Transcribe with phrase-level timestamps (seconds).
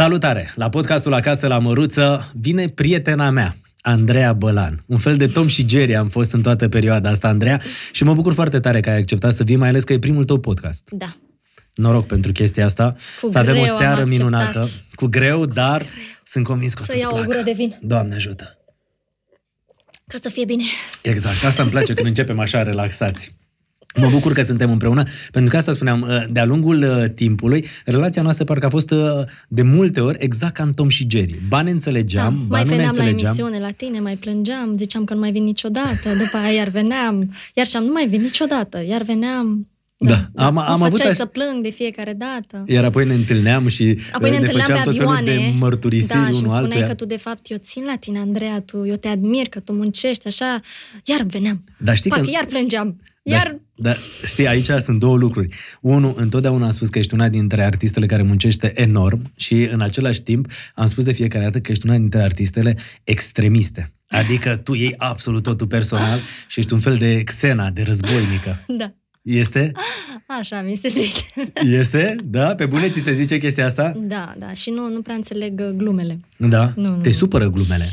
[0.00, 0.50] Salutare!
[0.54, 4.84] La podcastul Acasă la Măruță vine prietena mea, Andreea Bălan.
[4.86, 7.60] Un fel de Tom și Jerry am fost în toată perioada asta, Andreea,
[7.92, 10.24] și mă bucur foarte tare că ai acceptat să vii, mai ales că e primul
[10.24, 10.88] tău podcast.
[10.90, 11.16] Da.
[11.74, 14.18] Noroc pentru chestia asta, Cu să avem o greu am seară acceptat.
[14.18, 15.84] minunată, cu greu, dar
[16.24, 17.30] sunt convins că o Să să-ți iau o placă.
[17.30, 17.78] gură de vin.
[17.82, 18.58] Doamne ajută!
[20.06, 20.64] Ca să fie bine.
[21.02, 23.34] Exact, asta îmi place când începem așa relaxați.
[23.96, 25.02] Mă bucur că suntem împreună,
[25.32, 28.98] pentru că asta spuneam, uh, de-a lungul uh, timpului, relația noastră parcă a fost uh,
[29.48, 31.40] de multe ori exact ca în Tom și Jerry.
[31.48, 33.34] Ba ne înțelegeam, da, ba mai nu ne veneam la înțelegeam.
[33.38, 37.32] emisiune la tine, mai plângeam, ziceam că nu mai vin niciodată, după aia iar veneam,
[37.54, 39.68] iar și-am nu mai vin niciodată, iar veneam.
[40.02, 42.64] Da, am- mă am avut făceai așa- să plâng de fiecare dată.
[42.66, 45.40] Iar apoi ne întâlneam și Apoi ne uh, ne întâlneam făceam pe tot felul avioane.
[45.46, 46.86] de mărturisiri da, și îmi unul spuneai altuia.
[46.86, 49.72] că tu, de fapt, eu țin la tine, Andreea, tu, eu te admir, că tu
[49.72, 50.60] muncești, așa.
[51.04, 51.64] Iar veneam.
[51.78, 52.96] Dar știi Pac, că- iar plângeam.
[53.22, 53.58] Dar, Iar dar
[54.24, 55.48] știi, aici sunt două lucruri.
[55.80, 60.22] Unu, întotdeauna am spus că ești una dintre artistele care muncește enorm și în același
[60.22, 63.92] timp am spus de fiecare dată că ești una dintre artistele extremiste.
[64.08, 68.64] Adică tu iei absolut totul personal și ești un fel de Xena, de războinică.
[68.78, 68.94] Da.
[69.22, 69.72] Este?
[70.26, 71.24] Așa mi se zice.
[71.78, 72.16] Este?
[72.24, 72.54] Da?
[72.54, 73.92] Pe bune ți se zice chestia asta?
[73.96, 76.16] Da, da, și nu, nu prea înțeleg uh, glumele.
[76.36, 76.72] Da?
[76.76, 77.00] Nu, nu.
[77.00, 77.88] Te supără glumele.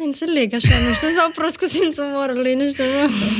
[0.00, 2.84] Nu le înțeleg, așa, nu știu, sau prost cu simțul umorului, nu știu,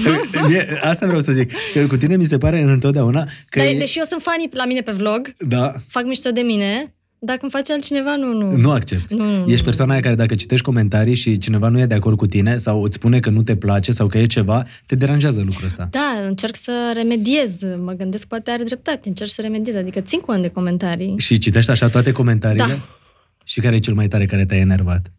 [0.04, 0.48] nu.
[0.48, 1.50] Mie- Asta vreau să zic.
[1.74, 3.58] Că cu tine mi se pare întotdeauna că...
[3.58, 6.94] Dar, e- deși eu sunt fanii la mine pe vlog, Da, fac mișto de mine,
[7.18, 8.56] dacă îmi face altcineva, nu, nu.
[8.56, 9.14] Nu accepti.
[9.14, 9.52] Nu, nu, nu.
[9.52, 12.56] Ești persoana aia care dacă citești comentarii și cineva nu e de acord cu tine
[12.56, 15.88] sau îți spune că nu te place sau că e ceva, te deranjează lucrul ăsta.
[15.90, 17.50] Da, încerc să remediez,
[17.84, 21.14] mă gândesc poate are dreptate, încerc să remediez, adică țin cont de comentarii.
[21.18, 22.66] Și citești așa toate comentariile?
[22.66, 22.78] Da.
[23.44, 25.12] Și care e cel mai tare care te-a enervat?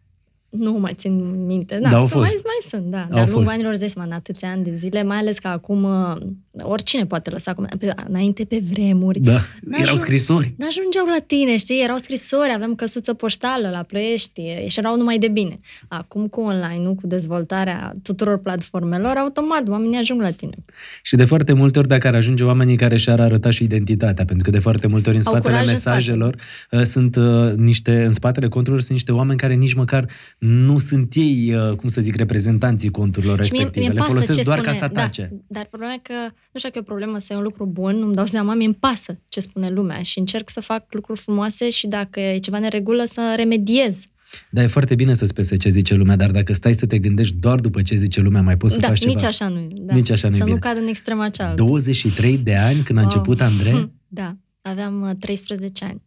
[0.58, 1.78] Nu mai țin minte.
[1.82, 2.32] Da, Da, au sunt, fost.
[2.32, 3.00] Mai, mai sunt, da.
[3.00, 3.50] Au Dar lungul fost.
[3.50, 6.16] anilor de în atâția ani de zile, mai ales că acum uh,
[6.60, 7.86] oricine poate lăsa comentarii.
[7.94, 9.20] Pe- Înainte pe vremuri.
[9.20, 9.32] Da.
[9.32, 10.54] N-ajung- Erau scrisori.
[10.58, 11.82] N-ajungeau la tine, știi?
[11.82, 15.60] Erau scrisori, aveam căsuță poștală la Ploiești și erau numai de bine.
[15.88, 20.54] Acum cu online-ul, cu dezvoltarea tuturor platformelor, automat oamenii ajung la tine.
[21.02, 24.44] Și de foarte multe ori, dacă ar ajunge oamenii care și-ar arăta și identitatea, pentru
[24.44, 26.34] că de foarte multe ori în Au spatele curaj în mesajelor
[26.70, 30.06] uh, sunt uh, niște, în spatele conturilor sunt niște oameni care nici măcar
[30.38, 33.80] nu sunt ei, uh, cum să zic, reprezentanții conturilor Și mie- respective.
[33.80, 35.28] mie-mi Le pasă folosesc ce doar spune, ca să atace.
[35.32, 36.14] Da, dar problema e că,
[36.52, 38.66] nu știu că e o problemă să e un lucru bun, nu-mi dau seama, mie
[38.66, 42.58] îmi pasă ce spune lumea și încerc să fac lucruri frumoase și dacă e ceva
[42.58, 44.04] neregulă să remediez.
[44.50, 47.34] Da, e foarte bine să spese ce zice lumea, dar dacă stai să te gândești
[47.34, 49.12] doar după ce zice lumea, mai poți să da, faci ceva.
[49.12, 49.94] nici așa nu da.
[49.94, 50.54] Nici așa nu-i Să bine.
[50.56, 51.62] nu cad în extrema cealaltă.
[51.62, 53.10] 23 de ani când a Wow.
[53.10, 53.72] început Andrei?
[53.72, 56.02] Hm, Da, aveam uh, 13 ani.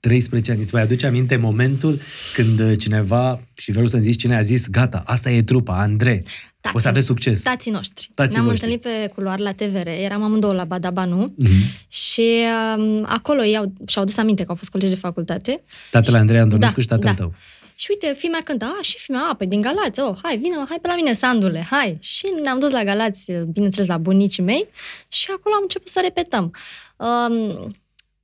[0.00, 0.60] 13 ani.
[0.60, 2.00] Îți mai aduce aminte momentul
[2.34, 6.22] când uh, cineva, și vreau să-mi zici cine a zis, gata, asta e trupa, Andrei,
[6.72, 7.42] o să aveți succes.
[7.42, 8.10] Tații noștri.
[8.14, 8.72] Tații Ne-am voștri.
[8.72, 11.50] întâlnit pe culoar la TVR, eram amândouă la Badabanu Mhm.
[11.88, 12.44] și
[12.76, 16.40] um, acolo ei au, și-au dus aminte că au fost colegi de facultate Tatăl Andrei
[16.40, 17.14] Antonescu Da, și tatăl da.
[17.14, 17.34] tău.
[17.74, 20.36] Și uite, fii mea cântă, a, și fii mea, a, păi din Galați, oh, hai,
[20.36, 21.96] vină, hai pe la mine, Sandule, hai.
[22.00, 24.66] Și ne-am dus la Galați, bineînțeles, la bunicii mei
[25.08, 26.52] și acolo am început să repetăm.
[26.96, 27.70] Um,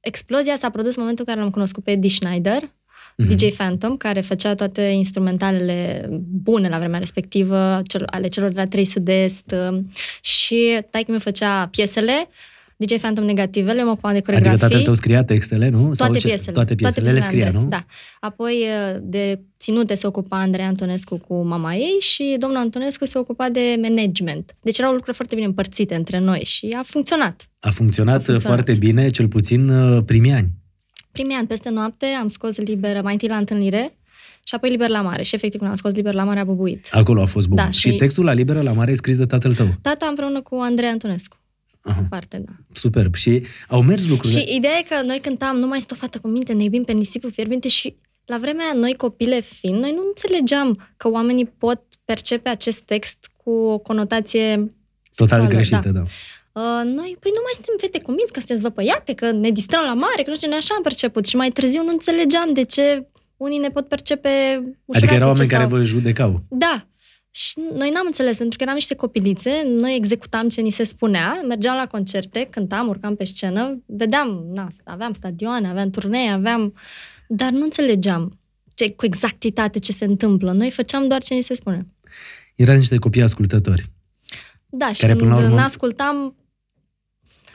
[0.01, 2.71] explozia s-a produs în momentul în care l-am cunoscut pe Eddie Schneider,
[3.17, 3.35] Mhm.
[3.35, 6.09] DJ Phantom, care făcea toate instrumentalele
[6.43, 9.91] bune la vremea respectivă, cel, ale celor de la 3 Sud-Est um,
[10.21, 12.29] și taică mi făcea piesele,
[12.79, 14.51] DJ Phantom negativele, mă ocupam de coreografii.
[14.59, 15.93] Adică tatăl tău scria textele, nu?
[15.95, 16.27] Sau Toate ce?
[16.27, 16.53] piesele.
[16.53, 17.63] Toate piesele, le scria, Andrei.
[17.63, 17.69] nu?
[17.69, 17.85] Da.
[18.21, 18.55] Apoi
[18.95, 23.49] uh, de ținute se ocupa Andrei Antonescu cu mama ei și domnul Antonescu se ocupa
[23.49, 24.57] de management.
[24.63, 27.49] Deci erau lucruri foarte bine împărțite între noi și a funcționat.
[27.61, 28.43] A funcționat, A funcționat.
[28.43, 30.49] foarte bine, cel puțin uh, primii ani.
[31.17, 33.97] Primii ani, peste noapte, am scos liber, mai întâi la întâlnire
[34.45, 35.23] și apoi liber la mare.
[35.23, 36.89] Și efectiv, când am scos liber la mare, a bubuit.
[36.91, 37.57] Acolo a fost bun.
[37.57, 37.91] Da, și...
[37.91, 39.67] și- textul la Liberă la Mare e scris de tatăl tău.
[39.81, 41.37] Tata împreună cu Andrei Antonescu.
[41.81, 41.99] Aha.
[42.01, 42.53] În parte, da.
[42.73, 43.15] Superb.
[43.15, 44.41] Și au mers lucrurile.
[44.41, 46.85] Și ideea e că noi cântam Nu mai sunt o fată cu minte, ne iubim
[46.85, 51.47] pe nisipul fierbinte și la vremea aia, noi copile fiind, noi nu înțelegeam că oamenii
[51.47, 54.75] pot percepe acest text cu o conotație
[55.15, 56.03] Total sexuală, greșită, da.
[56.61, 59.85] Uh, noi, păi nu mai suntem fete cu minți, că sunteți văpăiate, că ne distrăm
[59.85, 61.27] la mare, că nu știu, noi așa am perceput.
[61.27, 63.07] Și mai târziu nu înțelegeam de ce
[63.37, 64.29] unii ne pot percepe
[64.85, 65.59] ușuratice Adică erau oameni sau...
[65.59, 66.43] care vă judecau.
[66.49, 66.87] Da.
[67.31, 71.41] Și noi n-am înțeles, pentru că eram niște copilițe, noi executam ce ni se spunea,
[71.49, 76.75] mergeam la concerte, cântam, urcam pe scenă, vedeam, na, aveam stadioane, aveam turnee, aveam...
[77.29, 78.39] Dar nu înțelegeam
[78.75, 80.53] ce, cu exactitate ce se întâmplă.
[80.53, 81.87] Noi făceam doar ce ni se spune.
[82.55, 83.91] Erați niște copii ascultători.
[84.69, 86.35] Da, și Care, până la când urmă, n-ascultam...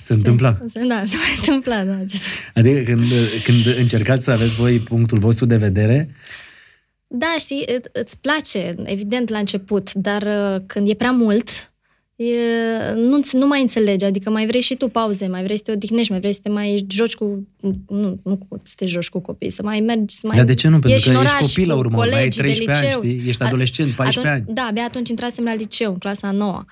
[0.03, 0.57] Se întâmpla.
[0.67, 1.97] Se- Da, se mai întâmpla, da.
[2.09, 2.27] Ce să...
[2.53, 3.03] Adică când,
[3.43, 6.15] când încercați să aveți voi punctul vostru de vedere,
[7.07, 11.70] Da, știi, î- îți place, evident, la început, dar uh, când e prea mult,
[12.21, 15.71] e, nu, nu mai înțelegi, adică mai vrei și tu pauze, mai vrei să te
[15.71, 17.47] odihnești, mai vrei să te mai joci cu,
[17.87, 20.67] nu, nu să te joci cu copii, să mai mergi, să mai Dar de ce
[20.67, 20.71] nu?
[20.79, 22.85] Pentru ieși că în ești oraș copil la cu urmă, mai ai colegii de 13
[22.85, 23.03] ani, liceu.
[23.03, 23.29] știi?
[23.29, 24.55] Ești A- adolescent, 14 atunci, ani.
[24.55, 26.65] Da, abia atunci intrasem la liceu, în clasa a noua.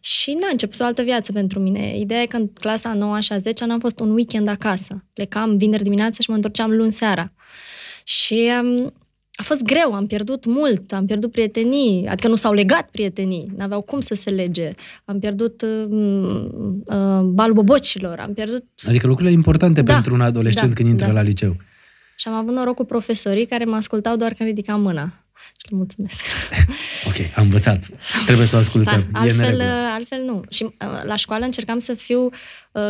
[0.00, 1.98] Și n-a început o altă viață pentru mine.
[1.98, 5.04] Ideea e că în clasa a noua și a 10 n-am fost un weekend acasă.
[5.12, 7.32] Plecam vineri dimineața și mă întorceam luni seara.
[8.04, 8.92] Și um,
[9.36, 13.80] a fost greu, am pierdut mult, am pierdut prietenii, adică nu s-au legat prietenii, n-aveau
[13.80, 14.70] cum să se lege.
[15.04, 15.86] Am pierdut uh,
[16.84, 18.64] uh, balul bobocilor, am pierdut...
[18.86, 21.12] Adică lucrurile importante Da, pentru un adolescent da, când intră da.
[21.12, 21.56] la liceu.
[22.16, 25.12] Și am avut noroc cu profesorii care mă ascultau doar când ridicam mâna.
[25.36, 26.24] Și le mulțumesc.
[27.06, 27.88] Ok, am învățat.
[28.24, 29.06] Trebuie să o ascultăm.
[29.10, 29.64] Da, e în altfel, regulă.
[29.94, 30.42] altfel nu.
[30.48, 30.70] Și uh,
[31.04, 32.30] la școală încercam să fiu uh,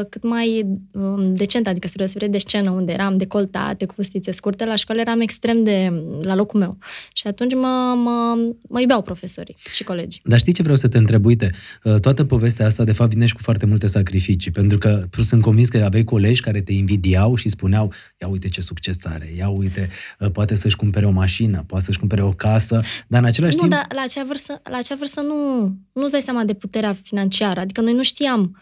[0.09, 4.65] cât mai um, decent, adică spre deosebire de scenă, unde eram decoltate, cu fustițe scurte,
[4.65, 6.79] la școală eram extrem de la locul meu.
[7.13, 8.37] Și atunci mă, mă,
[8.69, 10.21] mă iubeau profesorii și colegii.
[10.25, 11.25] Dar știi ce vreau să te întreb?
[11.25, 11.51] Uite,
[11.83, 15.43] uh, toată povestea asta, de fapt, vine și cu foarte multe sacrificii, pentru că sunt
[15.43, 19.49] convins că aveai colegi care te invidiau și spuneau, ia uite ce succes are, ia
[19.49, 23.57] uite, uh, poate să-și cumpere o mașină, poate să-și cumpere o casă, dar în același
[23.57, 23.73] Nu, timp...
[23.73, 25.63] dar la acea vârstă, la acea vârstă nu,
[25.93, 27.61] nu-ți dai seama de puterea financiară.
[27.61, 28.57] Adică noi nu știam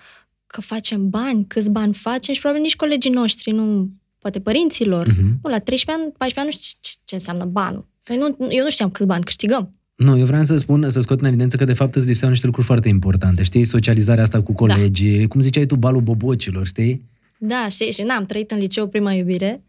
[0.55, 5.07] că facem bani, câți bani facem și probabil nici colegii noștri, nu, poate părinților.
[5.07, 5.39] Mhm.
[5.43, 7.87] Nu, la 13 ani, 14 ani nu știu ce, ce înseamnă banul.
[8.07, 9.75] Noi nu, eu nu știam câți bani câștigăm.
[9.95, 12.47] Nu, eu vreau să spun, să scot în evidență că de fapt îți lipseau niște
[12.47, 13.43] lucruri foarte importante.
[13.43, 15.27] Știi, socializarea asta cu colegii, da.
[15.27, 17.05] cum ziceai tu, balul bobocilor, știi?
[17.39, 19.63] Da, știi, și n-am trăit în liceu prima iubire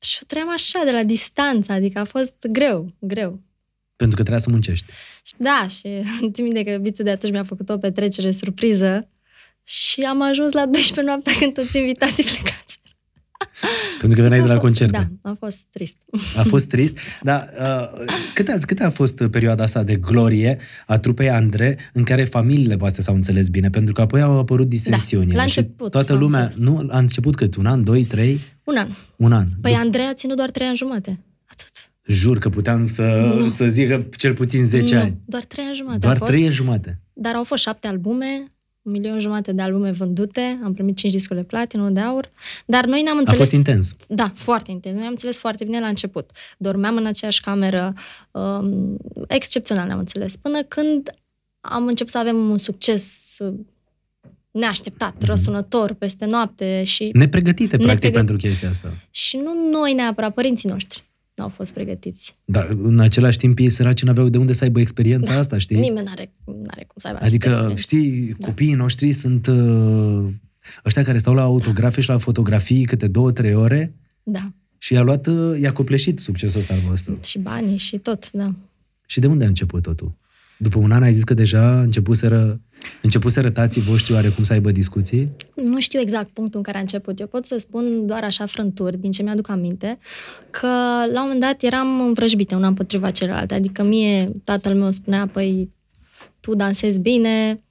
[0.00, 3.40] și o trăiam așa, de la distanță, adică a fost greu, greu.
[3.96, 4.86] Pentru că trebuia să muncești.
[5.22, 5.88] Și Da, și
[6.32, 9.08] țin minte că iubitul de atunci mi-a făcut o petrecere surpriză
[9.70, 12.80] și am ajuns la 12 noaptea când toți invitații plecați.
[14.00, 15.10] Pentru că veneai de la A fost- concerte.
[15.22, 15.96] Da, a fost trist.
[16.36, 18.04] A fost trist, dar uh,
[18.34, 22.74] cât, a, cât a fost perioada asta de glorie a trupei Andre în care familiile
[22.74, 23.70] voastre s-au înțeles bine?
[23.70, 25.36] Pentru că apoi au apărut disensiunile.
[25.36, 26.64] la și început toată s-au lumea, înțeles.
[26.66, 27.54] nu, a început cât?
[27.56, 28.40] Un an, doi, trei?
[28.64, 28.88] Un an.
[29.16, 29.46] Un an.
[29.60, 31.18] Păi Dup- Andrei a ținut doar 3 ani jumate.
[31.46, 31.90] Atât.
[32.06, 33.48] Jur că puteam să, Nu.
[33.48, 35.16] să zic că cel puțin 10 nu, ani.
[35.24, 36.30] doar 3 ani jumate Doar a fost.
[36.30, 37.00] trei ani jumate.
[37.12, 38.52] Dar au fost șapte albume,
[38.88, 42.30] un milion jumate de albume vândute, am primit 5 discuri de platină, unul de aur,
[42.66, 43.38] dar noi n-am A înțeles...
[43.40, 43.94] fost intens.
[44.08, 44.94] Da, foarte intens.
[44.94, 46.30] Noi am înțeles foarte bine la început.
[46.58, 47.92] Dormeam în aceeași cameră,
[48.30, 48.96] um,
[49.28, 51.14] excepțional ne-am înțeles, până când
[51.60, 53.54] am început să avem un succes uh,
[54.50, 55.26] neașteptat, Mhm.
[55.26, 58.92] răsunător, peste noapte și, Nepregătite, practic, Nepregăt- pentru chestia asta.
[59.10, 61.07] și nu noi neapărat, părinții noștri
[61.38, 62.36] nu au fost pregătiți.
[62.44, 65.78] Dar în același timp ei săraci n-aveau de unde să aibă experiența asta, știi?
[65.78, 68.16] Nimeni n-are, n-are cum să aibă Adică, această experiență.
[68.36, 70.24] știi, copiii noștri sunt uh,
[70.84, 74.52] ăștia care stau la autografe și la fotografii câte două, trei ore Da.
[74.78, 77.18] și i-a luat, uh, i-a copleșit succesul ăsta al vostru.
[77.24, 78.54] Și banii și tot, da.
[79.06, 80.12] Și de unde a început totul?
[80.58, 82.60] După un an ai zis că deja începuseră,
[83.02, 85.30] începuseră tații voștri oarecum să aibă discuții?
[85.54, 87.20] Nu știu exact punctul în care a început.
[87.20, 89.98] Eu pot să spun doar așa frânturi, din ce mi-aduc aminte,
[90.50, 90.66] că
[91.12, 93.54] la un moment dat eram învrăjbite una împotriva celelalte.
[93.54, 95.68] Adică mie tatăl meu spunea, păi,
[96.40, 97.62] tu dansezi bine,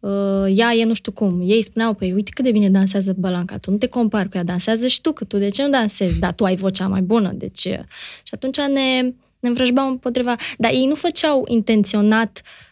[0.00, 1.40] uh, ea e nu știu cum.
[1.44, 4.44] Ei spuneau, păi, uite cât de bine dansează Bălanca, tu nu te compari cu ea,
[4.44, 6.18] dansează și tu, că tu de ce nu dansezi?
[6.18, 7.84] Dar tu ai vocea mai bună, de ce?
[8.22, 9.00] Și atunci ne,
[9.40, 10.36] ne învrăjbeau împotriva...
[10.58, 12.65] Dar ei nu făceau intenționat Uh,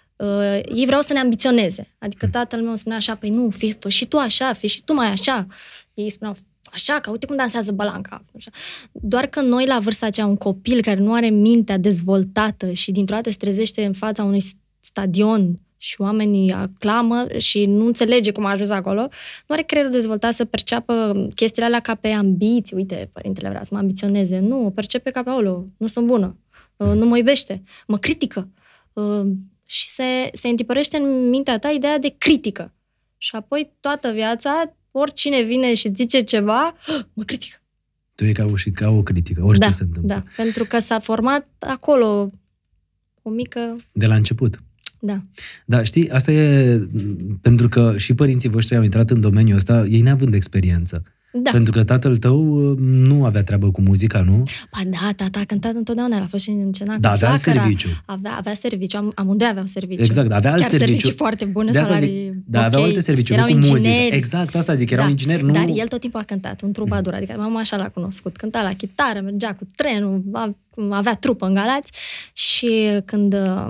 [0.74, 1.94] ei vreau să ne ambiționeze.
[1.98, 4.94] Adică tatăl meu spunea așa, păi nu, fii, fă și tu așa, fii și tu
[4.94, 5.46] mai așa.
[5.94, 6.36] Ei spuneau,
[6.72, 8.22] așa, că uite cum dansează Balanca.
[8.36, 8.50] Așa.
[8.92, 13.14] Doar că noi, la vârsta aceea, un copil care nu are mintea dezvoltată și dintr-o
[13.14, 14.42] dată se trezește în fața unui
[14.80, 19.00] stadion și oamenii aclamă și nu înțelege cum a ajuns acolo,
[19.46, 22.76] nu are creierul dezvoltat să perceapă chestiile alea ca pe ambiții.
[22.76, 24.38] Uite, părintele vrea să mă ambiționeze.
[24.38, 25.66] Nu, o percepe ca pe aolo.
[25.76, 26.38] Nu sunt bună.
[26.76, 27.62] Uh, Nu mă iubește.
[27.86, 28.48] Mă critică.
[29.64, 32.72] Uh, Și se, se întipărește în mintea ta ideea de critică.
[33.18, 36.74] Și apoi toată viața, oricine vine și zice ceva,
[37.12, 37.56] mă critică.
[38.14, 40.14] Tu e ca o, și ca o critică, orice da, se întâmplă.
[40.14, 42.30] da, pentru că s-a format acolo
[43.22, 43.76] o mică...
[43.92, 44.62] De la început.
[44.98, 45.22] Da.
[45.64, 49.84] Da, știi, asta e m, pentru că și părinții voștri au intrat în domeniul ăsta,
[49.88, 51.02] ei neavând experiență.
[51.42, 51.50] Da.
[51.50, 54.42] Pentru că tatăl tău uh, nu avea treabă cu muzica, nu?
[54.72, 57.28] Ba da, tata a cântat întotdeauna, el a fost și în cena Da, cu avea
[57.28, 57.62] flacăra.
[57.62, 57.88] serviciu.
[58.04, 60.02] Avea, avea serviciu, am, amândoi aveau serviciu.
[60.02, 60.90] Exact, avea alt Chiar serviciu.
[60.92, 62.64] servicii foarte bune, De asta salarii zic, da, ok.
[62.66, 63.76] aveau alte servicii, erau nu cu muzică.
[63.88, 64.16] ingineri.
[64.16, 65.52] Exact, asta zic, erau ingineri, nu...
[65.52, 68.36] Dar el tot timpul a cântat, un trubadur, adică mama așa l-a cunoscut.
[68.36, 70.54] Cânta la chitară, mergea cu trenul, a-
[70.90, 71.92] avea trupă în Galați
[72.32, 72.70] și
[73.04, 73.66] când uh,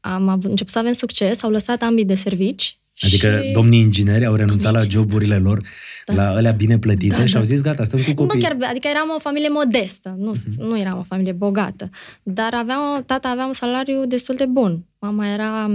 [0.00, 2.76] am avut, început să avem succes, au lăsat ambii de servici.
[3.02, 3.50] Adică și...
[3.52, 5.60] domnii ingineri au renunțat la Domnii joburile lor,
[6.06, 6.14] Da.
[6.14, 7.38] la alea bine plătite Da, și da.
[7.38, 8.40] au zis, gata, stăm cu Nu copii.
[8.40, 10.62] chiar, adică eram o familie modestă, nu, Mhm.
[10.62, 11.90] nu eram o familie bogată,
[12.22, 14.84] dar avea, tata avea un salariu destul de bun.
[14.98, 15.70] Mama era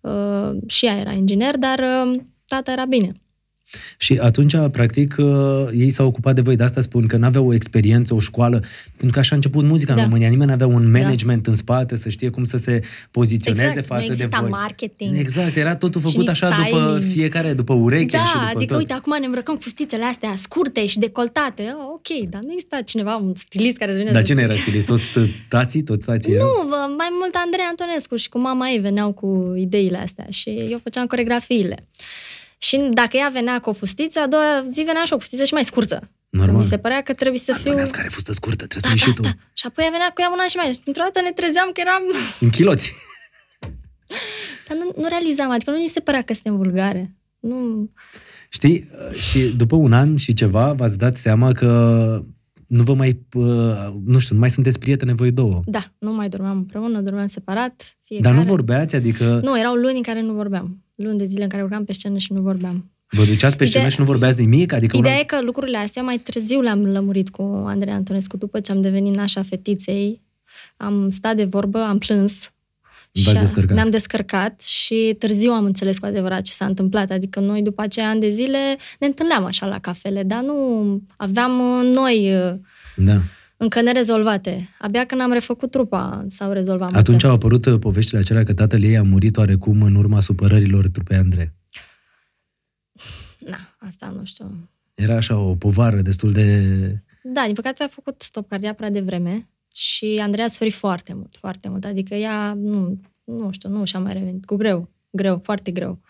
[0.00, 3.12] Uh, și ea era inginer, dar uh, tata era bine.
[3.98, 6.56] Și atunci, practic, uh, ei s-au ocupat de voi.
[6.56, 8.62] De asta spun că nu aveau o experiență, o școală,
[8.96, 10.00] pentru că așa a început muzica da.
[10.00, 10.28] în România.
[10.28, 10.98] Nimeni nu avea un da.
[10.98, 11.50] management da.
[11.50, 13.86] în spate să știe cum să se poziționeze exact.
[13.86, 14.48] față nu de voi.
[14.48, 15.18] marketing.
[15.18, 16.74] Exact, era totul făcut așa styling.
[16.74, 18.80] după fiecare, după ureche da, și după adică tot.
[18.80, 21.62] uite, acum ne îmbrăcăm cu fustițele astea scurte și decoltate.
[21.62, 24.86] Oh, ok, dar nu exista cineva, un stilist care să vină Dar cine era stilist?
[24.86, 25.00] Tot
[25.48, 25.82] tații?
[25.82, 30.26] Tot tații Nu, mai mult Andrei Antonescu și cu mama ei veneau cu ideile astea
[30.30, 31.86] și eu făceam coregrafiile.
[32.58, 35.52] Și dacă ea venea cu o fustiță, a doua zi venea și o fustiță și
[35.52, 36.10] mai scurtă.
[36.28, 36.54] Normal.
[36.54, 37.70] Că mi se părea că trebuie să fiu...
[37.70, 39.22] Antonescu care fustă scurtă, trebuie da, să da, și tu.
[39.22, 39.32] Da.
[39.52, 40.80] Și apoi ea venea cu ea una și mai...
[40.84, 42.02] Într-o dată ne trezeam că eram...
[42.40, 42.94] În chiloți.
[44.68, 47.16] Dar nu, nu realizam, adică nu ni se părea că suntem vulgare.
[47.40, 47.90] Nu...
[48.48, 51.70] Știi, și după un an și ceva v-ați dat seama că
[52.66, 53.26] nu vă mai,
[54.04, 55.60] nu știu, nu mai sunteți prietene voi două.
[55.64, 57.98] Da, nu mai dormeam împreună, dormeam separat.
[58.02, 58.34] Fiecare.
[58.34, 59.40] Dar nu vorbeați, adică...
[59.42, 60.82] Nu, erau luni în care nu vorbeam.
[61.02, 62.90] Luni de zile în care urcam pe scenă și nu vorbeam.
[63.08, 63.92] Vă duceați pe scenă Ide...
[63.92, 64.72] și nu vorbeați nimic?
[64.72, 65.22] Adică Ideea una...
[65.22, 68.36] e că lucrurile astea mai târziu le-am lămurit cu Andrei Antonescu.
[68.36, 70.22] După ce am devenit nașa fetiței,
[70.76, 72.52] am stat de vorbă, am plâns.
[73.12, 73.74] V-ați descărcat.
[73.74, 77.10] Ne-am descărcat și târziu am înțeles cu adevărat ce s-a întâmplat.
[77.10, 78.58] Adică noi după aceea ani de zile
[78.98, 81.52] ne întâlneam așa la cafele, dar nu aveam
[81.92, 82.32] noi
[82.96, 83.20] da.
[83.58, 84.68] Încă nerezolvate.
[84.78, 87.26] Abia când am refăcut trupa s-au rezolvat Atunci multe.
[87.26, 91.52] au apărut poveștile acelea că tatăl ei a murit oarecum în urma supărărilor trupei Andrei.
[93.38, 94.68] Na, asta nu știu.
[94.94, 96.62] Era așa o povară destul de...
[97.22, 101.36] Da, din păcate a făcut stop cardia prea devreme și Andreea a suferit foarte mult,
[101.38, 101.84] foarte mult.
[101.84, 104.44] Adică ea, nu, nu știu, nu și-a mai revenit.
[104.44, 106.00] Cu greu, greu, foarte greu.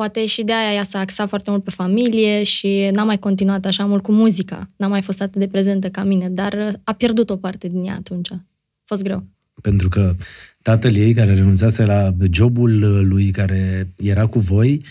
[0.00, 3.64] Poate și de aia ea s-a axat foarte mult pe familie și n-a mai continuat
[3.64, 4.70] așa mult cu muzica.
[4.76, 7.94] N-a mai fost atât de prezentă ca mine, dar a pierdut o parte din ea
[7.94, 8.30] atunci.
[8.30, 8.44] A
[8.84, 9.26] fost greu.
[9.62, 10.14] Pentru că
[10.62, 12.78] tatăl ei, care renunțase la jobul
[13.08, 14.84] lui, care era cu voi,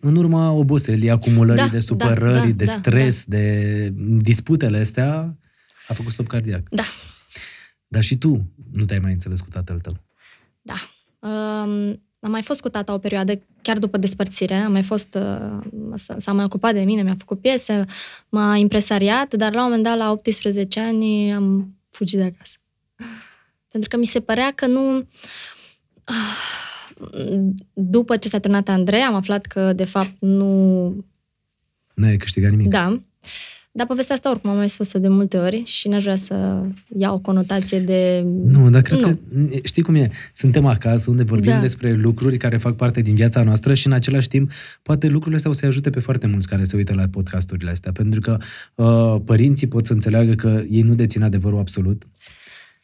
[0.00, 5.36] în urma oboselii, acumulării Da, de supărări, da, da, de da, stres, de disputele astea,
[5.88, 6.68] a făcut stop cardiac.
[6.70, 6.84] Da,
[7.86, 10.04] Dar și tu nu te-ai mai înțeles cu tatăl tău.
[10.62, 10.76] da.
[11.28, 15.58] Um, am mai fost cu tata o perioadă, chiar după despărțire, am mai fost, uh,
[15.94, 17.84] s- s-a mai ocupat de mine, mi-a făcut piese,
[18.28, 22.56] m-a impresariat, dar la un moment dat, la 18 ani, am fugit de acasă.
[23.68, 25.06] Pentru că mi se părea că nu...
[27.72, 31.04] După ce s-a terminat Andrei, am aflat că, de fapt, nu
[31.94, 32.68] N-ai câștigat nimic.
[32.68, 33.00] Da.
[33.74, 36.62] Dar povestea asta oricum am mai spus-o de multe ori și n-aș vrea să
[36.98, 38.24] iau o conotație de...
[38.44, 39.06] Nu, dar cred Nu.
[39.06, 39.16] că,
[39.64, 41.60] știi cum e, suntem acasă unde vorbim Da.
[41.60, 44.50] despre lucruri care fac parte din viața noastră și în același timp
[44.82, 47.92] poate lucrurile astea o să-i ajute pe foarte mulți care se uită la podcasturile astea,
[47.92, 48.36] pentru că
[48.74, 52.02] uh, părinții pot să înțeleagă că ei nu dețin adevărul absolut.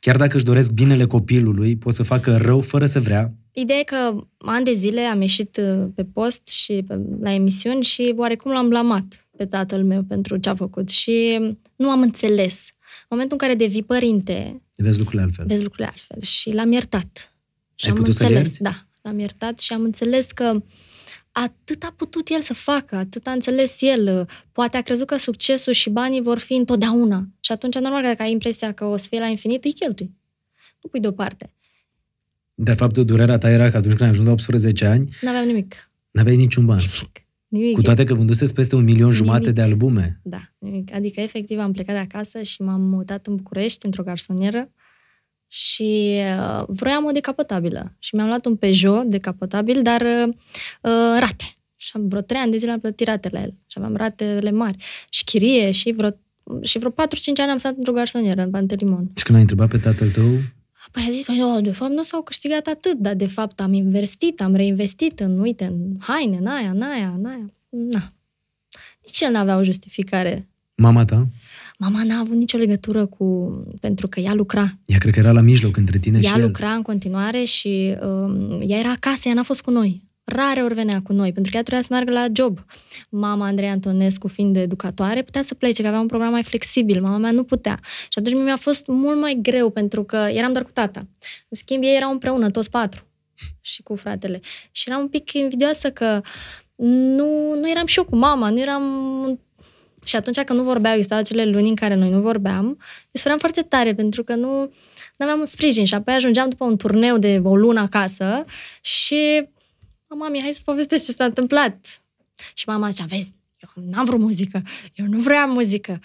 [0.00, 3.33] Chiar dacă își doresc binele copilului, pot să facă rău fără să vrea.
[3.52, 7.83] Ideea e că ani de zile am ieșit uh, pe post și pe, la emisiuni
[7.83, 11.38] și oarecum l-am blamat pe tatăl meu pentru ce a făcut și
[11.76, 12.68] nu am înțeles.
[13.00, 15.47] În momentul în care devii părinte, Vezi lucrurile altfel.
[15.47, 17.35] vezi lucrurile altfel și l-am iertat.
[17.75, 18.62] Și Ai am putut să-l înțeles, ierți?
[18.62, 20.62] da, l-am iertat și am înțeles că
[21.33, 24.26] atât a putut el să facă, atât a înțeles el.
[24.52, 27.28] Poate a crezut că succesul și banii vor fi întotdeauna.
[27.40, 30.14] Și atunci, normal, că dacă ai impresia că o să fie la infinit, îi cheltui.
[30.83, 31.52] Nu pui deoparte.
[32.54, 35.90] De fapt, durerea ta era că atunci când ai ajuns la 18 ani, N-aveam nimic.
[36.11, 36.76] n-aveai niciun ban.
[36.76, 37.26] Nimic.
[37.73, 39.55] Cu toate că vândusese peste un milion jumate Nimic.
[39.55, 40.21] de albume.
[40.23, 40.95] Da, nimic.
[40.95, 44.71] Adică, efectiv, am plecat de acasă și m-am mutat în București, într-o garsonieră
[45.47, 47.95] și uh, vroiam o decapotabilă.
[47.99, 50.28] Și mi-am luat un Peugeot decapotabil, dar uh,
[50.83, 51.45] uh, rate.
[51.76, 53.55] Și am vreo trei ani de zile am plătit ratele la el.
[53.67, 54.85] Și aveam ratele mari.
[55.11, 56.11] Și chirie și vreo,
[56.62, 56.95] și vreo 4-5
[57.40, 59.11] ani am stat într-o garsonieră în Pantelimon.
[59.17, 60.25] Și când ai întrebat pe tatăl tău,
[60.99, 63.73] Păi a zis, păi, eu, de fapt nu s-au câștigat atât, dar de fapt am
[63.73, 67.52] investit, am reinvestit în, uite, în haine, în aia, în aia, în aia.
[67.69, 68.12] Na.
[69.05, 70.49] Nici el n-avea o justificare.
[70.75, 71.26] mama ta,
[71.78, 73.50] Mama n-a avut nicio legătură cu...
[73.81, 74.78] pentru că ea lucra.
[74.87, 76.45] ea cred că era la mijloc între tine Ea și el.
[76.45, 80.05] lucra în continuare și um, ea era acasă, ea n-a fost cu noi.
[80.30, 82.64] Rare ori venea cu noi, pentru că ea trebuia să meargă la job.
[83.08, 87.02] Mama Andrei Antonescu, fiind educatoare, putea să plece, că avea un program mai flexibil.
[87.02, 87.78] Mama mea nu putea.
[87.82, 90.99] Și atunci mi-a fost mult mai greu, pentru că eram doar cu tata.
[91.49, 93.06] În schimb, ei erau împreună, toți patru.
[93.61, 94.40] Și cu fratele.
[94.70, 96.20] Și eram un pic invidioasă că
[97.16, 98.82] nu, nu eram și eu cu mama, nu eram
[100.04, 102.76] și atunci când nu vorbeau, existau acele luni în care noi nu vorbeam, eu
[103.12, 104.73] suferam foarte tare pentru că nu
[105.18, 108.44] aveam un sprijin și apoi ajungeam după un turneu de o lună acasă
[108.80, 109.49] și
[110.16, 112.02] mami, hai să povestesc ce s-a întâmplat.
[112.54, 113.32] Și mama zicea, vezi,
[113.76, 114.62] eu n-am vrut muzică,
[114.94, 116.00] eu nu vreau muzică,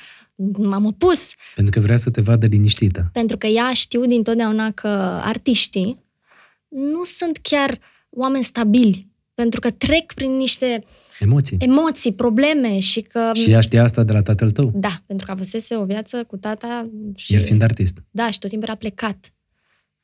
[0.58, 3.10] m-am opus, Pentru că vrea să te vadă liniștită.
[3.14, 4.88] pentru că ea știu dintotdeauna că
[5.24, 6.04] artiștii
[6.68, 7.80] nu sunt chiar
[8.10, 10.84] oameni stabili, pentru că trec prin niște
[11.20, 11.58] Emoții.
[11.60, 13.32] emoții, probleme și că...
[13.34, 16.38] Și ea știa asta de la tatăl tău, Da, pentru că avusese o viață cu
[16.38, 17.34] tata și...
[17.34, 17.98] el fiind artist.
[18.12, 19.33] Da, și tot timpul era plecat.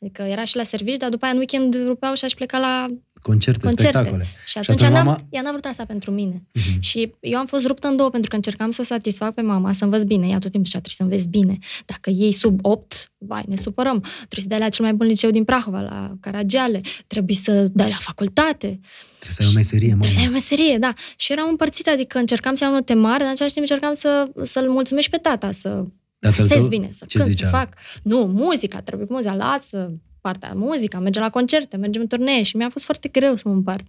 [0.02, 2.86] Adică era și la serviciu, dar după aia în weekend rupeau și aș pleca la
[3.22, 3.92] Concerte, concerte.
[3.98, 4.26] spectacole.
[4.46, 6.44] Și atunci, atunci ea, n-a, mama- ea n-a vrut asta pentru mine.
[6.54, 6.80] Mhm.
[6.82, 9.74] Și eu am fost ruptă în două pentru că încercam să o satisfac pe mama,
[9.74, 10.28] să învăț bine.
[10.28, 11.58] Ea tot timpul zicea, trebuie să înveți bine.
[11.86, 14.00] Dacă ei sub 8, vai, ne supărăm.
[14.00, 16.82] Trebuie să dai la cel mai bun liceu din Prahova, la Caragiale.
[17.08, 18.80] Trebuie să dai la facultate.
[19.20, 20.00] Trebuie să ai o meserie, mă.
[20.00, 20.94] Trebuie să ai o meserie, da.
[21.18, 24.32] Și eram împărțită, adică încercam să iau note mari, dar în același timp încercam să,
[24.44, 25.84] să-l mulțumesc și pe tata, să
[26.20, 27.50] Tatăl visez tău bine, să ce cânt, zicea?
[27.50, 27.74] să fac.
[28.04, 32.58] Nu, muzica, trebuie cu muzica, lasă partea muzica, mergem la concerte, mergem în turnee și
[32.58, 33.86] mi-a fost foarte greu să mă împart.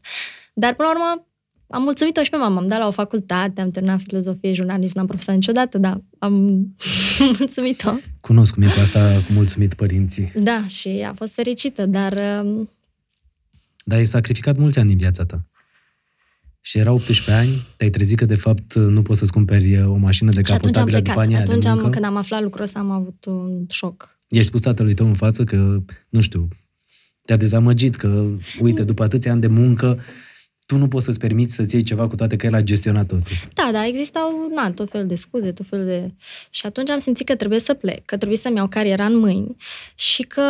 [0.54, 1.26] Dar, până la urmă,
[1.68, 2.60] am mulțumit-o și pe mama.
[2.60, 6.66] Am dat la o facultate, am terminat filozofie, jurnalism, n-am profesat niciodată, dar am
[7.38, 7.92] mulțumit-o.
[8.20, 10.32] Cunosc cum e cu asta, cu mulțumit părinții.
[10.34, 12.70] Da, și a fost fericită, dar um,
[13.84, 15.49] Dar ai sacrificat mulți ani din viața ta.
[16.60, 20.30] Și era 18 ani, te-ai trezit că de fapt nu poți să-ți cumperi o mașină
[20.30, 21.24] de și atunci am capotabilă după plecat.
[21.24, 21.90] anii aia de Atunci, am, muncă.
[21.90, 24.18] când am aflat lucrul ăsta, am avut un șoc.
[24.28, 26.48] I-ai spus tatălui tău în față că, nu știu,
[27.22, 28.26] te-a dezamăgit că,
[28.60, 29.98] uite, după atâția ani de muncă,
[30.66, 33.32] tu nu poți să-ți permiți să-ți iei ceva cu toate că el a gestionat totul.
[33.54, 36.14] Da, dar existau na, tot felul de scuze, tot felul de...
[36.50, 39.56] Și atunci am simțit că trebuie să plec, că trebuie să-mi iau cariera în mâini
[39.94, 40.42] și că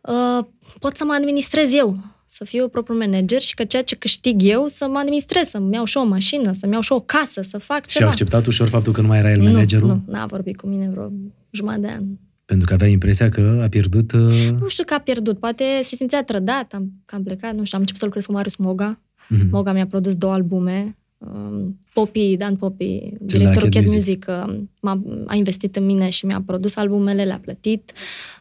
[0.00, 0.44] uh,
[0.78, 1.98] pot să mă administrez eu,
[2.34, 5.84] să fiu propriul manager și că ceea ce câștig eu să mă administrez, să-mi iau
[5.84, 8.10] și o mașină, să-mi iau și o casă, să fac Și a ceva.
[8.10, 9.88] acceptat ușor faptul că nu mai era el managerul?
[9.88, 11.12] Nu, nu, n-a vorbit cu mine vreo
[11.50, 12.04] jumătate de an.
[12.44, 14.12] Pentru că avea impresia că a pierdut...
[14.12, 14.48] Uh...
[14.60, 17.76] Nu știu că a pierdut, poate se simțea trădat, am, că am plecat, nu știu,
[17.76, 19.00] am început să lucrez cu Marius Moga.
[19.28, 19.48] Mhm.
[19.50, 20.96] Moga mi-a produs două albume.
[21.26, 24.26] Um, Popi, Dan Popi, Cel de la directorul Cat Cat Music.
[24.26, 27.92] Music, um, m-a, a investit în mine și mi-a produs albumele, le-a plătit.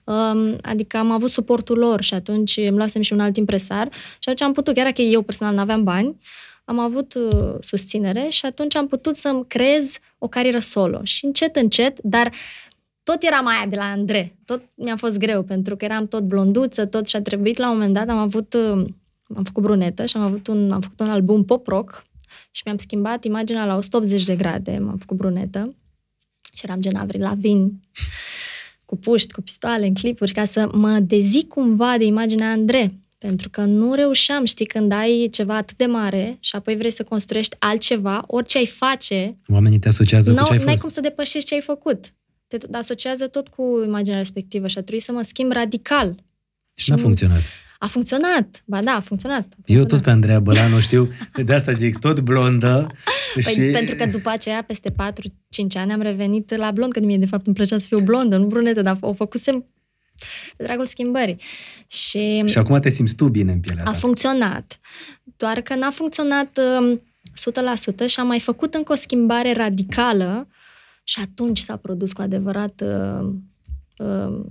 [0.03, 4.29] Um, adică am avut suportul lor și atunci îmi luasem și un alt impresar și
[4.29, 6.17] atunci am putut, chiar dacă eu personal n-aveam bani,
[6.65, 10.99] am avut uh, susținere și atunci am putut să-mi creez o carieră solo.
[11.03, 12.31] Și încet, încet, dar
[13.03, 14.35] tot eram aia de la Andre.
[14.45, 17.75] Tot mi-a fost greu, pentru că eram tot blonduță, tot și a trebuit la un
[17.75, 18.85] moment dat, am avut, uh,
[19.35, 22.09] am făcut brunetă și am, avut un, am făcut un album pop-rock
[22.51, 25.75] și mi-am schimbat imaginea la 180 de grade, m-am făcut brunetă
[26.53, 27.69] și eram gen Avril Lavigne,
[28.85, 32.99] cu puști, cu pistoale în clipuri, ca să mă dezic cumva de imaginea Andre.
[33.17, 37.03] Pentru că nu reușeam, știi, când ai ceva atât de mare și apoi vrei să
[37.03, 40.81] construiești altceva, orice ai face, Oamenii te asociază cu n-au, ce ai n-ai fost.
[40.81, 42.13] cum să depășești ce ai făcut.
[42.47, 46.15] Te asociază tot cu imaginea respectivă și a trebuit să mă schimb radical.
[46.75, 47.41] Și n-a nu- funcționat.
[47.83, 48.63] A funcționat.
[48.65, 49.39] Ba da, a funcționat.
[49.39, 49.87] A Eu funcționat.
[49.87, 51.09] tot pe Andreea Bălanu știu,
[51.45, 52.87] de asta zic, tot blondă.
[53.33, 53.59] Păi și...
[53.59, 54.93] pentru că după aceea, peste 4-5
[55.73, 58.45] ani, am revenit la blond, că mie de fapt îmi plăcea să fiu blondă, nu
[58.45, 59.65] brunetă, dar o făcusem
[60.57, 61.37] de dragul schimbării.
[61.87, 63.97] Și, și acum te simți tu bine în pielea a ta.
[63.97, 64.79] funcționat.
[65.37, 67.01] Doar că n-a funcționat um,
[68.03, 70.47] 100% și am mai făcut încă o schimbare radicală
[71.03, 73.29] și atunci s-a produs cu adevărat uh,
[73.97, 74.45] uh,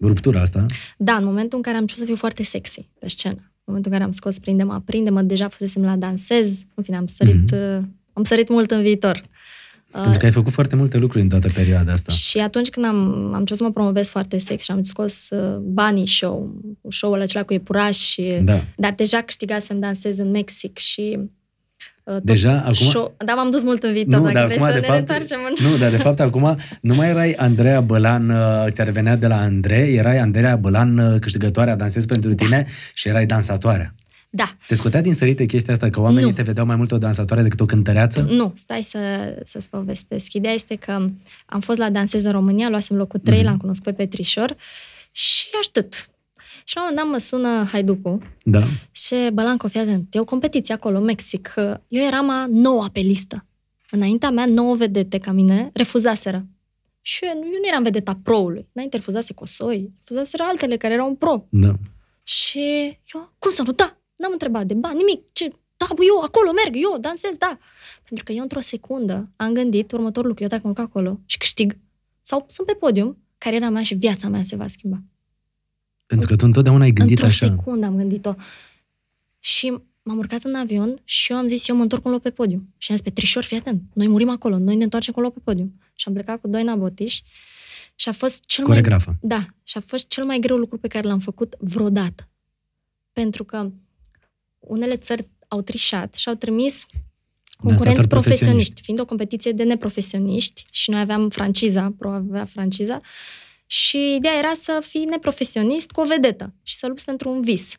[0.00, 0.66] Ruptura asta.
[0.96, 3.34] Da, în momentul în care am început să fiu foarte sexy pe scenă.
[3.38, 7.06] În momentul în care am scos Prinde-mă, Prinde-mă, deja fusesem la dansez, în fine, am
[7.06, 7.78] sărit, mm-hmm.
[7.78, 9.22] uh, am sărit mult în viitor.
[10.02, 12.12] Pentru că ai făcut foarte multe lucruri în toată perioada asta.
[12.12, 15.56] Și atunci când am, am început să mă promovez foarte sex și am scos uh,
[15.60, 18.64] Bunny Show, show-ul acela cu iepuraș, și, Da.
[18.76, 21.24] dar deja câștigasem dansez în Mexic și uh,
[22.12, 24.68] tot Deja, acum- Show, da, m-am dus mult în viitor, Nu, dacă dar vrei acum,
[24.68, 25.70] să de ne fapt, reîntoarcem în...
[25.70, 29.40] nu, dar de fapt acum nu mai erai Andreea Bălan, uh, ți-a revenea de la
[29.40, 33.94] Andrei, erai Andreea Bălan, uh, câștigătoarea Dansez pentru tine și erai dansatoarea.
[34.30, 36.34] Da, Te scotea din sărite chestia asta, că oamenii Nu.
[36.34, 38.26] te vedeau mai mult o dansatoare decât o cântăreață?
[38.28, 38.98] Nu, stai să,
[39.44, 40.32] să-ți povestesc.
[40.32, 40.92] Ideea este că
[41.46, 43.44] am fost la Dansez în România, luasem locul 3, mm-hmm.
[43.44, 44.56] l-am cunoscut pe Petrișor
[45.10, 46.08] și atât.
[46.68, 48.62] Și la un moment dat mă sună Haiducu Da.
[48.90, 51.54] și Bălanco, fii atent, e o competiție acolo, Mexic.
[51.88, 53.44] Eu eram a noua pe listă.
[53.90, 56.46] Înaintea mea, nouă vedete ca mine refuzaseră.
[57.00, 58.68] Și eu, eu nu eram vedeta pro-ului.
[58.72, 61.46] Înainte refuzase Cosoi, refuzaseră altele care erau un pro.
[61.48, 61.72] Da.
[62.22, 62.60] Și
[63.14, 63.72] eu, cum să nu?
[63.72, 65.22] Da, n-am întrebat de bani, nimic.
[65.32, 65.48] Ce?
[65.76, 67.58] Da, bă, eu acolo merg, eu dansez, da.
[68.04, 70.42] Pentru că eu într-o secundă am gândit următorul lucru.
[70.42, 71.76] Eu dacă mă duc acolo și câștig,
[72.22, 75.02] sau sunt pe podium, cariera mea și viața mea se va schimba.
[76.06, 77.46] Pentru că tu întotdeauna ai gândit Într-o așa.
[77.46, 78.34] secundă am gândit-o.
[79.40, 82.30] Și m-am urcat în avion și eu am zis, eu mă întorc un loc pe
[82.30, 82.74] podium.
[82.78, 85.34] Și am zis, Petrișor, fii atent, noi murim acolo, noi ne întoarcem cu un loc
[85.34, 85.80] pe podium.
[85.94, 87.20] Și am plecat cu Doina Botiș
[87.94, 89.08] și a fost cel Coregrafă.
[89.08, 89.18] mai...
[89.20, 92.28] Da, și a fost cel mai greu lucru pe care l-am făcut vreodată.
[93.12, 93.70] Pentru că
[94.58, 96.86] unele țări au trișat și au trimis
[97.56, 98.08] concurenți Dansatori profesioniști.
[98.08, 98.82] profesioniști.
[98.82, 103.00] Fiind o competiție de neprofesioniști și noi aveam franciza, Pro avea franciza,
[103.66, 107.76] și ideea era să fii neprofesionist cu o vedetă și să lupți pentru un vis.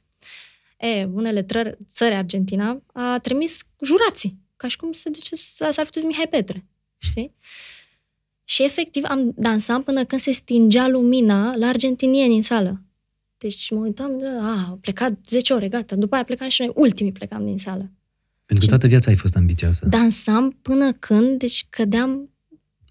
[0.78, 5.36] E, unele trări, țări, Argentina, a trimis jurații, ca și cum se duce,
[5.72, 6.66] s-ar fi dus Mihai Petre,
[6.98, 7.36] știi?
[8.44, 12.82] Și efectiv am dansat până când se stingea lumina la argentinieni în sală.
[13.38, 15.96] Deci mă uitam, a, au plecat 10 ore, gata.
[15.96, 17.92] După aia plecam și noi, ultimii plecam din sală.
[18.46, 19.86] Pentru că toată viața ai fost ambițioasă.
[19.86, 22.37] Dansam până când, deci cădeam pe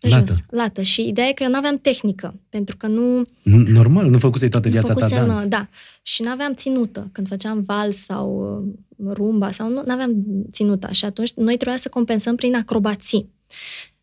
[0.09, 0.25] Lată.
[0.27, 0.43] jos.
[0.51, 0.83] Lată.
[0.83, 3.23] Și ideea e că eu nu aveam tehnică, pentru că nu...
[3.23, 5.47] N- Normal, nu făcusei toată nu viața ta făcusem, dans.
[5.47, 5.69] Da.
[6.03, 7.09] Și nu aveam ținută.
[7.13, 8.57] Când făceam vals sau
[8.97, 10.13] uh, rumba sau nu aveam
[10.51, 10.89] ținută.
[10.93, 13.35] Și atunci noi trebuia să compensăm prin acrobații.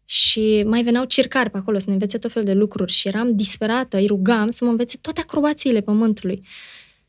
[0.05, 3.35] Și mai veneau circari pe acolo să ne învețe tot felul de lucruri și eram
[3.35, 6.45] disperată, îi rugam să mă învețe toate acrobațiile pământului.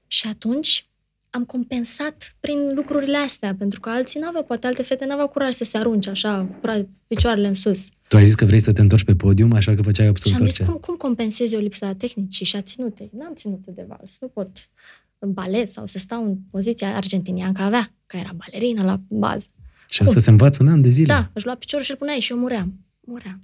[0.07, 0.89] Și atunci
[1.35, 5.29] am compensat prin lucrurile astea, pentru că alții nu aveau, poate alte fete nu aveau
[5.29, 7.89] curaj să se arunce așa, cu picioarele în sus.
[8.09, 10.39] Tu ai zis că vrei să te întorci pe podium, așa că făceai Și absolut
[10.39, 10.73] am zis, orice.
[10.73, 13.11] cum, cum compensezi o lipsă a tehnicii și a ținutei?
[13.19, 14.71] N-am ținute de vals, nu pot
[15.19, 19.49] în balet sau să stau în poziția argentiniancă avea, că era balerină la bază.
[19.89, 21.07] Și asta se învață în ani de zile.
[21.07, 22.81] Da, își lua piciorul și îl punea și eu muream.
[23.01, 23.41] Muream.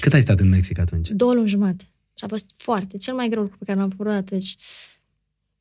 [0.00, 1.08] Cât ai stat în Mexic atunci?
[1.08, 1.84] Două luni jumate.
[2.14, 4.34] Și a fost foarte, cel mai greu lucru pe care l-am făcut vreodată.
[4.34, 4.56] Deci,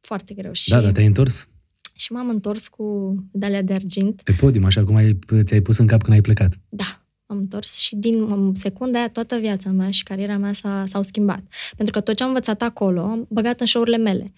[0.09, 0.51] foarte greu.
[0.51, 1.47] Și, Da, dar te-ai întors
[1.93, 4.21] și m-am întors cu medalia de argint.
[4.21, 6.59] pe podium, așa cum ai, ți-ai pus în cap când ai plecat.
[6.69, 11.03] Da, am întors și din secunda aia toată viața mea și cariera mea s-a, s-au
[11.03, 11.43] schimbat.
[11.75, 14.33] Pentru că tot ce am învățat acolo, am băgat în show-urile mele.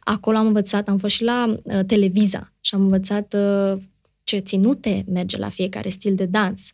[0.00, 3.82] Acolo am învățat, am fost și la uh, Televiza și am învățat uh,
[4.22, 6.70] ce ținute merge la fiecare stil de dans.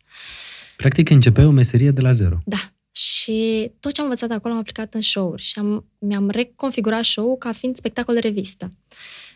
[0.77, 2.37] Practic începeai o meserie de la zero.
[2.45, 2.57] Da.
[2.91, 7.37] Și tot ce am învățat acolo am aplicat în show-uri și am, mi-am reconfigurat show-ul
[7.37, 8.73] ca fiind spectacol de revistă.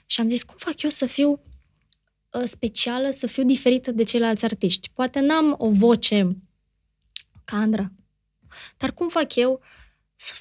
[0.06, 4.46] Și am zis, cum fac eu să fiu uh, specială, să fiu diferită de ceilalți
[4.46, 4.89] artiști?
[4.94, 6.38] Poate n-am o voce
[7.44, 7.89] ca Andra,
[8.78, 9.62] dar cum fac eu
[10.16, 10.34] să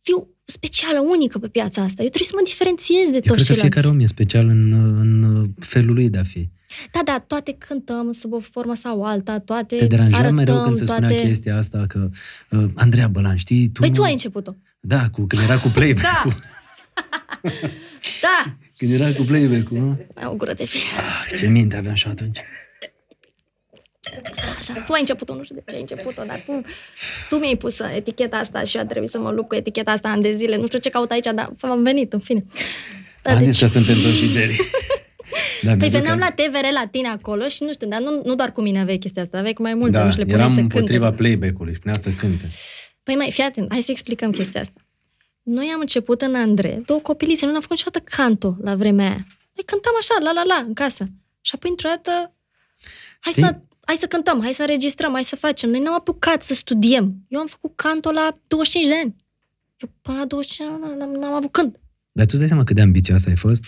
[0.00, 2.02] fiu specială, unică pe piața asta?
[2.02, 3.60] Eu trebuie să mă diferențiez de Eu toți cred că ceilalți.
[3.60, 6.48] fiecare om e special în, în felul lui de a fi.
[6.90, 10.76] Da, da, toate cântăm sub o formă sau alta, toate Te deranja arătăm, mereu când
[10.76, 11.02] se toate...
[11.02, 12.10] spunea chestia asta că
[12.50, 13.80] uh, Andreea Bălan, știi, tu...
[13.80, 13.94] Păi nu...
[13.94, 14.54] tu ai început-o.
[14.80, 16.34] Da, cu, când era cu playback-ul.
[18.20, 18.56] Da!
[18.76, 19.98] Când era cu playback-ul, nu?
[20.14, 20.80] Ai o gură de fie.
[20.96, 22.38] Ah, ce minte aveam și atunci.
[24.58, 26.64] Așa, tu ai început-o, nu știu de ce ai început-o, dar cum
[27.28, 30.08] tu mi-ai pus eticheta asta și eu a trebuit să mă lupt cu eticheta asta
[30.08, 30.56] ani de zile.
[30.56, 32.44] Nu știu ce caut aici, dar am venit, în fine.
[33.22, 34.56] Da, Am zis că suntem Tom și Jerry.
[35.62, 38.22] da, Păi mi-aduc veneam am- la TVR la tine acolo și nu știu, dar nu,
[38.24, 40.22] nu doar cu mine aveai chestia asta, aveai cu mai mulți, Da, nu și le
[40.22, 41.22] puneai eram să împotriva cânte.
[41.22, 42.48] playback-ului, spunea să cânte.
[43.02, 44.80] Păi mai, fii atent, hai să explicăm chestia asta.
[45.42, 49.26] Noi am început în Andre, două copilițe, nu am făcut niciodată canto la vremea aia.
[49.54, 51.04] Noi cântam așa, la la la, în casă.
[51.40, 52.10] Și apoi, într-o dată,
[53.20, 53.42] hai Știi?
[53.42, 55.70] să, hai să cântăm, hai să înregistrăm, hai să facem.
[55.70, 57.14] Noi n-am apucat să studiem.
[57.28, 59.14] Eu am făcut canto la 25 de ani.
[59.76, 61.76] Eu până la 25 de ani n-am, n-am avut cânt.
[62.12, 63.64] Dar tu îți dai seama cât de ambițioasă ai fost?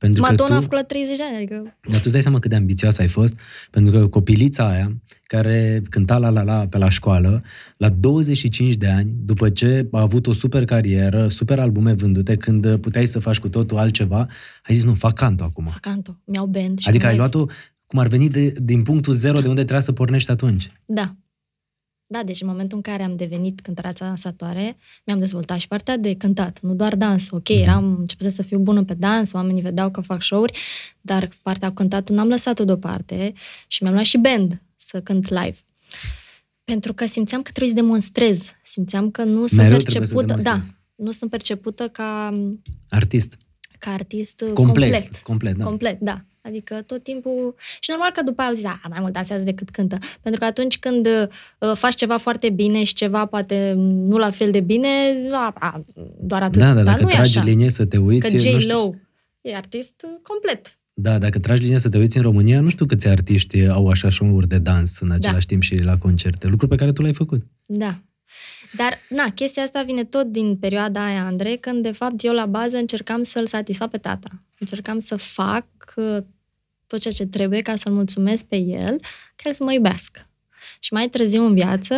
[0.00, 0.62] Pentru Madonna că a tu...
[0.62, 1.54] făcut la 30 de ani, adică...
[1.82, 3.38] Dar tu îți dai seama cât de ambițioasă ai fost?
[3.70, 7.42] Pentru că copilița aia, care cânta la la la pe la școală,
[7.76, 12.76] la 25 de ani, după ce a avut o super carieră, super albume vândute, când
[12.76, 14.18] puteai să faci cu totul altceva,
[14.62, 15.64] ai zis, nu, fac canto acum.
[15.64, 16.78] Fac canto, mi-au band.
[16.78, 17.52] și Adică nu ai mai- luat-o
[17.86, 20.70] cum ar veni de, din punctul zero de unde trebuia să pornești atunci.
[20.84, 21.16] Da.
[22.12, 26.14] Da, deci în momentul în care am devenit cântăreața dansatoare, mi-am dezvoltat și partea de
[26.14, 27.30] cântat, nu doar dans.
[27.30, 30.58] Ok, eram început să fiu bună pe dans, oamenii vedeau că fac show-uri,
[31.00, 33.32] dar partea cu cântatul n-am lăsat-o deoparte
[33.66, 35.56] și mi-am luat și band să cânt live.
[36.64, 38.50] Pentru că simțeam că trebuie să demonstrez.
[38.64, 40.76] Simțeam că nu sunt Mereu trebuie să percepută, da, demonstrezi.
[40.94, 42.38] nu sunt percepută ca,
[42.88, 43.36] Artist.
[43.78, 44.90] ca artist uh, Complet.
[44.92, 45.22] complet.
[45.22, 45.64] Complet, da.
[45.64, 46.24] Complet, da.
[46.42, 47.54] Adică tot timpul...
[47.80, 49.98] Și normal că după aia au zis, a, mai mult dansează decât cântă.
[50.22, 51.06] Pentru că atunci când
[51.58, 54.88] uh, faci ceva foarte bine și ceva poate nu la fel de bine,
[55.32, 55.84] a, a,
[56.20, 56.60] doar atât.
[56.60, 57.46] Da, dar Dar dacă nu e tragi așa.
[57.46, 58.26] linie să te uiți...
[58.26, 58.90] Că nu știu- J-Lo
[59.40, 60.78] e artist uh, complet.
[60.92, 64.08] Da, dacă tragi linie să te uiți în România, nu știu câți artiști au așa
[64.10, 66.46] show-uri de dans în același timp și la concerte.
[66.46, 67.42] Lucru pe care tu l-ai făcut.
[67.66, 67.94] Da.
[68.76, 72.46] Dar, na, chestia asta vine tot din perioada aia, Andrei, când, de fapt, eu la
[72.46, 74.28] bază încercam să-l satisfac pe tata.
[74.58, 75.64] Încercam să fac
[75.96, 76.18] uh,
[76.86, 79.00] tot ceea ce trebuie ca să-l mulțumesc pe el,
[79.36, 80.24] ca el să mă iubească.
[80.80, 81.94] Și mai târziu în viață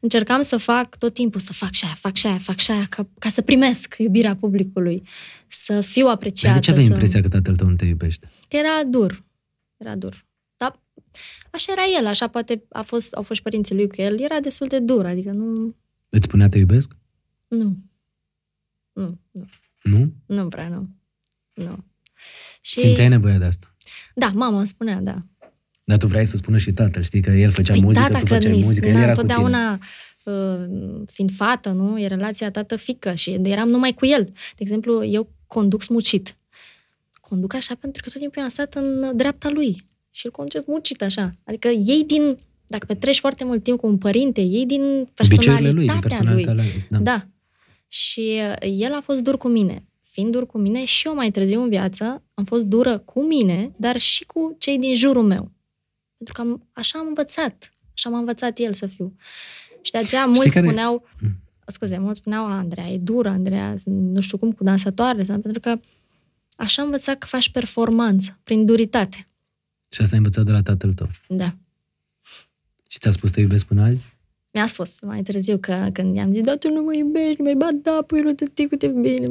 [0.00, 2.86] încercam să fac tot timpul, să fac și aia, fac și aia, fac și aia,
[2.90, 5.02] ca, ca să primesc iubirea publicului,
[5.48, 6.54] să fiu Dar apreciată.
[6.54, 6.92] de ce aveai să...
[6.92, 8.30] impresia că tatăl tău nu te iubește?
[8.48, 9.18] Era dur.
[9.76, 10.24] Era dur.
[10.56, 10.80] Dar
[11.50, 14.20] așa era el, așa poate a fost, au fost și părinții lui cu el.
[14.20, 15.74] Era destul de dur, adică nu...
[16.08, 16.96] Îți spunea te iubesc?
[17.48, 17.76] Nu.
[18.92, 19.44] Nu, nu.
[19.82, 20.12] Nu?
[20.26, 20.88] Nu prea, nu.
[21.54, 21.84] Nu.
[22.64, 22.80] Și...
[22.80, 23.74] Simțeai nevoia de asta.
[24.14, 25.16] Da, mama îmi spunea, da.
[25.84, 28.26] Dar tu vrei să spună și tatăl, știi că el făcea muzică, da, tu dacă
[28.26, 29.34] făceai ni- muzică, el na, era cu tine.
[29.34, 29.78] întotdeauna,
[30.24, 32.00] uh, fiind fată, nu?
[32.00, 34.24] E relația tată-fică și eram numai cu el.
[34.24, 36.36] De exemplu, eu conduc smucit.
[37.20, 41.02] conduc așa pentru că tot timpul am stat în dreapta lui și îl conduceți mucit
[41.02, 41.34] așa.
[41.44, 45.86] Adică ei din, dacă petreci foarte mult timp cu un părinte, ei din personalitatea lui,
[45.86, 46.72] din personalitatea lui.
[46.72, 46.86] lui.
[46.88, 46.98] Da.
[46.98, 47.26] da.
[47.88, 49.84] Și uh, el a fost dur cu mine.
[50.12, 53.72] Fiind dur cu mine și eu mai târziu în viață am fost dură cu mine,
[53.76, 55.52] dar și cu cei din jurul meu.
[56.16, 57.72] Pentru că am, așa am învățat.
[57.92, 59.14] Așa m-a învățat el să fiu.
[59.80, 60.66] Și de aceea mulți care...
[60.66, 61.38] spuneau, mm.
[61.66, 65.80] scuze, mulți spuneau, Andreea, e dură, Andreea, nu știu cum, cu dansatoare, sau, pentru că
[66.56, 69.28] așa am învățat că faci performanță, prin duritate.
[69.88, 71.08] Și asta ai învățat de la tatăl tău.
[71.28, 71.56] Da.
[72.88, 74.11] Și ți-a spus te iubesc până azi?
[74.52, 77.72] Mi-a spus mai târziu că când i-am zis, da, tu nu mă iubești, mi-ai bat,
[77.72, 79.26] da, pui nu te cu te bine.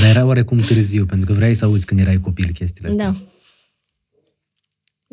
[0.00, 3.10] Dar era oarecum târziu, pentru că vrei să auzi când erai copil chestiile astea.
[3.10, 3.16] Da.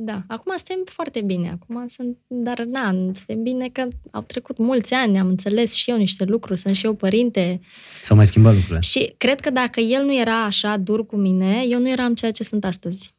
[0.02, 4.94] Da, acum suntem foarte bine, acum sunt, dar na, suntem bine că au trecut mulți
[4.94, 7.60] ani, am înțeles și eu niște lucruri, sunt și eu părinte.
[8.02, 8.80] S-au mai schimbat lucrurile.
[8.80, 12.32] Și cred că dacă el nu era așa dur cu mine, eu nu eram ceea
[12.32, 13.13] ce sunt astăzi.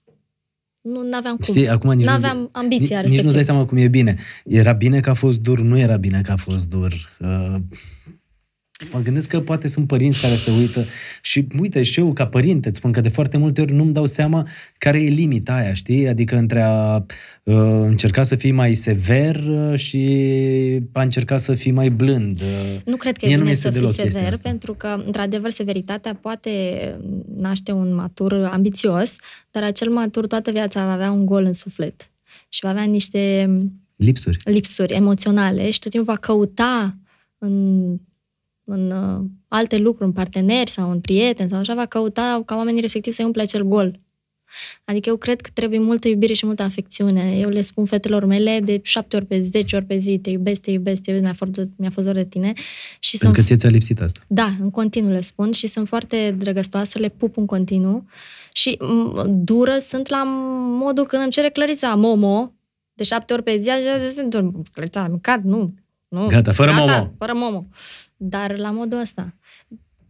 [0.83, 1.45] Nu aveam cum.
[1.55, 4.17] Știi, acum nici aveam nu ambiția nici, nici nu-ți dai seama cum e bine.
[4.45, 7.17] Era bine că a fost dur, nu era bine că a fost dur.
[7.21, 7.57] Uh,
[8.93, 10.85] Mă gândesc că poate sunt părinți care se uită
[11.23, 14.07] și uite și eu ca părinte îți spun că de foarte multe ori nu-mi dau
[14.07, 14.47] seama
[14.79, 16.09] care e limita aia, știi?
[16.09, 20.03] Adică între a uh, încerca să fii mai sever uh, și
[20.93, 22.41] a încerca să fii mai blând.
[22.41, 26.51] Uh, nu cred că e bine să fii sever, pentru că, într-adevăr, severitatea poate
[27.37, 29.17] naște un matur ambițios,
[29.51, 32.11] dar acel matur toată viața va avea un gol în suflet
[32.49, 33.51] și va avea niște
[33.97, 36.97] lipsuri, lipsuri emoționale și tot timpul va căuta
[37.39, 37.97] în
[38.71, 42.81] în uh, alte lucruri, în parteneri sau în prieteni sau așa, va căuta ca oamenii
[42.81, 43.97] respectiv să-i umple acel gol.
[44.85, 47.37] Adică eu cred că trebuie multă iubire și multă afecțiune.
[47.39, 50.31] Eu le spun fetelor mele de șapte ori pe zi, zece ori pe zi, te
[50.31, 52.53] iubesc, te iubesc, te iubesc, mi-a fost, mi-a fost dor de tine.
[52.99, 54.21] Și Pentru sunt, că ți-a lipsit asta.
[54.27, 58.05] Da, în continuu le spun și sunt foarte drăgăstoase, le pup în continuu
[58.53, 60.23] și m- dură sunt la
[60.79, 62.53] modul când îmi cere Clarița Momo,
[62.93, 64.29] de șapte ori pe zi, așa zic,
[64.73, 65.43] Clarița, am mâncat?
[65.43, 65.75] Nu,
[66.09, 66.27] nu.
[66.27, 67.13] Gata, fără Gata, Momo.
[67.19, 67.67] Fără Momo
[68.23, 69.35] dar la modul ăsta.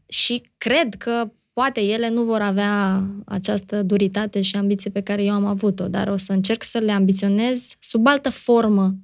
[0.07, 5.33] Și cred că poate ele nu vor avea această duritate și ambiție pe care eu
[5.33, 8.97] am avut-o, dar o să încerc să le ambiționez sub altă formă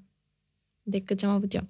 [0.83, 1.69] decât ce am avut eu.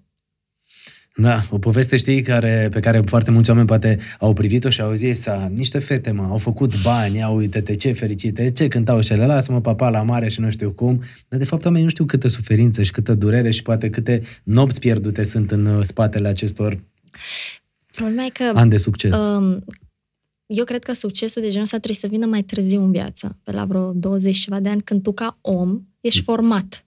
[1.18, 4.92] Da, o poveste, știi, care, pe care foarte mulți oameni poate au privit-o și au
[4.92, 9.12] zis, să niște fete, mă, au făcut bani, au uite-te ce fericite, ce cântau și
[9.12, 11.02] ele, lasă-mă papa la mare și nu știu cum.
[11.28, 14.80] Dar de fapt oamenii nu știu câtă suferință și câtă durere și poate câte nopți
[14.80, 16.78] pierdute sunt în uh, spatele acestor
[17.92, 18.52] Problema e că...
[18.54, 19.18] An de succes.
[19.18, 19.64] Um,
[20.46, 23.52] eu cred că succesul de genul ăsta trebuie să vină mai târziu în viață, pe
[23.52, 26.86] la vreo 20 ceva de ani, când tu ca om ești format.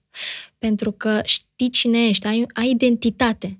[0.58, 3.58] Pentru că știi cine ești, ai, ai identitate.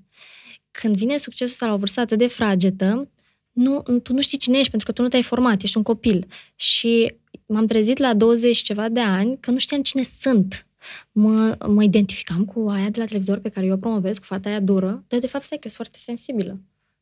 [0.71, 3.09] Când vine succesul ăsta la o vârstă atât de fragedă,
[3.51, 6.27] nu, tu nu știi cine ești, pentru că tu nu te-ai format, ești un copil.
[6.55, 10.65] Și m-am trezit la 20 ceva de ani că nu știam cine sunt.
[11.11, 14.49] Mă, mă identificam cu aia de la televizor pe care eu o promovez, cu fata
[14.49, 16.59] aia dură, dar de fapt stai că sunt foarte sensibilă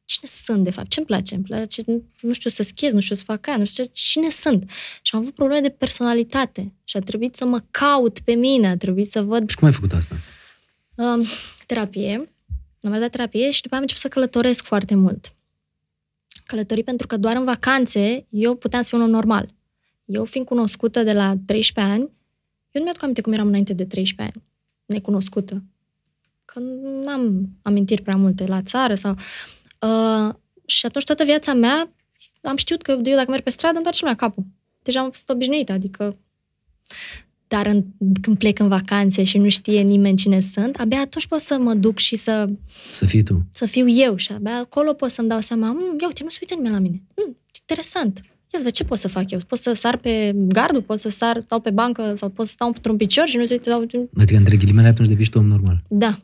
[0.09, 1.35] cine sunt, de fapt, ce-mi place?
[1.35, 1.81] Îmi place,
[2.21, 4.69] nu știu să schez, nu știu să fac aia, nu știu cine sunt.
[5.01, 8.77] Și am avut probleme de personalitate și a trebuit să mă caut pe mine, a
[8.77, 9.49] trebuit să văd...
[9.49, 10.15] Și cum ai făcut asta?
[10.95, 11.25] Um,
[11.65, 12.31] terapie,
[12.83, 15.33] am dat terapie și după am început să călătoresc foarte mult.
[16.45, 19.53] Călătorii pentru că doar în vacanțe eu puteam să fiu un om normal.
[20.05, 22.09] Eu fiind cunoscută de la 13 ani,
[22.71, 24.45] eu nu mi-aduc aminte cum eram înainte de 13 ani,
[24.85, 25.63] necunoscută.
[26.45, 29.15] Că nu am amintiri prea multe la țară sau...
[29.81, 30.33] Uh,
[30.65, 31.89] și atunci toată viața mea
[32.41, 34.45] am știut că eu dacă merg pe stradă, îmi doar lumea capul.
[34.81, 36.17] Deja am fost obișnuită, adică...
[37.47, 37.83] Dar în,
[38.21, 41.73] când plec în vacanțe și nu știe nimeni cine sunt, abia atunci pot să mă
[41.73, 42.49] duc și să...
[42.91, 43.45] Să fii tu.
[43.51, 46.37] Să fiu eu și abia acolo pot să-mi dau seama, mm, ia uite, nu se
[46.41, 47.01] uită nimeni la mine.
[47.15, 48.21] Mm, interesant.
[48.53, 49.39] Ia să ce pot să fac eu?
[49.47, 52.67] Pot să sar pe gardul, pot să sar, stau pe bancă sau pot să stau
[52.67, 54.07] într-un picior și nu se uită.
[54.17, 55.83] Adică, între ghilimele, atunci devii tu om normal.
[55.87, 56.19] Da,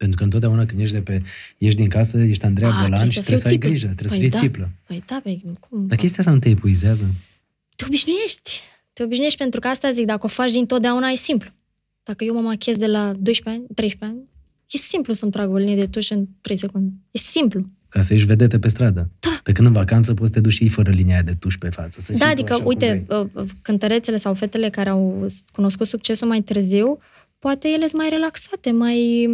[0.00, 1.22] pentru că întotdeauna când ești, de pe,
[1.58, 4.18] ești din casă, ești Andreea A, Bolan și trebuie să ai grijă, trebuie păi să
[4.18, 4.38] fii da.
[4.38, 4.70] țiplă.
[4.86, 5.86] Păi da, păi cum?
[5.86, 7.04] Dar chestia asta nu te epuizează?
[7.76, 8.60] Te obișnuiești.
[8.92, 11.50] Te obișnuiești pentru că asta zic, dacă o faci din totdeauna, e simplu.
[12.02, 14.28] Dacă eu mă machez de la 12 ani, 13 ani,
[14.70, 16.92] e simplu să-mi trag o linie de tuș în 3 secunde.
[17.10, 17.66] E simplu.
[17.90, 19.10] Ca să ieși vedete pe stradă.
[19.18, 19.40] Da.
[19.42, 22.00] Pe când în vacanță poți să te duci și fără linia de tuș pe față.
[22.00, 26.98] Să da, adică, uite, uh, cântărețele sau fetele care au cunoscut succesul mai târziu,
[27.38, 29.26] poate ele sunt mai relaxate, mai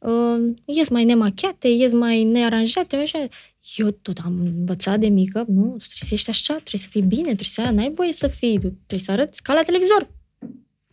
[0.00, 3.28] uh, ies mai nemachiate, ies mai nearanjate, așa.
[3.76, 7.02] Eu tot am învățat de mică, nu, tu trebuie să ești așa, trebuie să fii
[7.02, 10.08] bine, trebuie să n-ai voie să fii, tu trebuie să arăți ca la televizor.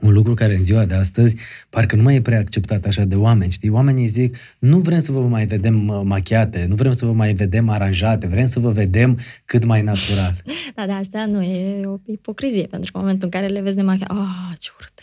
[0.01, 1.35] Un lucru care în ziua de astăzi
[1.69, 3.69] parcă nu mai e prea acceptat așa de oameni, știi?
[3.69, 7.33] Oamenii zic, nu vrem să vă mai vedem uh, machiate, nu vrem să vă mai
[7.33, 10.35] vedem aranjate, vrem să vă vedem cât mai natural.
[10.75, 13.75] Da, de asta nu e o ipocrizie, pentru că în momentul în care le vezi
[13.75, 14.99] de machiat, ah, ce urât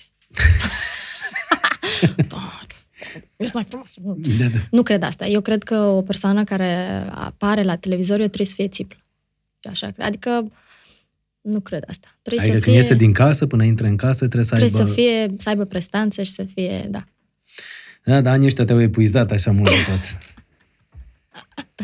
[3.36, 3.88] Ești mai frumos.
[4.38, 4.58] Da, da.
[4.70, 5.26] Nu cred asta.
[5.26, 6.74] Eu cred că o persoană care
[7.10, 8.98] apare la televizor, eu trebuie să fie țiplă.
[9.60, 10.06] Eu așa cred.
[10.06, 10.52] Adică
[11.40, 12.08] nu cred asta.
[12.22, 14.80] Trebuie Adică să când fie, iese din casă, până intră în casă, trebuie să trebuie
[14.80, 14.88] aibă...
[14.88, 17.04] să fie, să aibă prestanțe și să fie, da.
[18.04, 20.00] Da, dar anii ăștia te-au epuizat așa mult de tot.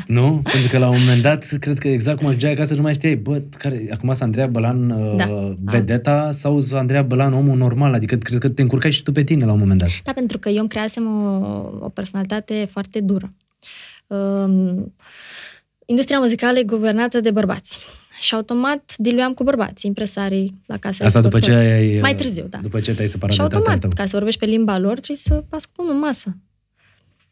[0.06, 0.40] Nu?
[0.52, 3.16] Pentru că la un moment dat, cred că exact cum ajungeai acasă, nu mai știai,
[3.16, 5.54] bă, care, acum sunt Andreea Bălan uh, Da.
[5.64, 7.92] vedeta sau sunt Andreea Bălan omul normal?
[7.92, 9.88] Adică cred că te încurcai și tu pe tine la un moment dat.
[10.04, 11.38] Da, pentru că eu îmi creasem o,
[11.80, 13.28] o personalitate foarte dură.
[14.06, 14.94] Um,
[15.86, 17.80] industria muzicală e guvernată de bărbați.
[18.24, 21.74] Și automat diluam cu bărbați, impresarii la casa Asta după ce escortoți.
[21.74, 21.94] ai...
[21.96, 22.58] uh, Mai târziu, da.
[22.58, 23.90] După ce te-ai separat Și de tatăl automat, tău.
[23.94, 26.36] ca să vorbești pe limba lor, trebuie să pas cu pumnul în masă.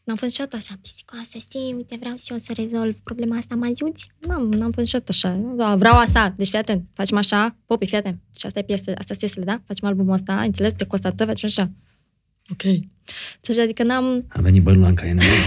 [0.04, 3.70] N-am fost niciodată așa, pisicoasă, știi, uite, vreau și eu să rezolv problema asta, mă
[3.72, 4.10] ajuți?
[4.18, 5.40] N-am, n-am fost niciodată așa.
[5.56, 8.18] Da, vreau asta, deci fii atent, facem așa, popi, fii atent.
[8.32, 9.60] Deci asta e piesă, astea sunt piesele, da?
[9.66, 11.70] Facem albumul ăsta, ai înțeles, te costă atât, facem așa.
[12.52, 12.62] Ok.
[13.40, 14.24] Deci, adică n-am...
[14.28, 15.30] A venit bălulanca, e nevoie.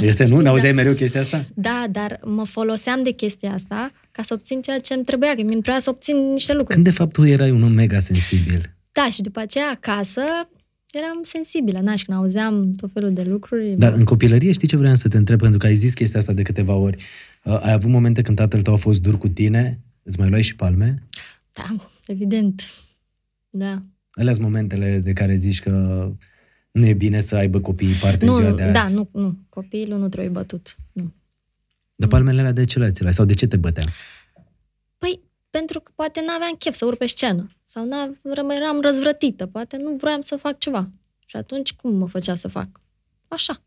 [0.00, 0.28] Este, nu?
[0.28, 0.76] Știi, N-auzeai da.
[0.76, 1.44] mereu chestia asta?
[1.54, 5.40] Da, dar mă foloseam de chestia asta ca să obțin ceea ce îmi trebuia, că
[5.40, 6.74] mi trebuia să obțin niște lucruri.
[6.74, 8.74] Când de fapt tu erai un om mega sensibil.
[8.92, 10.20] Da, și după aceea acasă
[10.92, 13.74] eram sensibilă, na, și când auzeam tot felul de lucruri...
[13.78, 15.38] Dar în copilărie știi ce vreau să te întreb?
[15.38, 17.02] Pentru că ai zis chestia asta de câteva ori.
[17.44, 19.80] Uh, ai avut momente când tatăl tău a fost dur cu tine?
[20.02, 21.02] Îți mai luai și palme?
[21.52, 21.74] Da,
[22.06, 22.72] evident.
[23.50, 23.80] Da.
[24.10, 25.70] Alea sunt momentele de care zici că
[26.70, 28.72] nu e bine să aibă copiii parte în ziua Nu, de azi.
[28.72, 29.38] da, nu, nu.
[29.48, 30.76] Copilul nu trebuie bătut.
[30.92, 31.12] Nu.
[31.96, 33.84] Dar palmele alea de ce le ți Sau de ce te bătea?
[34.98, 37.50] Păi, pentru că poate n-aveam chef să urc pe scenă.
[37.66, 39.46] Sau n eram răzvrătită.
[39.46, 40.90] Poate nu vroiam să fac ceva.
[41.26, 42.80] Și atunci cum mă făcea să fac?
[43.28, 43.62] Așa.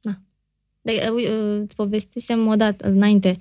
[0.00, 0.20] Da.
[0.80, 3.40] De, uh, îți povestisem o dată, înainte.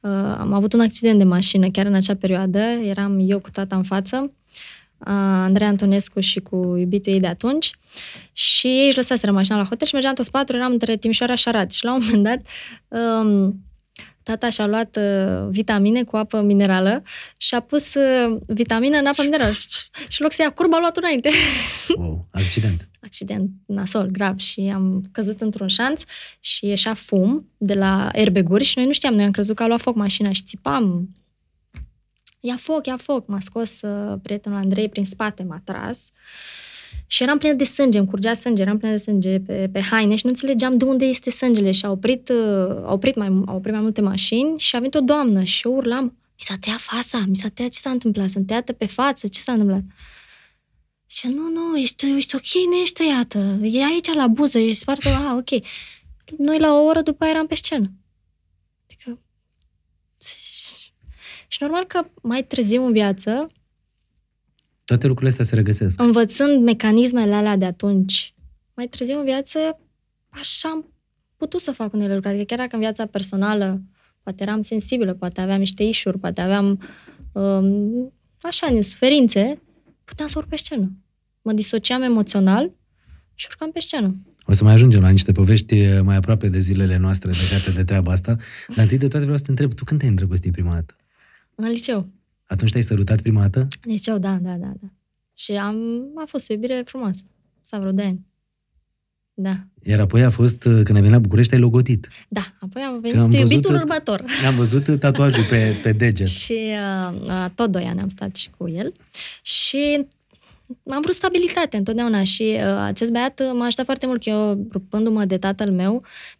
[0.00, 2.58] Uh, am avut un accident de mașină chiar în acea perioadă.
[2.58, 4.30] Eram eu cu tata în față, uh,
[5.04, 7.70] Andrei Antonescu și cu iubitul ei de atunci.
[8.32, 11.48] Și ei își lăsaseră mașina la hotel și mergeam toți patru, eram între Timișoara și
[11.48, 11.70] Arad.
[11.70, 12.40] Și la un moment dat,
[13.00, 13.62] um,
[14.22, 17.02] tata și-a luat uh, vitamine cu apă minerală
[17.36, 19.52] și a pus uh, vitamină în apă minerală.
[20.12, 21.30] și în loc să ia curba, a luat înainte.
[21.96, 22.88] Wow, accident.
[23.00, 24.38] Accident nasol, grav.
[24.38, 26.02] Și am căzut într-un șanț
[26.40, 29.66] și ieșea fum de la airbag-uri și noi nu știam, noi am crezut că a
[29.66, 31.08] luat foc mașina și țipam.
[32.44, 33.26] Ia foc, ia foc.
[33.26, 36.10] M-a scos uh, prietenul Andrei prin spate, m-a tras.
[37.06, 40.14] Și eram plină de sânge, îmi curgea sânge, eram plină de sânge pe, pe haine
[40.16, 41.70] și nu înțelegeam de unde este sângele.
[41.70, 42.36] Și au oprit, uh,
[42.84, 45.74] au oprit, mai, au oprit mai multe mașini și a venit o doamnă și eu
[45.74, 48.30] urlam, mi s-a tăiat fața, mi s-a tăiat, ce s-a întâmplat?
[48.30, 49.82] Sunt tăiată pe față, ce s-a întâmplat?
[51.06, 55.08] Și nu, nu, ești, ești ok, nu ești tăiată, e aici la buză, ești spartă,
[55.08, 55.62] ah, ok.
[56.38, 57.92] Noi la o oră după aia eram pe scenă.
[58.84, 59.18] Adică...
[61.52, 63.46] Și normal că mai târziu în viață,
[64.84, 66.00] Toate lucrurile astea se regăsesc.
[66.00, 68.34] învățând mecanismele alea de atunci,
[68.74, 69.58] mai târziu în viață,
[70.28, 70.92] așa am
[71.36, 72.34] putut să fac unele lucruri.
[72.34, 73.82] Adică chiar dacă în viața personală
[74.22, 76.80] poate eram sensibilă, poate aveam niște ișuri, poate aveam
[77.32, 79.62] um, așa, niște suferințe,
[80.04, 80.92] puteam să urc pe scenă.
[81.42, 82.72] Mă disociam emoțional
[83.34, 84.16] și urcam pe scenă.
[84.44, 87.84] O să mai ajungem la niște povești eh, mai aproape de zilele noastre legate de
[87.84, 88.36] treaba asta.
[88.68, 90.96] Dar întâi de toate vreau să te întreb, tu când te-ai îndrăgostit prima dată?
[91.66, 92.06] În liceu.
[92.46, 93.58] Atunci te-ai sărutat prima dată?
[93.60, 94.86] În liceu, da, da, da, da.
[95.34, 95.76] Și am,
[96.16, 97.22] a fost o iubire frumoasă.
[97.62, 98.26] Sau vreo de ani.
[99.34, 99.56] Da.
[99.82, 102.08] Iar apoi a fost, eh, când ai venit la București, ai logodit.
[102.28, 104.24] Da, apoi am Că venit am văzut iubitul tot- următor.
[104.46, 106.28] Am văzut tatuajul pe, pe deget.
[106.44, 106.58] Și
[107.10, 108.92] uh, uh, tot doi ani am stat și cu el.
[109.42, 110.06] Și
[110.86, 114.66] am vrut stabilitate întotdeauna și uh, acest băiat uh, m-a ajutat foarte mult, că eu,
[114.70, 115.92] rupându-mă de tatăl meu,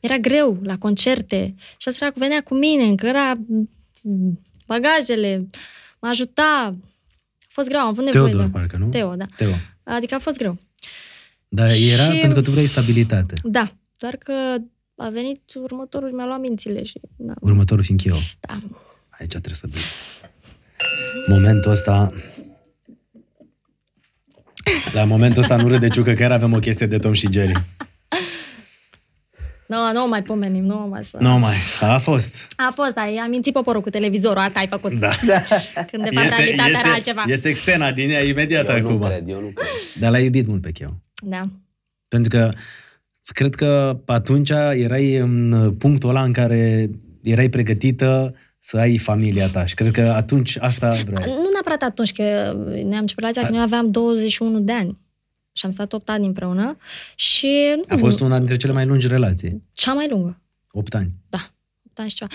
[0.02, 3.34] mi-era greu la concerte și asta era venea cu mine, încă era
[4.02, 4.40] mm,
[4.78, 5.48] bagajele,
[6.00, 6.74] m-a ajutat.
[7.40, 8.50] A fost greu, am avut nevoie Teodor, de...
[8.52, 8.88] parcă, nu?
[8.88, 9.24] Teo, da.
[9.36, 9.52] Teo.
[9.84, 10.58] Adică a fost greu.
[11.48, 13.34] Dar era Și- pentru că tu vrei stabilitate.
[13.44, 14.32] Da, doar că
[14.96, 17.00] a venit următorul și mi-a luat mințile și...
[17.16, 18.16] Da, Următorul fiind eu.
[18.40, 18.58] da.
[19.08, 19.80] Aici trebuie să bem.
[21.26, 22.12] Momentul ăsta...
[24.92, 27.52] La momentul ăsta nu râde Ciucă, că chiar avem o chestie de Tom și Jerry.
[29.66, 31.16] Nu, nu mai pomenim, nu mai să...
[31.20, 32.52] Nu mai, a fost.
[32.56, 34.92] A fost, da, i-am mințit poporul cu televizorul, asta ai făcut.
[34.92, 35.10] Da.
[35.90, 37.24] Când de fapt realitatea era altceva.
[37.26, 39.00] iese scena din ea imediat Eu nu acum.
[39.08, 39.68] cred, eu nu cred.
[40.00, 40.94] Dar l-ai iubit mult pe Cheu.
[41.22, 41.48] Da.
[42.08, 42.52] Pentru că
[43.34, 46.90] cred că atunci erai în punctul ăla în care
[47.22, 51.34] erai pregătită să ai familia ta și cred că atunci asta vreau.
[51.34, 55.00] Nu neapărat atunci, că noi am început relația când noi aveam 21 de ani
[55.52, 56.76] și am stat 8 ani împreună
[57.14, 57.76] și...
[57.88, 59.62] A fost una dintre cele mai lungi relații.
[59.72, 60.40] Cea mai lungă.
[60.70, 61.14] 8 ani.
[61.28, 61.38] Da.
[61.86, 62.30] 8 ani și ceva.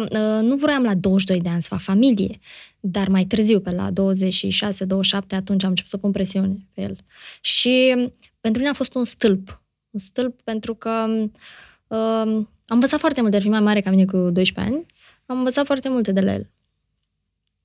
[0.00, 2.38] Uh, uh, nu vroiam la 22 de ani să fac familie,
[2.80, 3.92] dar mai târziu, pe la 26-27,
[5.30, 6.96] atunci am început să pun presiune pe el.
[7.40, 7.94] Și
[8.40, 9.62] pentru mine a fost un stâlp.
[9.90, 11.06] Un stâlp pentru că
[11.86, 14.86] uh, am învățat foarte multe, ar fi mai mare ca mine cu 12 ani,
[15.26, 16.50] am învățat foarte multe de la el.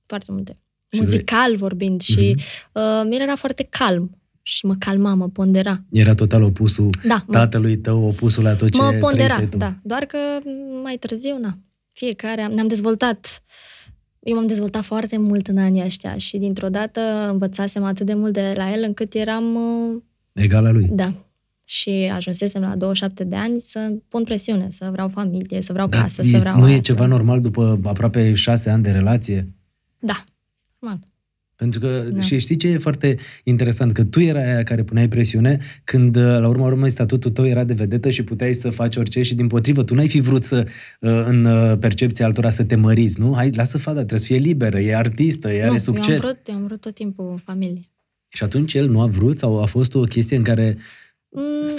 [0.05, 0.57] Foarte multe.
[0.91, 2.43] Și Muzical vrei- vorbind și Mhm.
[2.73, 4.16] uh, el era foarte calm
[4.49, 5.83] și mă calma, mă pondera.
[5.91, 9.57] Era total opusul Da, mă, tatălui tău, opusul la tot ce mă pondera, trăisei tu.
[9.57, 9.75] da.
[9.83, 10.17] Doar că
[10.83, 11.57] mai târziu, na,
[11.93, 13.43] fiecare, am- ne-am dezvoltat.
[14.19, 18.33] Eu m-am dezvoltat foarte mult în anii ăștia și dintr-o dată învățasem atât de mult
[18.33, 20.01] de la el încât eram, uh,
[20.33, 20.87] Egala lui.
[20.91, 21.13] da,
[21.63, 26.01] și ajunsesem la 27 de ani să pun presiune, să vreau familie, să vreau Dar
[26.01, 26.59] casă, e- să vreau...
[26.59, 29.53] nu e aia, ceva să- normal după aproape șase ani de relație?
[29.99, 30.23] Da,
[30.79, 30.99] normal.
[31.57, 32.21] Pentru că, Da.
[32.21, 33.91] și știi ce e foarte interesant?
[33.91, 37.63] Că tu erai aia care puneai presiune când, uh, la urma urmei, statutul tău era
[37.63, 40.67] de vedetă și puteai să faci orice și, din potrivă, tu n-ai fi vrut să,
[40.99, 43.33] uh, în uh, percepția altora, să te măriți, nu?
[43.35, 46.23] Hai, lasă fata, trebuie să fie liberă, e artistă, e nu, are succes.
[46.23, 47.81] Eu am, vrut, eu am vrut tot timpul familie.
[48.27, 50.75] Și atunci el nu a vrut sau a fost o chestie în care...
[50.75, 50.81] Mm,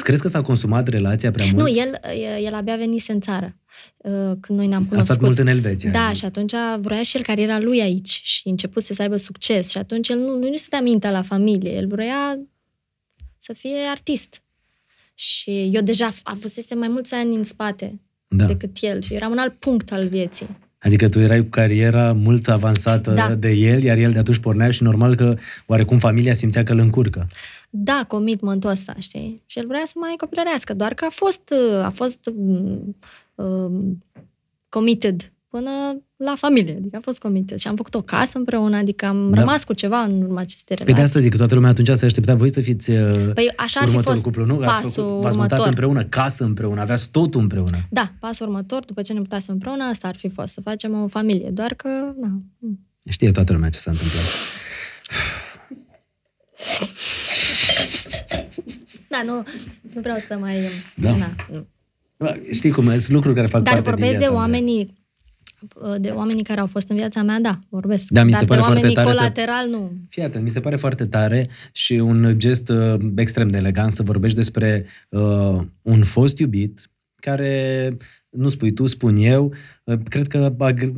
[0.02, 1.58] Crezi că s-a consumat relația prea mult?
[1.58, 2.00] nu, el,
[2.44, 3.56] el abia venise în țară
[3.96, 5.20] uh, când noi ne-am a stat cunoscut.
[5.20, 5.90] mult în Elveția.
[5.90, 9.78] Da, și atunci vroia și el cariera lui aici și început să aibă succes și
[9.78, 12.38] atunci el nu, nu, nu se dea mintea la familie, el vrea
[13.38, 14.42] să fie artist.
[15.14, 18.44] Și eu deja avusesem mai mulți ani în spate Da.
[18.44, 20.46] decât el și eram în alt punct al vieții.
[20.78, 23.34] Adică tu erai cu cariera mult avansată Da.
[23.34, 25.36] de el, iar el de atunci pornea și normal că
[25.66, 27.26] oarecum familia simțea că îl încurcă.
[27.70, 29.42] Da, commitmentul ăsta, știi?
[29.46, 32.96] Și el vrea să mai copilărească, doar că a fost, a fost um,
[33.34, 34.02] um,
[34.68, 35.70] committed până
[36.16, 37.58] la familie, adică a fost committed.
[37.58, 39.38] Și am făcut o casă împreună, adică am Da.
[39.38, 40.94] rămas cu ceva în urma acestei Pe relații.
[40.94, 43.80] de asta zic că toată lumea atunci se aștepta voi să fiți uh, Păi așa
[43.80, 44.54] ar fi următorul fost cuplu, nu?
[44.60, 45.66] Ați pasul făcut, v-ați mutat următor.
[45.66, 47.78] împreună, casă împreună, aveați totul împreună.
[47.90, 51.08] Da, pasul următor, după ce ne mutasem împreună, asta ar fi fost, să facem o
[51.08, 51.50] familie.
[51.50, 51.88] Doar că,
[52.20, 52.40] na,
[53.10, 54.24] Știe toată lumea ce s-a întâmplat.
[59.08, 59.34] da, nu,
[59.94, 60.56] nu vreau să mai...
[60.96, 61.16] Da.
[61.16, 61.66] Na, nu.
[62.16, 64.42] Bă, Știi cum, sunt lucruri care fac Dar parte vorbesc din de viața mea.
[64.42, 64.96] oamenii
[66.00, 68.04] de oamenii care au fost în viața mea, da, vorbesc.
[68.08, 69.92] Da, mi se Dar pare de foarte oamenii tare să- colateral, nu.
[70.08, 74.02] Fii atent, mi se pare foarte tare și un gest uh, extrem de elegant să
[74.02, 77.96] vorbești despre uh, un fost iubit care,
[78.30, 79.54] nu spui tu, spun eu,
[79.84, 80.92] uh, cred că a, gr-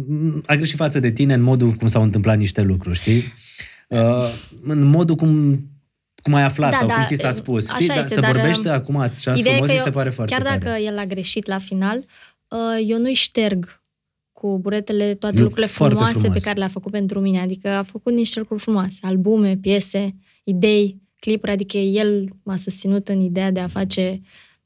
[0.47, 3.23] a greșit față de tine în modul cum s-au întâmplat niște lucruri, știi?
[3.89, 5.61] Uh, în modul cum
[6.23, 7.89] cum ai aflat Da, sau da, cum ți s-a e- spus, așa știi?
[7.89, 9.91] Dar este, să dar, vorbește uh, acum așa Ideea e frumos că mi eu, se
[9.91, 10.59] pare foarte chiar tare.
[10.59, 12.05] dacă el a greșit la final,
[12.49, 13.81] uh, eu nu-i șterg
[14.33, 16.39] cu buretele toate Nu, lucrurile foarte frumoase frumos.
[16.39, 17.41] pe care le-a făcut pentru mine.
[17.41, 20.15] Adică a făcut niște lucruri frumoase, albume, piese,
[20.45, 24.21] idei, clipuri, adică el m-a susținut în ideea de a face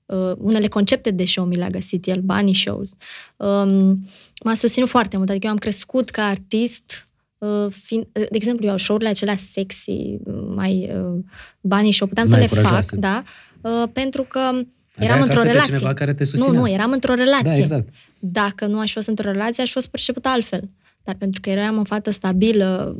[0.07, 2.88] uh, unele concepte de show mi le-a găsit el, banii shows.
[3.36, 4.07] Um,
[4.44, 7.14] m-a susținut foarte mult, adică eu am crescut ca artist uh,
[7.70, 10.16] fiind, de exemplu, eu show-urile acelea sexy,
[10.55, 11.24] mai uh,
[11.61, 12.99] banii show, puteam Mai să le curajoase.
[12.99, 13.22] fac, da,
[13.61, 14.64] uh, pentru că Aveai
[14.97, 15.74] eram într-o acasă pe relație.
[15.74, 16.61] cineva care te nu, susținea.
[16.61, 17.49] nu, eram într-o relație.
[17.49, 17.88] Da, exact.
[18.18, 20.70] Dacă nu aș fi fost într-o relație, aș fi fost percepută altfel.
[21.03, 22.97] Dar pentru că eram o fată stabilă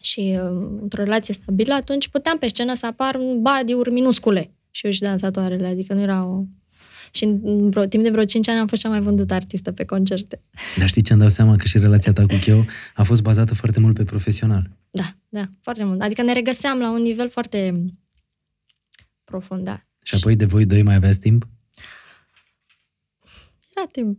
[0.00, 4.86] și uh, într-o relație stabilă, atunci puteam pe scenă să apar în body-uri minuscule și
[4.86, 6.42] eu și dansatoarele, adică nu era o...
[7.14, 9.84] Și în vreo, timp de vreo 5 ani am fost cea mai vândută artistă pe
[9.84, 10.40] concerte.
[10.78, 11.56] Dar știi ce îmi dau seama?
[11.56, 14.70] Că și relația ta cu Cheo a fost bazată foarte mult pe profesional.
[14.90, 16.00] Da, da, foarte mult.
[16.00, 17.84] Adică ne regăseam la un nivel foarte
[19.24, 19.86] profund, da.
[20.02, 21.46] Și apoi de voi doi mai aveați timp?
[23.76, 24.18] Era timp.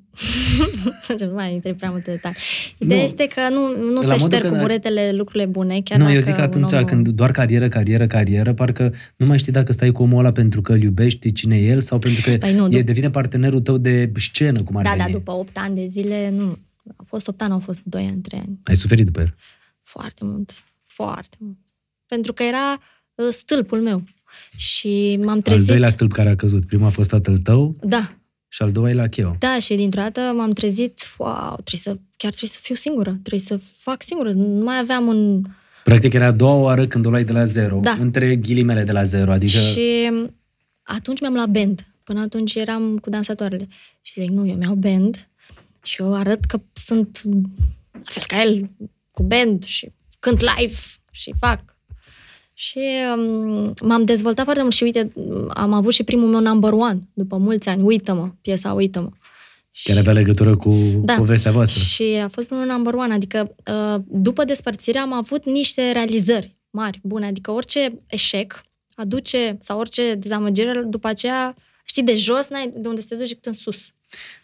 [1.28, 2.38] nu mai intri prea multe detalii.
[2.78, 3.04] Ideea Nu.
[3.06, 5.97] este că nu, nu La se modul șterg că cu da- buretele lucrurile bune, chiar
[5.97, 6.84] nu, dacă eu zic că un atunci om...
[6.84, 10.62] când doar carieră, carieră, carieră, parcă nu mai știi dacă stai cu omul ăla pentru
[10.62, 13.60] că îl iubești, cine e el, sau pentru că Păi nu, e, dup- devine partenerul
[13.60, 15.04] tău de scenă, cum ar Da, veni.
[15.04, 16.58] da, după 8 ani de zile, nu.
[16.97, 18.60] A fost 8 ani, au fost 2 ani, 3 ani.
[18.64, 19.36] Ai suferit după el.
[19.82, 20.64] Foarte mult.
[20.84, 21.58] Foarte mult.
[22.06, 22.78] Pentru că era
[23.16, 24.04] uh, stâlpul meu.
[24.56, 25.68] Și m-am Al trezit...
[25.68, 26.66] doilea stâlp care a căzut.
[26.66, 28.14] Primul a fost tatăl tău Da,
[28.54, 29.36] și al doilea e la Cheo.
[29.39, 33.41] da, și dintr-o dată m-am trezit, wow, trebuie să, chiar trebuie să fiu singură, trebuie
[33.41, 34.32] să fac singură.
[34.32, 35.41] Nu mai aveam un...
[35.84, 37.91] Practic era a doua oară când o luai de la zero, Da.
[37.99, 40.12] între ghilimele de la zero, adică Și
[40.84, 41.86] atunci mi-am luat band.
[42.04, 43.68] Până atunci eram cu dansatoarele.
[44.01, 45.28] Și zic, nu, eu mi-au band
[45.84, 47.22] și eu arăt că sunt
[47.91, 48.70] la fel ca el,
[49.12, 50.78] cu band și cânt live
[51.12, 51.72] și fac.
[52.54, 52.80] Și
[53.16, 55.12] um, m-am dezvoltat foarte mult și uite,
[55.49, 59.10] am avut și primul meu number one după mulți ani, Uită-mă, piesa Uită-mă.
[59.84, 61.14] Care avea legătură cu da.
[61.14, 61.82] povestea voastră.
[61.84, 66.99] Și a fost primul number one, adică uh, după despărțire am avut niște realizări mari,
[67.04, 68.64] bune, adică orice eșec
[68.95, 71.56] aduce, sau orice dezamăgire, după aceea
[71.94, 73.94] știi, de jos, n-ai de unde se duce cât în sus.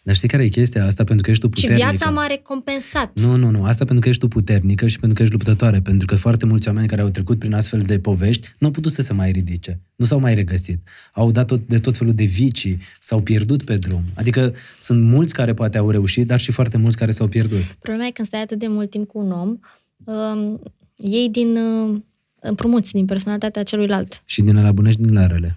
[0.02, 1.04] Dar știi care e chestia asta?
[1.04, 1.82] Pentru că ești tu puternică.
[1.82, 3.10] Și viața m-a recompensat.
[3.18, 3.64] Nu, nu, nu.
[3.64, 5.80] Asta pentru că ești tu puternică și pentru că ești luptătoare.
[5.80, 8.92] Pentru că foarte mulți oameni care au trecut prin astfel de povești nu au putut
[8.92, 9.80] să se mai ridice.
[9.96, 10.78] Nu s-au mai regăsit.
[11.12, 14.02] Au dat tot, de tot felul de vicii, s-au pierdut pe drum.
[14.14, 17.62] Adică sunt mulți care poate au reușit, dar și foarte mulți care s-au pierdut.
[17.78, 19.58] Problema e când stai atât de mult timp cu un om,
[20.04, 20.60] um,
[20.96, 22.00] ei din uh,
[22.40, 24.22] împrumuți din personalitatea celuilalt.
[24.24, 25.56] Și din la bune și din la rele.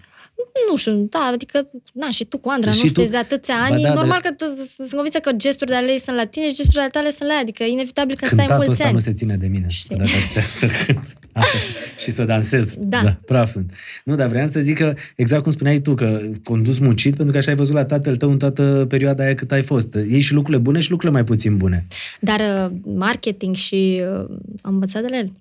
[0.70, 3.82] Nu știu, da, adică, na, și tu cu Andra, și nu sunteți de atâția ani,
[3.82, 4.30] ba, da, normal da.
[4.30, 4.46] că tu,
[4.76, 7.40] sunt convinsă că gesturile ale ei sunt la tine și gesturile tale sunt la ea,
[7.40, 8.94] adică e inevitabil că stai mulți ani.
[8.94, 9.96] nu se ține de mine, Știi.
[9.96, 11.14] dacă aș să cânt
[11.98, 12.76] și să dansez.
[12.80, 13.02] Da.
[13.04, 13.18] da.
[13.26, 13.74] Praf sunt.
[14.04, 17.38] Nu, dar vreau să zic că, exact cum spuneai tu, că condus muncit, pentru că
[17.38, 19.96] așa ai văzut la tatăl tău în toată perioada aia cât ai fost.
[19.96, 21.88] Ei și lucrurile bune și lucrurile mai puțin bune.
[22.20, 25.32] Dar uh, marketing și uh, am învățat de el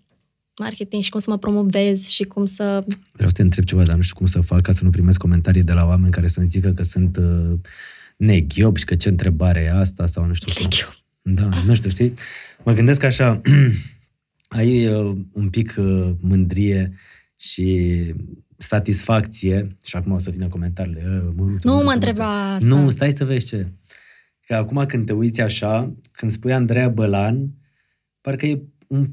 [0.59, 2.85] marketing și cum să mă promovez și cum să...
[3.13, 5.19] Vreau să te întreb ceva, dar nu știu cum să fac ca să nu primesc
[5.19, 7.59] comentarii de la oameni care să-mi zică că sunt uh,
[8.17, 10.63] neghiob și că ce întrebare e asta sau nu știu cum.
[10.63, 10.93] Neghiob.
[11.23, 12.13] Da, nu știu, știi?
[12.65, 13.41] Mă gândesc așa,
[14.59, 16.93] ai uh, un pic uh, mândrie
[17.37, 18.15] și
[18.57, 21.23] satisfacție, și acum o să vină comentariile.
[21.27, 22.67] Uh, mă, nu mă întreba asta.
[22.67, 23.67] Nu, stai să vezi ce.
[24.47, 27.51] Că acum când te uiți așa, când spui Andreea Bălan,
[28.21, 29.11] parcă e un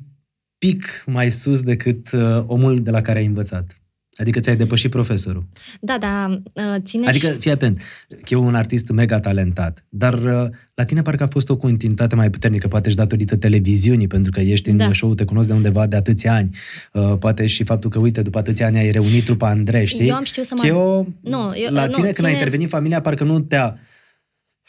[0.59, 3.79] pic mai sus decât uh, omul de la care ai învățat.
[4.19, 5.47] Adică ți-ai depășit profesorul.
[5.81, 10.47] Da, da, uh, ține Adică, fii atent, că e un artist mega talentat, dar uh,
[10.73, 14.39] la tine parcă a fost o continuitate mai puternică, poate și datorită televiziunii, pentru că
[14.39, 14.93] ești în da.
[14.93, 16.55] show, te cunosc de undeva de atâția ani.
[16.93, 20.07] Uh, poate și faptul că, uite, după atâția ani ai reunit trupa Andrei, știi?
[20.07, 20.63] Eu am știut să mă...
[20.63, 22.27] Cheo, nu, eu, la tine, nu, când ține...
[22.27, 23.79] a intervenit familia, parcă nu te-a...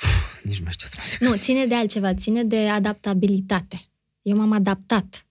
[0.03, 1.21] Uf, nici nu știu ce să mai zic.
[1.21, 3.81] Nu, ține de altceva, ține de adaptabilitate.
[4.23, 5.25] Eu m-am adaptat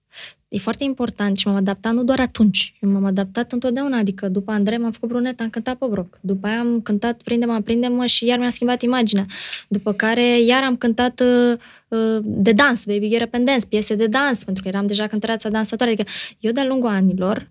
[0.50, 4.52] E foarte important și m-am adaptat nu doar atunci, eu m-am adaptat întotdeauna, adică după
[4.52, 8.24] Andrei m-am făcut brunet, am cântat pe broc, după aia am cântat Prinde-mă, prinde-mă și
[8.24, 9.26] iar mi-a schimbat imaginea,
[9.68, 13.94] după care iar am cântat uh, uh, de dans, Baby Get Up and Dance, piese
[13.94, 17.50] de dans, pentru că eram deja cântăreața dansatoare, adică eu de-a lungul anilor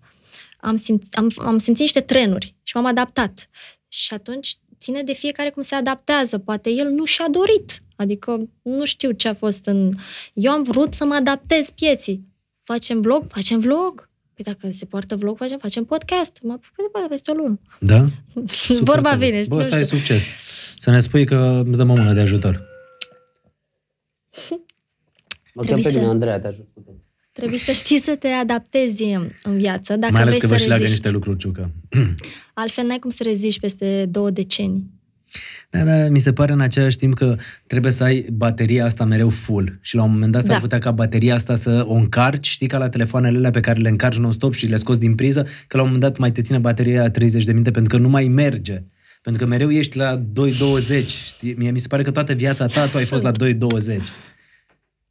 [0.59, 3.49] am, simț, am, am simțit niște trenuri și m-am adaptat
[3.87, 6.37] și atunci ține de fiecare cum se adaptează.
[6.37, 7.81] Poate el nu și-a dorit.
[7.95, 9.93] Adică nu știu ce a fost în...
[10.33, 12.27] Eu am vrut să mă adaptez pieții.
[12.73, 13.25] Facem vlog?
[13.29, 14.09] Facem vlog.
[14.33, 16.39] Păi dacă se poartă vlog, facem, facem podcast.
[16.43, 17.59] Mă păi de peste o lună.
[17.79, 18.05] Da?
[18.91, 19.41] Vorba vine.
[19.47, 20.31] Bă, să ai succes.
[20.77, 22.63] Să ne spui că îți dăm o mână de ajutor.
[25.53, 26.67] Mă pe mine, Andreea, te ajut
[27.31, 29.03] Trebuie să știi să te adaptezi
[29.43, 29.95] în viață.
[29.95, 31.71] Dacă Mai ales vrei că vă și leagă niște lucruri, Ciucă.
[32.53, 34.98] Altfel n-ai cum să reziști peste două decenii.
[35.69, 37.35] Da, da, mi se pare în același timp că
[37.67, 40.61] trebuie să ai bateria asta mereu full și la un moment dat s-ar da.
[40.61, 43.89] putea ca bateria asta să o încarci, știi, ca la telefoanele alea pe care le
[43.89, 46.57] încarci non-stop și le scoți din priză, că la un moment dat mai te ține
[46.57, 48.83] bateria 30 de minute pentru că nu mai merge.
[49.21, 51.55] Pentru că mereu ești la 2.20.
[51.55, 53.57] Mie mi se pare că toată viața ta tu ai fost la 2.20.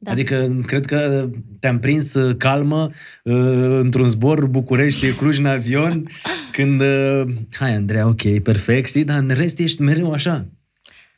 [0.01, 0.11] Da.
[0.11, 2.89] Adică cred că te-am prins uh, calmă
[3.23, 6.03] uh, într-un zbor București-Cluj în avion
[6.51, 6.81] când...
[6.81, 9.03] Uh, hai, Andreea, ok, perfect, știi?
[9.03, 10.45] Dar în rest ești mereu așa.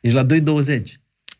[0.00, 0.82] Ești la 2.20.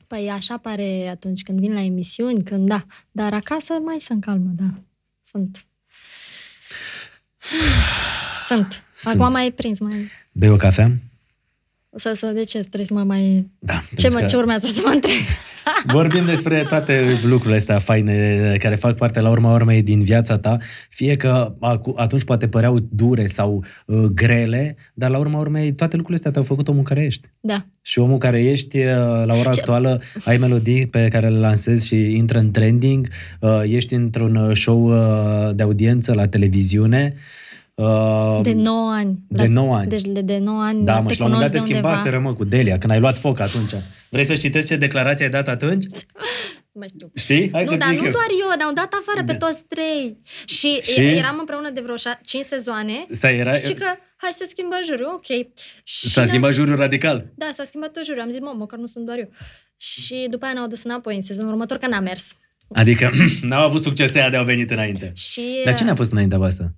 [0.06, 2.86] Păi așa pare atunci când vin la emisiuni, când da.
[3.10, 4.74] Dar acasă mai sunt calmă, da.
[5.22, 5.66] Sunt.
[8.46, 8.84] Sunt.
[8.96, 9.14] Sunt.
[9.14, 10.06] Acum mai prins, mai...
[10.32, 10.92] Bei o cafea?
[11.96, 13.50] Să, să, de ce trebuie să mă mai...
[13.58, 13.82] Da.
[13.96, 14.26] Ce, mă, că...
[14.26, 15.14] ce urmează să mă întreb?
[15.86, 20.58] Vorbim despre toate lucrurile astea faine care fac parte la urma urmei din viața ta,
[20.88, 21.54] fie că
[21.96, 26.44] atunci poate păreau dure sau uh, grele, dar la urma urmei toate lucrurile astea te-au
[26.44, 27.28] făcut omul care ești.
[27.40, 27.66] Da.
[27.82, 28.84] Și omul care ești, uh,
[29.24, 29.60] la ora Ce...
[29.60, 33.08] actuală, ai melodii pe care le lansezi și intră în trending,
[33.40, 37.41] uh, ești într-un uh, show uh, de audiență la televiziune, Uh,
[38.42, 39.18] de 9 ani.
[39.28, 39.88] De 9 ani.
[39.88, 40.84] Deci de 9 ani.
[40.84, 43.18] Da, mă, și la un moment dat te schimbaseră, mă, cu Delia, când ai luat
[43.18, 43.72] foc atunci.
[44.08, 45.84] Vrei să citești ce declarație ai dat atunci?
[46.74, 47.10] Mă știu.
[47.14, 47.48] Știi?
[47.52, 48.10] Hai nu, dar nu eu.
[48.10, 49.32] doar eu, ne-au dat afară da.
[49.32, 50.18] pe toți trei.
[50.44, 53.04] Și, și, eram împreună de vreo 5 sezoane.
[53.10, 53.52] Stai, era...
[53.52, 55.30] Și că hai să schimbăm juriul, ok.
[55.84, 57.32] Și s-a schimbat juriul radical?
[57.34, 58.24] Da, s-a schimbat tot juriul.
[58.24, 59.28] Am zis, mă, măcar nu sunt doar eu.
[59.76, 62.36] Și după aia ne-au dus înapoi în sezonul următor, că n-a mers.
[62.74, 63.10] Adică
[63.48, 65.12] n-au avut succes aia de au venit înainte.
[65.14, 65.42] Și...
[65.64, 66.74] Dar cine a fost înaintea voastră?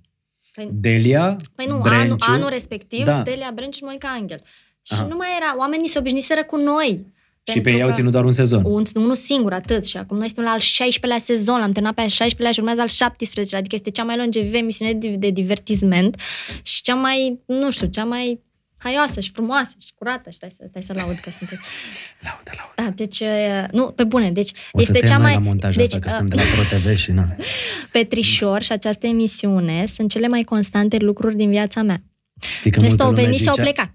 [0.55, 3.21] Păi, Delia, Păi nu, Brenciu, anul, anul respectiv, da.
[3.21, 4.41] Delia, Brenciu și Monica Angel.
[4.81, 5.05] Și Aha.
[5.05, 7.05] nu mai era, oamenii se obișnuiseră cu noi.
[7.51, 8.63] Și pe ei au ținut doar un sezon.
[8.65, 9.85] Un, unul singur, atât.
[9.85, 12.81] Și acum noi suntem la al 16-lea sezon, l-am terminat pe al 16-lea și urmează
[12.81, 16.19] al 17 adică este cea mai longevă emisiune de, de divertisment
[16.61, 18.43] și cea mai, nu știu, cea mai
[18.85, 20.31] haioasă și frumoasă și curată.
[20.31, 21.49] Stai să, stai să laud că sunt...
[22.27, 22.73] Laudă, laudă.
[22.75, 25.33] Da, deci, uh, nu, pe bune, deci O să este te cea mai...
[25.33, 27.35] la montajul deci, ăsta, că uh, suntem de la ProTV și na.
[27.91, 32.03] Petrișor și această emisiune sunt cele mai constante lucruri din viața mea.
[32.55, 33.91] Știi că Restul multă au lume venit și au zicea- plecat.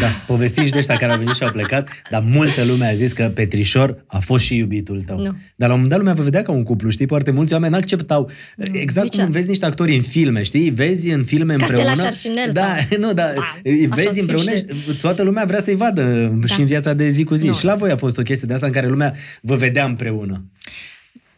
[0.00, 3.12] Da, povestiți de ăștia care au venit și au plecat, dar multă lume a zis
[3.12, 5.18] că Petrișor a fost și iubitul tău.
[5.18, 5.36] Nu.
[5.56, 7.06] Dar la un moment dat lumea vă vedea ca un cuplu, știi?
[7.06, 8.30] Foarte mulți oameni acceptau.
[8.72, 10.70] Exact Nici cum vezi niște actori în filme, știi?
[10.70, 11.94] Vezi în filme Ca împreună.
[11.94, 14.98] Stella și Șarșinel Da, nu, da, Da, îi așa o vezi să împreună fim și
[15.00, 16.46] toată lumea vrea să-i vadă Da.
[16.46, 17.46] și în viața de zi cu zi.
[17.46, 17.54] Nu.
[17.54, 20.44] Și la voi a fost o chestie de asta în care lumea vă vedea împreună.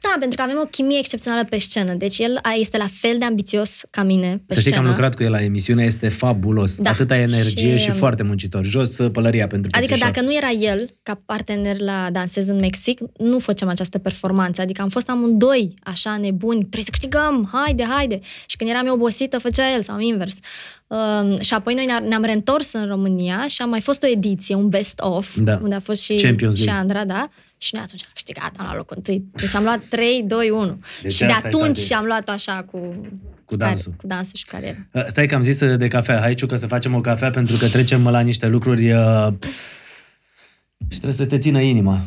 [0.02, 1.94] Da, pentru că avem o chimie excepțională pe scenă.
[1.94, 4.84] Deci el a- este la fel de ambițios ca mine pe Să știi că am
[4.84, 4.96] scenă.
[4.96, 6.76] lucrat cu el la emisiune, este fabulos.
[6.78, 6.90] Da.
[6.90, 8.64] Atâta energie și, Și, um, foarte muncitor.
[8.64, 10.12] Jos uh, pălăria pentru Adică Petrișor.
[10.14, 14.60] dacă nu era el ca partener la Dansez în Mexic, nu făceam această performanță.
[14.60, 18.20] Adică am fost amândoi așa nebuni, trebuie să câștigăm, haide, haide.
[18.46, 20.36] Și când eram eu obosită, făcea el sau invers.
[20.86, 24.54] Um, și apoi noi ne- ne-am reîntors în România și am mai fost o ediție,
[24.54, 25.58] un best-of, Da.
[25.62, 26.80] unde a fost și, Champions și League.
[26.82, 27.30] Andra, da?
[27.62, 29.24] Și noi atunci am câștigat, am luat locul întâi.
[29.32, 30.80] Deci am luat 3, 2, 1.
[31.02, 31.94] Deci și de asta e, atunci tati.
[31.94, 33.08] am luat-o așa cu...
[33.44, 33.92] Cu dansul.
[33.96, 34.78] Cu dansul și cariera.
[34.92, 36.20] Uh, Stai că am zis uh, de cafea.
[36.20, 39.28] Hai, Ciucă, să facem o cafea pentru că trecem la niște lucruri uh,
[40.88, 42.00] și trebuie să te țină inima.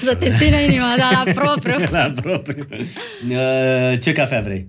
[0.00, 1.76] Să te țină inima, dar la propriu.
[1.98, 2.66] la propriu.
[2.70, 4.68] Uh, ce cafea vrei?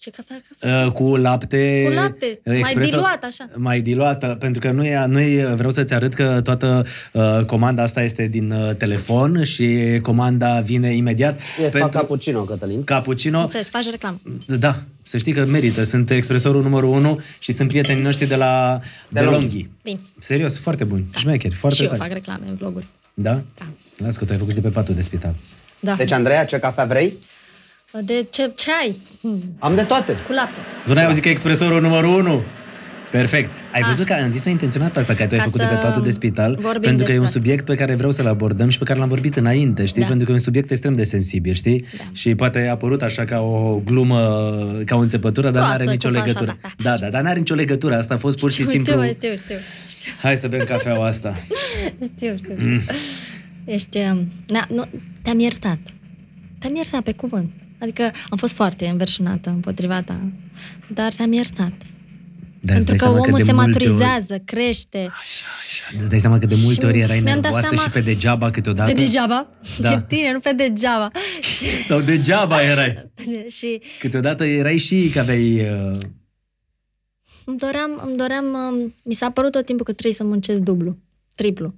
[0.00, 0.86] Ce cafea, cafea?
[0.86, 1.82] Uh, cu lapte...
[1.84, 2.90] Cu lapte, mai espresso?
[2.90, 3.48] diluat, așa.
[3.54, 7.82] Mai diluată, pentru că nu e, nu e, vreau să-ți arăt că toată uh, comanda
[7.82, 11.40] asta este din uh, telefon și comanda vine imediat.
[11.64, 12.84] Este fac cappuccino, Cătălin.
[12.84, 13.40] Cappuccino.
[13.40, 14.20] Înțeles, faci reclamă.
[14.46, 15.82] Da, să știi că merită.
[15.82, 19.38] Sunt expresorul numărul 1 și sunt prietenii noștri de la De de Longhi.
[19.40, 19.68] Longhi.
[19.82, 20.00] Bine.
[20.18, 21.04] Serios, foarte buni.
[21.16, 22.00] Șmecheri, foarte și eu tari.
[22.00, 22.86] fac reclame în vloguri.
[23.14, 23.42] Da?
[23.54, 23.66] Da.
[23.96, 25.34] Las că tu ai făcut și de pe patul de spital.
[25.80, 25.94] Da.
[25.94, 27.12] Deci, Andreea, ce cafea vrei?
[28.04, 29.00] De ce, ce ai?
[29.20, 30.12] Hmm, Am de toate.
[30.26, 30.58] Cu lapte.
[30.86, 32.42] Tu n-ai auzit că e expresorul numărul 1?
[33.10, 33.50] Perfect.
[33.72, 33.90] Ai Așa.
[33.90, 35.80] văzut că am zis-o intenționat pe asta, că tu ai Ca făcut de pe să
[35.80, 38.68] patul de spital, vorbim pentru că e un despre subiect pe care vreau să-l abordăm
[38.68, 40.00] și pe care l-am vorbit înainte, știi?
[40.00, 40.06] Da.
[40.06, 41.84] Pentru că e un subiect extrem de sensibil, știi?
[41.96, 42.04] Da.
[42.12, 44.18] Și poate a apărut așa ca o glumă,
[44.84, 46.58] ca o înțepătură, dar nu Proastă are nicio cu fața legătură.
[46.62, 47.96] ta, Da, da, dar nu are nicio legătură.
[47.96, 48.92] Asta a fost pur și știu, simplu...
[49.02, 49.56] Știu, știu, știu.
[50.22, 51.36] Hai să bem cafeaua asta.
[52.16, 52.54] Știu, știu.
[52.56, 52.80] Mm.
[53.64, 53.98] Ești...
[53.98, 54.84] um, Na, nu,
[55.22, 55.78] te-am iertat.
[56.58, 57.50] Te-am iertat pe cuvânt.
[57.78, 60.20] Adică am fost foarte înverșunată împotriva ta.
[60.94, 61.72] Dar te-am iertat.
[62.60, 64.98] Dar îți Pentru dai că seama omul de se multe maturizează, crește.
[64.98, 67.82] Ori, așa, îți dai seama că de multe Și ori erai mi-am dat nervoasă seama-
[67.82, 68.92] și pe degeaba câteodată?
[68.92, 69.46] Pe degeaba?
[69.78, 69.90] Da.
[69.90, 71.10] Pe tine, nu pe degeaba.
[71.88, 73.10] Sau degeaba erai?
[73.58, 75.60] și Câteodată erai și că aveai...
[75.60, 75.98] Uh...
[77.44, 80.98] îmi doream, îmi doream, um, mi s-a părut tot timpul că trebuie să muncesc dublu,
[81.34, 81.74] triplu.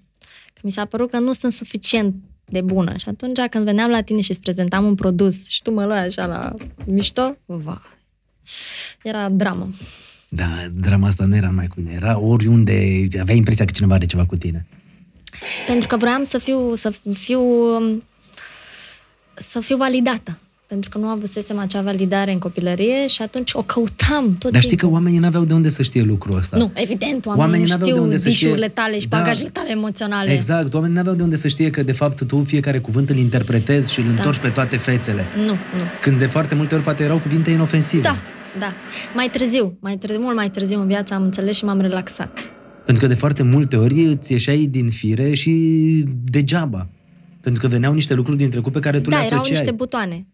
[0.52, 2.14] Că mi s-a părut că nu sunt suficient
[2.50, 2.96] de bună.
[2.96, 6.06] Și atunci când veneam la tine și îți prezentam un produs și tu mă luai
[6.06, 6.54] așa la
[6.86, 7.82] mișto, va.
[9.02, 9.70] Era dramă.
[10.28, 11.92] Da, drama asta nu era numai cu tine.
[11.92, 14.66] Era oriunde, aveai impresia că cineva are ceva cu tine.
[15.66, 18.02] Pentru că vroiam să fiu, să fiu, um,
[19.34, 20.38] să fiu validată.
[20.68, 24.76] Pentru că nu avusesem acea validare în copilărie și atunci o căutam tot Dar știi
[24.76, 24.88] timpul.
[24.88, 26.56] că oamenii n-aveau de unde să știe lucrul ăsta.
[26.56, 29.18] Nu, evident, oamenii, Oamenii nu n-aveau știu de unde să știe- dișurile tale și Da.
[29.18, 30.30] bagajele tale emoționale.
[30.32, 33.92] Exact, oamenii n-aveau de unde să știe că de fapt tu fiecare cuvânt îl interpretezi
[33.92, 35.24] și îl întorci pe toate fețele.
[35.36, 35.56] Nu, nu.
[36.00, 38.02] Când de foarte multe ori poate erau cuvinte inofensive.
[38.02, 38.16] Da,
[38.58, 38.72] da.
[39.14, 42.52] Mai târziu, mai târziu, mult mai târziu în viață am înțeles și m-am relaxat.
[42.84, 45.50] Pentru că de foarte multe ori îți ieșeai din fire și
[46.24, 46.88] degeaba.
[47.40, 49.58] Pentru că veneau niște lucruri din trecut pe care tu da, le erau asociai.
[49.60, 50.26] niște butoane.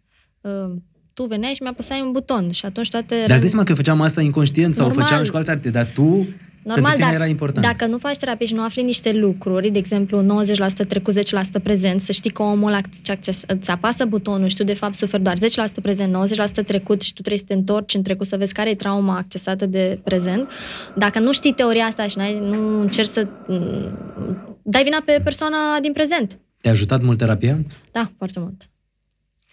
[0.44, 0.76] Uh,
[1.14, 3.14] tu veneai și mi-apăsai un buton și atunci toate...
[3.14, 5.06] Dar îți dai seama că făceam asta inconștient sau Normal.
[5.06, 6.26] făceam și cu alți arte, dar tu,
[6.64, 7.66] pentru Normal, tine dar era important.
[7.66, 10.42] dacă nu faci terapie și nu afli niște lucruri, de exemplu
[10.82, 14.56] 90% trecut, 10% prezent, să știi că omul ăla ce acces, îți apasă butonul și
[14.56, 15.40] tu de fapt suferi doar 10%
[15.82, 16.16] prezent,
[16.62, 19.16] 90% trecut și tu trebuie să te întorci în trecut să vezi care e trauma
[19.16, 20.50] accesată de prezent.
[20.96, 25.78] Dacă nu știi teoria asta și n-ai, nu încerci să mm, dai vina pe persoana
[25.80, 26.38] din prezent.
[26.60, 27.58] Te-a ajutat mult terapia?
[27.92, 28.68] Da, foarte mult.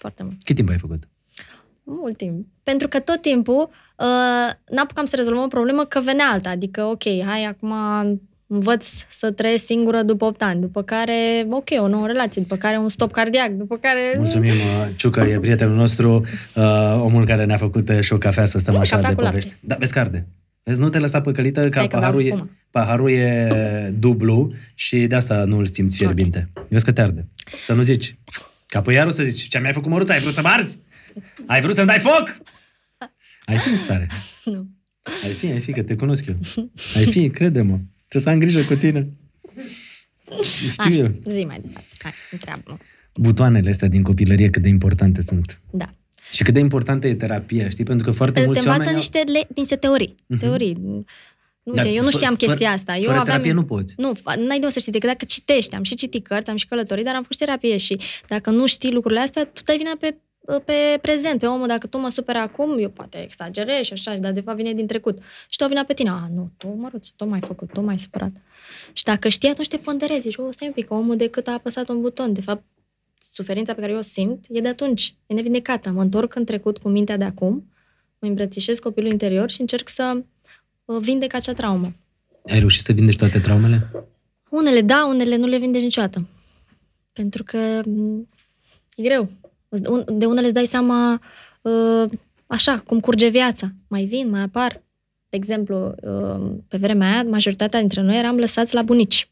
[0.02, 0.36] Foarte mult.
[0.44, 1.04] Cât timp ai făcut?
[1.84, 2.46] Mult timp.
[2.64, 6.50] Pentru că tot timpul uh, n-apucam să rezolvăm o problemă că venea alta.
[6.50, 7.74] Adică, ok, hai, acum
[8.48, 12.78] învăț să trăiesc singură după 8 ani, după care, ok, o nouă relație, după care
[12.78, 14.14] un stop cardiac, după care...
[14.18, 16.26] Mulțumim, uh, Ciucă, e prietenul nostru,
[16.56, 19.16] uh, omul care ne-a făcut uh, și o cafea să stăm Nu, așa cafea de
[19.16, 19.38] cu lapte.
[19.38, 19.60] povești.
[19.68, 20.28] Da, vezi carde.
[20.64, 22.50] Vezi, nu te lăsa păcălită, ca Hai că beau paharul e, spumă.
[22.72, 26.50] paharul e dublu și de asta nu îl simți fierbinte.
[26.70, 27.26] Vezi că te arde.
[27.62, 28.16] Să nu zici.
[28.72, 30.78] Ca păiarul să zici, ce mi-ai făcut măruța, ai vrut să mă arzi?
[31.46, 32.38] Ai vrut să-mi dai foc?
[33.46, 34.08] Ai fi în stare.
[34.46, 34.68] Nu.
[35.24, 36.38] Ai fi, ai fi, că te cunosc eu.
[36.96, 37.80] Ai fi, crede-mă.
[38.08, 39.10] Trebuie să am grijă cu tine.
[40.70, 41.06] Știu eu.
[41.06, 41.88] Așa, zi mai departe.
[42.02, 42.78] Hai, întreabă
[43.16, 45.60] Butoanele astea din copilărie cât de importante sunt.
[45.72, 45.94] Da.
[46.32, 47.84] Și cât de importantă e terapia, știi?
[47.84, 48.96] Pentru că foarte Te, te mulți învață oameni...
[48.96, 50.16] au- niște, le, niște teorii.
[50.16, 50.40] Uh-huh.
[50.40, 51.06] Teorii.
[51.64, 52.96] Nu, Dar uite, eu nu fă- știam fără- chestia asta.
[52.96, 53.26] Eu fără aveam...
[53.26, 53.94] terapie nu poți.
[53.98, 55.76] Nu, fa- n-ai de unde să știi, decât dacă citești.
[55.76, 58.66] Am și citit cărți, am și călătorit, dar am făcut și terapie și dacă nu
[58.66, 60.16] știi lucrurile astea, tu dai vina pe,
[60.66, 61.68] pe prezent, pe omul.
[61.68, 64.88] Dacă tu mă superi acum, eu poate exagerez și așa, dar de fapt vine din
[64.88, 65.18] trecut.
[65.50, 66.10] Și tu o vina pe tine.
[66.10, 68.32] A, nu, tu, măruț, tu m-ai făcut, tu m-ai supărat.
[68.94, 70.30] Și dacă știi, atunci te ponderezi.
[70.30, 72.34] Și, o, stai un pic, că omul decât a apăsat un buton.
[72.34, 72.64] De fapt,
[73.34, 75.90] suferința pe care eu o simt e de atunci, e nevindecată.
[75.92, 77.72] Mă întorc în trecut cu mintea de acum,
[78.20, 80.24] mă îmbrățișez copilul interior și încerc să uh,
[80.86, 81.94] vindec acea traumă.
[82.48, 83.92] Ai reușit să vindești toate traumele?
[84.50, 86.28] Unele da, unele nu le vindeci niciodată.
[87.14, 88.28] Pentru că m,
[88.96, 89.30] e greu.
[89.70, 91.22] Îți- un- De unele îți dai seama
[91.62, 92.10] uh,
[92.48, 93.72] așa, cum curge viața.
[93.88, 94.82] Mai vin, mai apar.
[95.30, 99.30] De exemplu, uh, pe vremea aia, majoritatea dintre noi eram lăsați la bunici.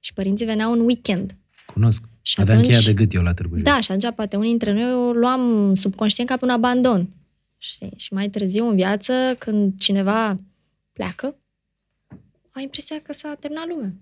[0.00, 1.36] Și părinții veneau în weekend.
[1.66, 2.02] Cunosc.
[2.22, 3.64] Și Aveam atunci- cheia de gât eu la Târgu Jiu.
[3.64, 7.08] Da, și atunci poate unii dintre noi o luam subconștient ca pe un abandon.
[7.58, 7.92] Știi?
[7.96, 10.38] Și mai târziu în viață, când cineva
[10.96, 11.36] pleacă,
[12.50, 13.92] ai impresia că s-a terminat lumea.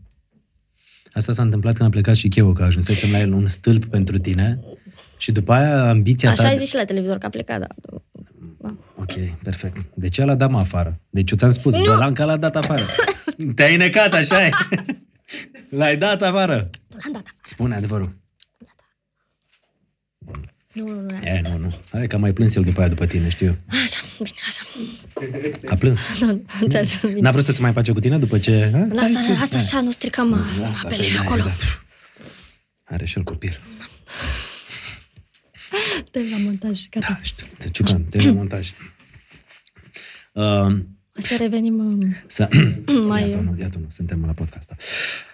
[1.13, 4.19] Asta s-a întâmplat când a plecat și Cheo, că ajunsesem la el un stâlp pentru
[4.19, 4.61] tine
[5.17, 6.49] și după aia ambiția Așa ta...
[6.49, 7.67] ai zis și la televizor că a plecat, da.
[8.97, 9.87] Ok, perfect.
[9.95, 11.01] De ce l-a dat mă afară?
[11.11, 12.83] Deci eu ți-am spus, Bălanca l-a dat afară.
[13.55, 14.51] Te-ai necat, așa e.
[15.79, 16.71] L-ai dat afară.
[16.89, 17.23] Nu l-am dat.
[17.43, 18.24] Spune adevărul.
[20.75, 21.17] Nu, nu, nu.
[21.23, 21.75] E, nu, nu.
[21.91, 23.57] Hai că a mai plâns el după aia după tine, știu eu.
[23.85, 24.63] Așa, bine, așa.
[25.67, 26.01] A plâns.
[26.21, 27.21] Nu, nu, înțeles, bine.
[27.21, 28.71] N-a vrut să-ți mai face cu tine după ce...
[28.73, 28.87] ha?
[28.93, 31.37] Lasă, Hai, lasă așa, nu stricăm uh, Asta, apele da, acolo.
[31.37, 31.85] Exact.
[32.85, 33.61] Are și el copil.
[36.11, 37.07] Te la montaj, gata.
[37.09, 37.47] Da, știu.
[37.59, 38.71] Te ciucam, te la montaj.
[40.33, 40.77] Uh,
[41.13, 42.49] Să revenim uh, să...
[43.07, 43.29] mai...
[43.31, 44.75] Iată, nu, iată, nu, suntem la podcast.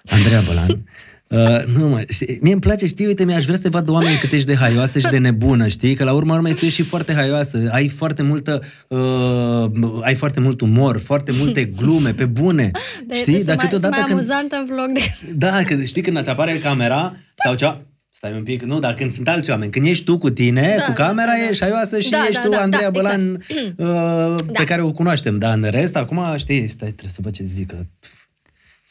[0.05, 0.89] Andreea Bălan.
[1.35, 4.17] Uh, nu, mă, știi, mie îmi place, știi, uite, mi-aș vrea să te vadă oameni
[4.17, 5.95] cât ești de haioasă și de nebună, știi?
[5.95, 10.41] Că la urma urmei tu ești și foarte haioasă, ai foarte multă, uh, ai foarte
[10.41, 12.71] mult umor, foarte multe glume, pe bune,
[13.07, 13.35] Dar știi?
[13.35, 14.19] sunt Dar mai, sunt câteodată mai când...
[14.19, 15.35] amuzantă în vlog de...
[15.35, 17.85] Da, că știi când îți apare camera sau cea...
[18.13, 20.85] Stai un pic, nu, dar când sunt alți oameni, când ești tu cu tine, Da,
[20.85, 21.49] cu camera, da, da, da.
[21.49, 23.79] ești haioasă și Da, ești da, tu, da, Andreea da, Bălan, exact.
[24.37, 24.65] uh, pe Da.
[24.65, 27.77] care o cunoaștem, dar în rest, acum, știi, stai, trebuie să văd ce zic, că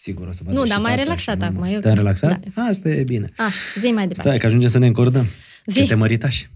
[0.02, 1.58] sigur o să vadă Nu, și dar mai tata relaxat și mama.
[1.60, 1.82] acum, e ok.
[1.82, 2.40] Te-ai relaxat?
[2.56, 2.62] Da.
[2.62, 3.30] Asta e bine.
[3.38, 4.22] Așa, zi mai departe.
[4.22, 5.26] Stai, că ajungem să ne încordăm.
[5.66, 5.80] Zi.
[5.80, 6.50] Că te măritași.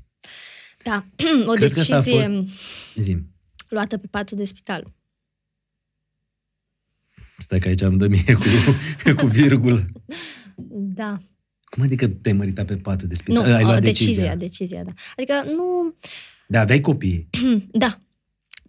[0.83, 1.05] Da,
[1.47, 2.47] o Cred că asta a decizie fost-
[2.95, 3.27] Zim.
[3.69, 4.93] luată pe patul de spital.
[7.37, 8.43] Stai că aici îmi dă mie cu,
[9.21, 9.85] cu virgulă.
[10.71, 11.21] Da.
[11.63, 13.47] Cum adică te-ai măritat pe patul de spital?
[13.47, 14.05] Nu, Ai luat o, decizia.
[14.05, 14.91] decizia, decizia, da.
[15.17, 15.95] Adică nu...
[16.47, 17.29] Da, aveai copii.
[17.71, 17.99] Da.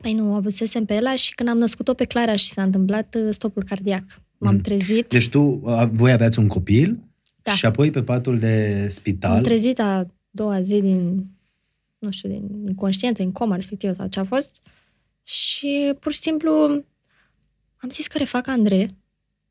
[0.03, 3.29] Păi nu, avusesem pe ela și când am născut-o pe Clara și s-a întâmplat uh,
[3.35, 4.05] stopul cardiac.
[4.45, 6.99] M-am trezit, Deci tu, a, voi aveați un copil
[7.43, 7.53] Da.
[7.53, 9.37] și apoi pe patul de spital.
[9.37, 11.27] am trezit a doua zi din,
[11.99, 14.67] nu știu, din inconștiență, în coma respectivă sau ce a fost
[15.23, 16.53] și pur și simplu
[17.77, 18.95] am zis că refac Andrei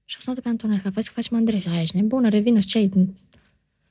[0.05, 1.59] și o sunat pe Antonia, că faci că facem Andrei.
[1.59, 2.91] Și aia, ești nebună, revină, ce ai?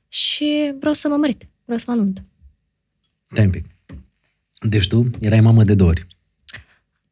[0.07, 2.17] Și vreau să mă mărit, vreau să mă anunț.
[3.31, 3.65] Stai un pic.
[4.69, 6.07] Deci tu erai mamă de două ori.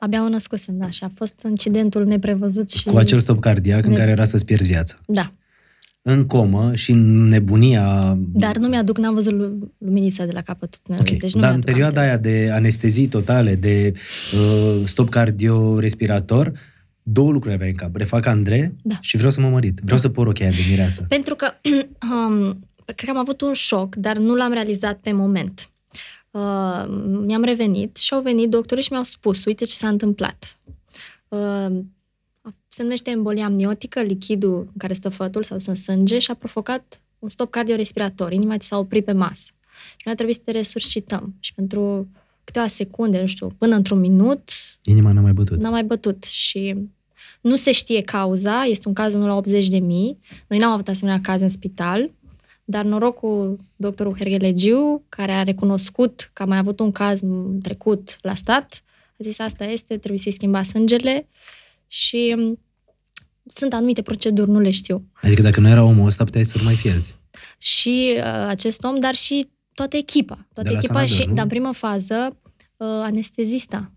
[0.04, 2.84] Abia o născusem, da, și a fost incidentul neprevăzut și...
[2.86, 4.96] Cu acel stop cardiac în Ne- care era să-ți pierzi viața.
[5.06, 5.32] Da,
[6.02, 8.18] În comă și în nebunia...
[8.34, 11.50] dar nu mi-aduc, n-am văzut lu- luminița de la capătul tunelului, Ok, deci nu dar
[11.50, 12.28] în mi-aduc perioada aminte.
[12.30, 13.92] aia de anestezii totale, de
[14.34, 16.52] uh, stop cardiorespirator,
[17.04, 17.96] două lucruri aveai în cap.
[17.96, 18.98] Refac Andrei Da.
[19.02, 19.80] și vreau să mă mărit.
[19.84, 21.06] Vreau să por ochia de mireasă.
[21.08, 21.48] Pentru că
[22.12, 25.70] um, cred că am avut un șoc, dar nu l-am realizat pe moment.
[26.32, 26.86] Uh,
[27.26, 30.60] mi-am revenit și au venit doctorii și mi-au spus, uite ce s-a întâmplat.
[31.28, 31.80] Uh,
[32.68, 37.02] se numește embolia amniotică, lichidul în care stă fătul sau sunt sânge și a provocat
[37.20, 38.32] un stop cardiorespirator.
[38.32, 39.52] Inima ți s-a oprit pe masă.
[39.90, 41.36] Și noi a trebuit să te resuscităm.
[41.40, 42.08] Și pentru
[42.44, 44.50] câteva secunde, nu știu, până într-un minut,
[44.84, 45.60] Inima n-a mai bătut.
[45.60, 46.76] n-a mai bătut și
[47.42, 50.20] nu se știe cauza, este un caz 1 la 80 de mii.
[50.48, 52.12] Noi n-am avut asemenea caz în spital,
[52.72, 58.18] dar norocul doctorul Hergelegiu, care a recunoscut că a mai avut un caz în trecut
[58.22, 61.28] la stat, a zis asta este, trebuie să-i schimba sângele
[61.88, 62.60] și m,
[63.48, 65.06] sunt anumite proceduri, nu le știu.
[65.14, 67.16] Adică dacă nu era omul ăsta, puteai să-l mai fierzi.
[67.58, 70.48] Și uh, acest om, dar și toată echipa.
[70.54, 71.34] Toată De la echipa Sanador, și, nu?
[71.34, 72.38] dar în primă fază,
[72.78, 73.92] uh, anestezista.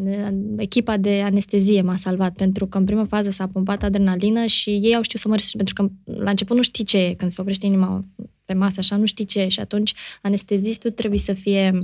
[0.00, 4.70] Ane- Echipa de anestezie m-a salvat, pentru că în primă fază s-a pompat adrenalină și
[4.70, 7.32] ei au știut să mă resuscite, pentru că la început nu știi ce e, când
[7.32, 8.04] se oprește inima
[8.44, 9.48] pe masă, așa, nu știi ce e.
[9.48, 11.82] Și atunci anestezistul trebuie să fie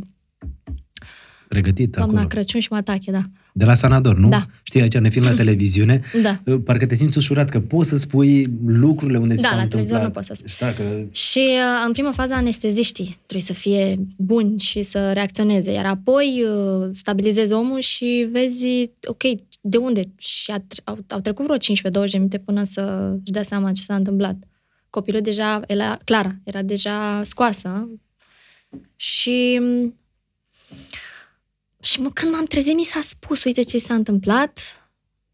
[1.53, 2.29] Pregătit doamna acolo.
[2.29, 3.23] Crăciun și Matache, da.
[3.53, 4.29] De la Sanador, nu?
[4.29, 4.47] Da.
[4.63, 6.41] Știi, aici ne filmăm la televiziune, Da.
[6.65, 9.89] parcă te simți ușurat că poți să spui lucrurile unde ți Da, s-au la întâmplat.
[9.91, 10.49] televizor nu poți să spui.
[10.49, 15.71] Știi, că Și uh, în prima fază anesteziștii trebuie să fie buni și să reacționeze,
[15.73, 19.23] iar apoi uh, stabilizezi omul și vezi, ok,
[19.61, 20.05] de unde?
[20.19, 23.73] Și a, tre- au, au trecut vreo 15-20 de minute până să își dea seama
[23.73, 24.37] ce s-a întâmplat.
[24.91, 27.89] Copilul deja, era, Clara, era deja scoasă.
[28.97, 29.61] Și
[31.83, 34.77] și mă, când m-am trezit, mi s-a spus, uite ce s-a întâmplat.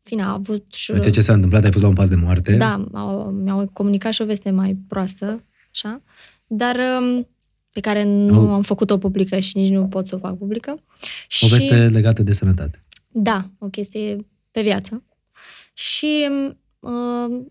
[0.02, 0.90] Fine, a avut și...
[0.90, 2.52] Uite ce s-a întâmplat, ai fost la un pas de moarte.
[2.56, 6.02] Da, au, mi-au comunicat și o veste mai proastă, așa,
[6.46, 7.28] dar um,
[7.72, 10.82] pe care nu O- am făcut-o publică și nici nu pot să o fac publică.
[11.28, 12.84] Și, O veste legată de sănătate.
[13.08, 15.02] Da, o chestie pe viață.
[15.74, 16.54] Și, uh,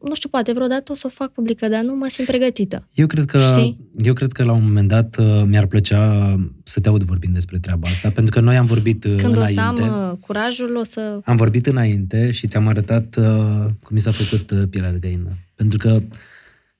[0.04, 2.88] nu știu, poate vreodată o să o fac publică, dar nu mă simt pregătită.
[2.94, 3.80] Eu cred că, Știi?
[3.98, 7.60] eu cred că la un moment dat uh, mi-ar plăcea să te aud vorbind despre
[7.60, 9.54] treaba asta, pentru că noi am vorbit uh, Când o înainte.
[9.54, 11.20] să am uh, curajul, o să...
[11.26, 13.26] Am vorbit înainte și ți-am arătat uh,
[13.82, 15.38] cum mi s-a făcut uh, pielea de găină.
[15.56, 16.02] Pentru că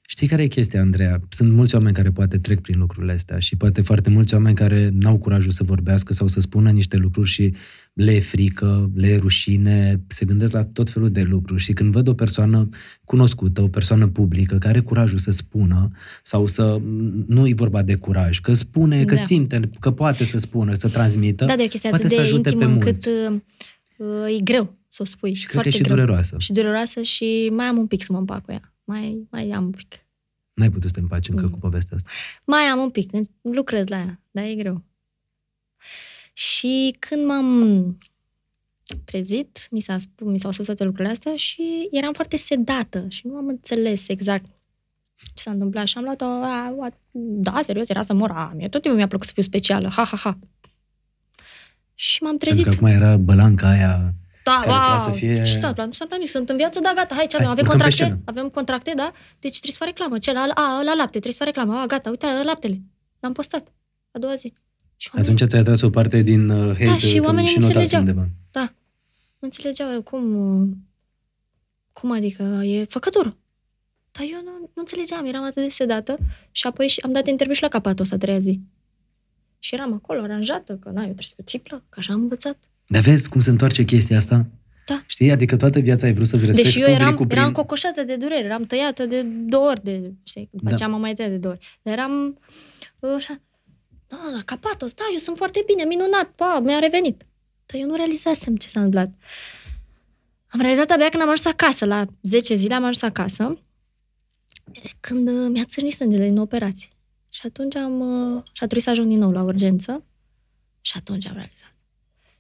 [0.02, 1.20] știi care e chestia, Andreea?
[1.30, 4.90] Sunt mulți oameni care poate trec prin lucrurile astea și poate foarte mulți oameni care
[4.94, 7.54] n-au curajul să vorbească sau să spună niște lucruri și
[7.98, 11.92] le e frică, le e rușine, se gândesc la tot felul de lucruri și când
[11.92, 12.70] văd o persoană
[13.06, 15.92] cunoscută, o persoană publică, care are curajul să spună
[16.24, 16.82] sau să...
[17.28, 19.22] Nu e vorba de curaj, că spune, că Da.
[19.22, 22.28] simte, că poate să spună, să transmită, Da, de o chestie poate atât să de
[22.28, 23.10] ajute intimă pe încât mulți.
[23.98, 25.34] uh, uh, e greu să o spui.
[25.34, 25.96] Și cred foarte că e și greu.
[25.96, 26.36] dureroasă.
[26.40, 28.74] Și dureroasă și mai am un pic să mă împac cu ea.
[28.84, 29.96] Mai, mai am un pic.
[30.54, 31.50] N-ai putut să te împaci încă Mm.
[31.52, 32.10] cu povestea asta.
[32.46, 33.10] Mai am un pic,
[33.42, 34.84] lucrez la ea, dar e greu.
[36.38, 37.98] Și când m-am
[39.06, 43.28] trezit, mi, s-a spus, mi s-au spus toate lucrurile astea și eram foarte sedată și
[43.28, 44.46] nu am înțeles exact
[45.16, 48.70] ce s-a întâmplat și am luat-o, a, a, da, serios, era să mor, a, mie
[48.70, 50.38] tot timpul mi-a plăcut să fiu specială, ha, ha, ha.
[51.94, 52.64] Și m-am Pentru trezit.
[52.66, 54.14] că acum era bălanca aia
[54.44, 55.06] Da, care trebuia wow.
[55.06, 55.86] să fie- Ce s-a întâmplat?
[55.88, 56.30] Nu s-a întâmplat nimic.
[56.30, 57.52] Sunt în viață, da, gata, hai, ce Hai, avem?
[57.52, 58.04] Avem urcăm pe contracte?
[58.04, 58.20] scenă.
[58.26, 59.12] Avem contracte, da?
[59.40, 60.18] Deci trebuie să fac reclamă.
[60.20, 61.74] Ce, la, a, la lapte, trebuie să fac reclamă.
[61.82, 62.82] A, gata, uite, laptele.
[63.20, 63.74] L-am postat.
[64.12, 64.54] A doua zi.
[64.98, 67.58] Și oamenii, Atunci ți-ai tras o parte din uh, hate Da, și că oamenii și
[67.60, 68.02] nu notați înțelegeau.
[68.02, 68.28] undeva.
[68.52, 68.74] da,
[69.40, 70.68] nu înțelegeau eu cum, uh,
[71.94, 73.38] cum adică e făcătură.
[74.12, 76.18] Dar eu nu, nu înțelegeam, eram atât de sedată
[76.52, 78.60] și apoi și am dat interviu și la capatul ăsta a treia zi.
[79.60, 82.58] Și eram acolo, aranjată, că na, eu trebuie să fiu țiplă, că așa am învățat.
[82.88, 84.46] Dar vezi cum se întoarce chestia asta?
[84.86, 85.04] Da.
[85.06, 85.32] Știi?
[85.32, 87.64] Adică toată viața ai vrut să-ți respecti Deși eu eram, publicul eram prin...
[87.64, 90.76] cocoșată de durere, eram tăiată de două ori, de, știi, după Da.
[90.76, 91.80] ce am mai tăiat de două ori.
[91.82, 92.40] Dar eram
[93.00, 93.42] uh, așa,
[94.08, 97.26] da, la capatos, da, eu sunt foarte bine, minunat, pa, mi-a revenit.
[97.66, 99.14] Dar eu nu realizasem ce s-a întâmplat.
[100.48, 103.60] Am realizat abia când am ajuns acasă, la 10 zile am ajuns acasă,
[105.00, 106.90] când uh, mi-a țârnit sângele din operație.
[107.30, 110.04] Și atunci am, uh, și a trebuit să ajung din nou la urgență
[110.82, 111.76] și atunci am realizat.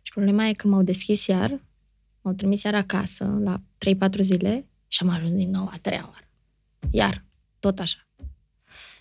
[0.01, 1.61] Și problema e că m-au deschis iar,
[2.22, 6.30] m-au trimis iar acasă la 3-4 zile și am ajuns din nou a treia oară.
[6.91, 7.26] Iar,
[7.59, 8.07] tot așa.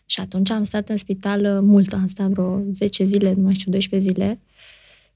[0.06, 3.54] Și atunci am stat în spital uh, mult, am stat vreo 10 zile, nu mai
[3.54, 4.40] știu, 12 zile.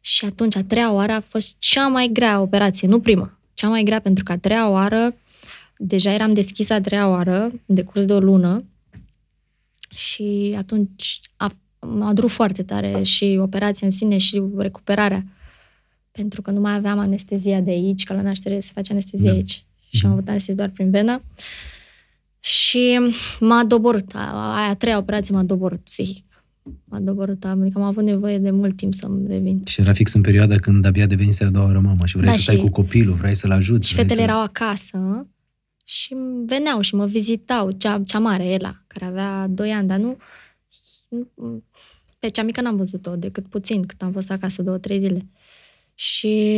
[0.01, 3.83] Și atunci, a treia oară a fost cea mai grea operație, nu prima, cea mai
[3.83, 5.17] grea, pentru că a treia oară,
[5.77, 8.65] deja eram deschisă a treia oară, în decurs de o lună,
[9.95, 15.25] și atunci a, m-a durut foarte tare și operația în sine și recuperarea.
[16.11, 19.37] Pentru că nu mai aveam anestezia de aici, că la naștere se face anestezia Da.
[19.37, 19.65] aici.
[19.91, 21.23] Și am avut anestezie doar prin venă.
[22.41, 22.99] Și
[23.41, 24.11] m-a doborât.
[24.15, 26.25] A- Aia a treia operație m-a doborât psihic.
[26.85, 27.45] M-a doborât.
[27.45, 29.63] Adică am avut nevoie de mult timp să-mi revin.
[29.67, 32.35] Și era fix în perioada când abia devenise a doua oară mamă și vrei Da,
[32.35, 33.89] să stai și- cu copilul, vrei să-l ajuți.
[33.89, 34.31] Și vrei fetele să...
[34.31, 35.27] erau acasă
[35.85, 36.17] și
[36.47, 37.71] veneau și mă vizitau.
[37.71, 40.17] Cea, cea mare, Ela, care avea 2 ani, dar nu...
[41.09, 41.63] nu-
[42.19, 45.27] Pe cea mică n-am văzut-o decât puțin, cât am fost acasă două, trei zile.
[45.95, 46.49] Și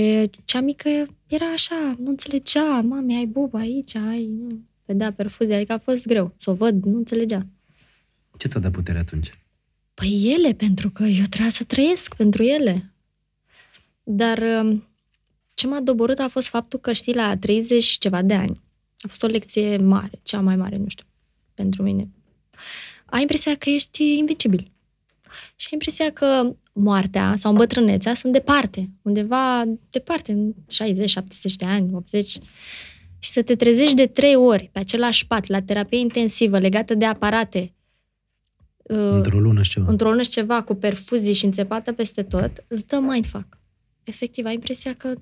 [0.45, 0.89] cea mică
[1.27, 4.31] era așa, nu înțelegea, mami, ai bubă aici, ai...
[4.93, 4.99] Nu.
[4.99, 7.47] Vedea perfuzie, adică a fost greu să o văd, nu înțelegea.
[8.39, 9.31] Ce ți-a dat putere atunci?
[9.95, 12.93] Păi ele, pentru că eu trebuia să trăiesc pentru ele.
[14.03, 14.89] Dar um,
[15.55, 18.61] ce m-a doborât a fost faptul că, știi, la 30 și ceva de ani,
[18.99, 21.07] a fost o lecție mare, cea mai mare, nu știu,
[21.55, 22.09] pentru mine.
[23.05, 24.71] Ai impresia că ești invincibil.
[25.57, 31.65] Și ai impresia că moartea sau îmbătrânețea sunt departe, undeva departe, în 60, 70 de
[31.65, 32.39] ani, 80.
[33.25, 37.05] Și să te trezești de trei ori pe același pat, la terapie intensivă, legată de
[37.05, 37.73] aparate,
[38.83, 39.87] uh, Într-o lună și ceva.
[39.91, 43.59] într-o lună și ceva cu perfuzii și înțepată peste tot, îți dă mindfuck.
[44.03, 45.13] Efectiv, ai impresia că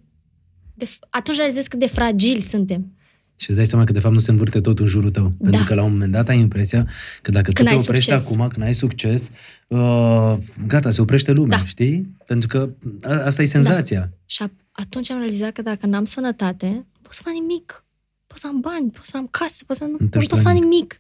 [0.75, 2.93] de, atunci realizezi cât de fragili suntem.
[3.37, 5.33] Și îți dai seama că de fapt nu se învârte tot în jurul tău.
[5.39, 5.49] Da.
[5.51, 6.87] Pentru că la un moment dat ai impresia
[7.23, 8.27] că dacă Când tu te ai oprești succes.
[8.33, 9.31] acum, când ai succes,
[9.69, 10.37] uh,
[10.67, 11.65] gata, se oprește lumea, Da.
[11.65, 12.17] știi?
[12.27, 12.71] Pentru că
[13.03, 14.11] a, asta e senzația.
[14.27, 17.85] Și a, atunci am realizat că dacă n-am sănătate, nu pot să fac nimic.
[18.31, 20.37] Pot să am bani, pot să am casă, pot să nu, nu te pot ajută
[20.37, 20.71] să fac nimic.
[20.71, 20.99] nimic.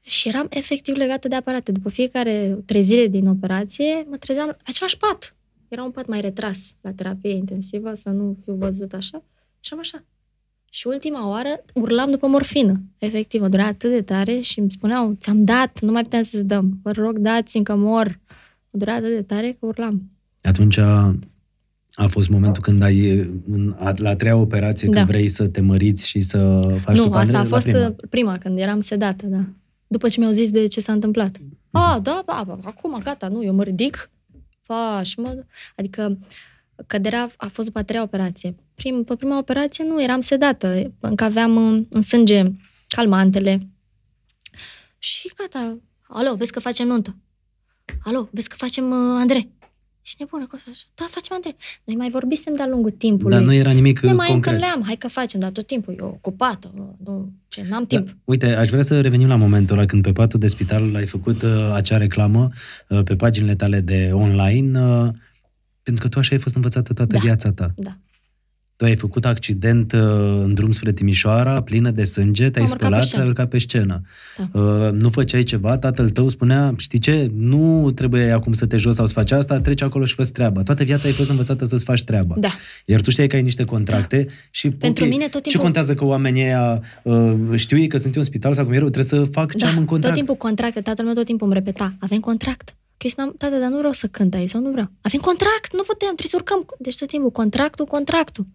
[0.00, 1.72] Și eram efectiv legată de aparate.
[1.72, 5.34] După fiecare trezire din operație, mă trezeam pe același pat.
[5.68, 9.22] Era un pat mai retras la terapie intensivă, să nu fiu văzut așa.
[9.60, 10.04] Și am așa.
[10.70, 12.80] Și ultima oară urlam după morfină.
[12.98, 16.44] Efectiv, mă durea atât de tare și îmi spuneau, ți-am dat, nu mai putem să-ți
[16.44, 16.78] dăm.
[16.82, 18.18] Vă rog, dați-mi că mor.
[18.72, 20.10] Mă durea atât de tare că urlam.
[20.42, 20.78] Atunci
[21.96, 23.10] a, a fost momentul când ai,
[23.46, 24.96] în, a, la a treia operație, Da.
[24.96, 27.78] când vrei să te măriți și să faci nu, tu asta a la fost prima.
[27.78, 27.96] prima.
[28.10, 29.44] prima, când eram sedată, da.
[29.86, 31.36] După ce mi-au zis de ce s-a întâmplat.
[31.70, 34.10] A, da, ba, ba, acum, gata, nu, eu mă ridic.
[34.62, 35.44] Fa, și mă...
[35.76, 36.18] Adică
[36.86, 38.54] căderea a fost după a treia operație.
[38.74, 42.42] Prim, pe prima operație nu, eram sedată, încă aveam uh, în sânge
[42.88, 43.68] calmantele.
[44.98, 45.78] Și gata,
[46.08, 47.16] alo, vezi că facem nuntă.
[48.04, 49.50] Alo, vezi că facem uh, Andrei.
[50.08, 50.84] Și nebună, cum să așa?
[50.94, 51.56] Da, facem Andrei.
[51.84, 53.36] Noi mai vorbisem de-a lungul timpului.
[53.36, 54.52] Dar nu era nimic ne uh, mai concret.
[54.52, 56.70] întâlneam, hai că facem, dar tot timpul, eu ocupată,
[57.04, 58.06] nu, ce, n-am timp.
[58.06, 61.06] Da, uite, aș vrea să revenim la momentul ăla când pe patul de spital ai
[61.06, 62.50] făcut uh, acea reclamă
[62.88, 65.08] uh, pe paginile tale de online, uh,
[65.82, 67.18] pentru că tu așa ai fost învățată toată Da.
[67.18, 67.72] viața ta.
[67.76, 67.96] Da.
[68.76, 70.00] Tu ai făcut accident uh,
[70.42, 73.18] în drum spre Timișoara, plină de sânge, te-ai Am urcat pe spălat, scenă.
[73.20, 74.02] te-ai urcat pe scenă.
[74.52, 74.60] Da.
[74.60, 78.94] Uh, nu făceai ceva, tatăl tău spunea, știi ce, nu trebuie acum să te joci
[78.94, 80.62] sau să faci asta, treci acolo și fă treaba.
[80.62, 82.34] Toată viața ai fost învățată să-ți faci treaba.
[82.38, 82.48] Da.
[82.84, 85.94] Iar tu știi că ai niște contracte și Pentru ok, mine tot Ce timpul- contează
[85.94, 89.20] că oamenii ăia uh, știu ei că sunt eu în spital sau cum erau, trebuie
[89.24, 90.14] să fac ce da, am în contract.
[90.16, 92.76] tot timpul contracte, tatăl meu tot timpul îmi repeta, avem contract.
[92.98, 94.90] Că eu spuneam, tata, dar nu vreau să cânt aici sau nu vreau.
[95.00, 96.66] Avem contract, nu putem, trebuie să urcăm.
[96.78, 98.46] Deci tot timpul contractul, contractul.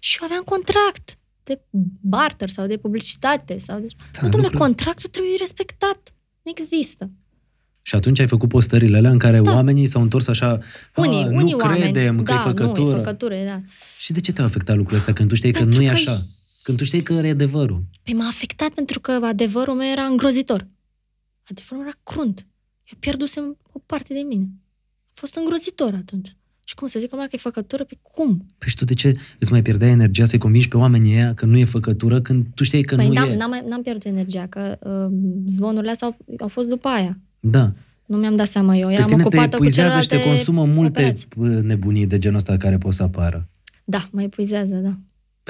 [0.00, 1.60] Și eu aveam contract de
[2.00, 3.58] barter sau de publicitate.
[3.58, 3.86] Sau de...
[4.12, 6.14] Da, nu, domnule, lucruri- contractul trebuie respectat.
[6.42, 7.10] Nu există.
[7.82, 9.52] Și atunci ai făcut postările alea în care Da.
[9.52, 10.58] oamenii s-au întors așa,
[10.96, 12.90] Unii, "A, unii nu oameni, credem că da, e făcătură.
[12.90, 13.60] Nu, e făcătură, da.
[13.98, 15.92] Și de ce te-a afectat lucrul ăsta când tu știi că Pentru nu e că
[15.92, 16.18] așa?
[16.62, 17.82] Când tu știi că e adevărul.
[18.02, 20.66] Păi m-a afectat pentru că adevărul meu era îngrozitor.
[21.50, 22.46] Adevărul meu era crunt.
[22.92, 24.48] Eu pierdusem o parte de mine.
[25.06, 26.36] A fost îngrozitor atunci.
[26.64, 27.84] Și cum să zic lumea că e făcătură?
[27.84, 28.46] Pe cum?
[28.58, 31.46] Păi și tu de ce îți mai pierdeai energia să-i convingi pe oamenii ăia că
[31.46, 33.36] nu e făcătură când tu știi că păi nu n-am, e?
[33.36, 35.18] n-am, mai- n-am pierdut energia, că uh,
[35.48, 37.18] zvonurile astea au, au fost după aia.
[37.40, 37.72] Da.
[38.06, 38.88] Nu mi-am dat seama eu.
[38.88, 41.26] Pe Eram tine te ocupată cu epuizează și te celelalte consumă multe operații.
[41.28, 43.48] p- nebunii de genul ăsta care pot să apară.
[43.84, 44.98] Da, mă epuizează, da.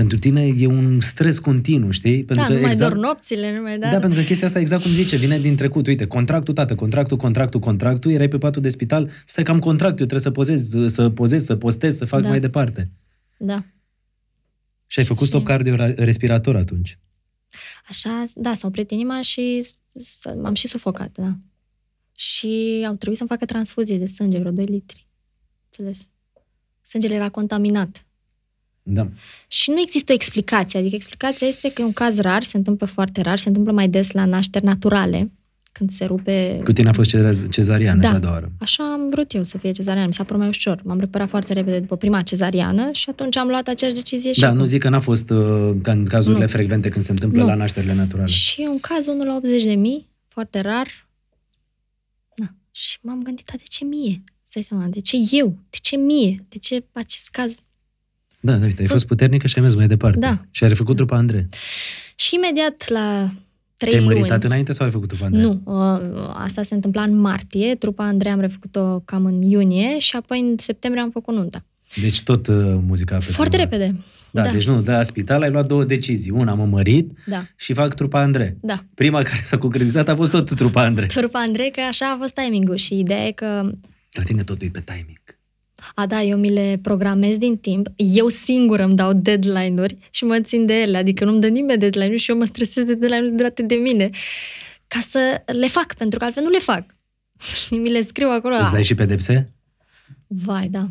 [0.01, 2.25] Pentru tine e un stres continuu, știi?
[2.25, 2.93] Pentru da, că nu mai exact...
[2.93, 3.99] dor nopțile, nu mai Da, da.
[3.99, 5.87] pentru că chestia asta exact cum zice, vine din trecut.
[5.87, 10.07] Uite, contractul, tată, contractul, contractul, contractul, erai pe patul de spital, stai că am contractul,
[10.07, 12.29] trebuie să pozez, să pozez, să postez, să fac Da.
[12.29, 12.91] mai departe.
[13.39, 13.65] da.
[14.87, 16.99] Și ai făcut stop cardiorespirator atunci.
[17.89, 21.37] Așa, da, s-au oprit inima și s- m-am și sufocat, da.
[22.17, 25.07] Și au trebuit să-mi facă transfuzie de sânge, vreo 2 litri.
[25.65, 26.11] Înțeles?
[26.83, 28.05] Sângele era contaminat.
[28.83, 29.09] Da.
[29.49, 30.79] Și nu există o explicație.
[30.79, 33.89] Adică explicația este că e un caz rar, se întâmplă foarte rar, se întâmplă mai
[33.89, 35.31] des la nașteri naturale,
[35.73, 36.61] când se rupe...
[36.65, 38.09] Cu tine a fost cezar- cezariană, Da.
[38.09, 38.53] cea a doua oară.
[38.61, 40.81] Așa am vrut eu să fie cezariană, mi s-a părut mai ușor.
[40.85, 44.47] M-am recuperat foarte repede după prima cezariană și atunci am luat aceeași decizie și Da,
[44.47, 44.59] acum.
[44.59, 46.49] nu zic că n-a fost uh, ca în cazurile Nu.
[46.51, 47.47] frecvente când se întâmplă Nu.
[47.47, 48.29] la nașterile naturale.
[48.29, 50.87] Și e un caz 1 la 80 de mii, foarte rar.
[52.35, 52.55] Na.
[52.71, 54.23] Și m-am gândit, "A, de ce mie?
[54.43, 55.49] Să seama, de ce eu?
[55.71, 56.45] De ce mie?
[56.49, 57.59] De ce acest caz?
[58.41, 60.19] Da, da, uite, ai fost puternică și ai mers mai departe.
[60.19, 60.39] Da.
[60.51, 61.49] Și ai refăcut trupa Andrei.
[62.15, 63.31] Și imediat la
[63.77, 64.15] trei Te-ai luni...
[64.17, 65.43] măritat înainte sau ai făcut trupa Andrei?
[65.43, 70.17] Nu, uh, asta se întâmpla în martie, trupa Andrei am refăcut-o cam în iunie și
[70.17, 71.65] apoi în septembrie am făcut nunta.
[72.01, 72.55] Deci tot uh,
[72.87, 73.71] muzica a fost Foarte numai.
[73.79, 74.01] repede.
[74.31, 74.51] Da, da.
[74.51, 76.31] deci nu, de la spital ai luat două decizii.
[76.31, 77.45] Una, mă mărit Da.
[77.57, 78.57] și fac trupa Andrei.
[78.61, 78.85] Da.
[78.95, 81.09] Prima care s-a concretizat a fost tot trupa Andrei.
[81.09, 83.71] Trupa Andrei, că așa a fost timing-ul și ideea e că
[84.13, 85.21] La tine totul e pe timing.
[85.95, 90.41] A, da, eu mi le programez din timp, eu singur îmi dau deadline-uri și mă
[90.41, 93.63] țin de ele, adică nu-mi dă nimeni deadline-uri și eu mă stresez de deadline-uri date
[93.63, 94.11] de mine,
[94.87, 96.85] ca să le fac, pentru că altfel nu le fac.
[97.67, 98.57] Și mi le scriu acolo.
[98.61, 99.53] Îți dai și pedepse?
[100.27, 100.89] Vai, da.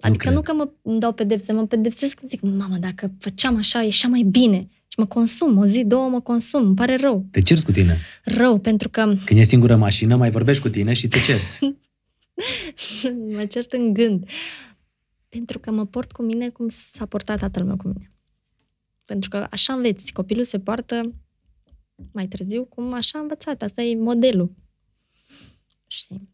[0.00, 0.34] Adică cred.
[0.34, 4.08] nu, că mă îmi dau pedepse, mă pedepsesc când zic, mamă, dacă făceam așa, ieșea
[4.08, 4.68] mai bine.
[4.88, 7.26] Și mă consum, o zi, două mă consum, îmi pare rău.
[7.30, 7.98] Te cerți cu tine.
[8.24, 11.58] Rău, pentru că Când e singură mașină, mai vorbești cu tine și te cerți.
[13.36, 14.28] mă cert în gând.
[15.28, 18.12] Pentru că mă port cu mine cum s-a portat tatăl meu cu mine.
[19.04, 20.12] Pentru că așa înveți.
[20.12, 21.14] Copilul se poartă
[22.12, 23.62] mai târziu cum așa a învățat.
[23.62, 24.54] Asta e modelul.
[25.86, 26.28] Știi?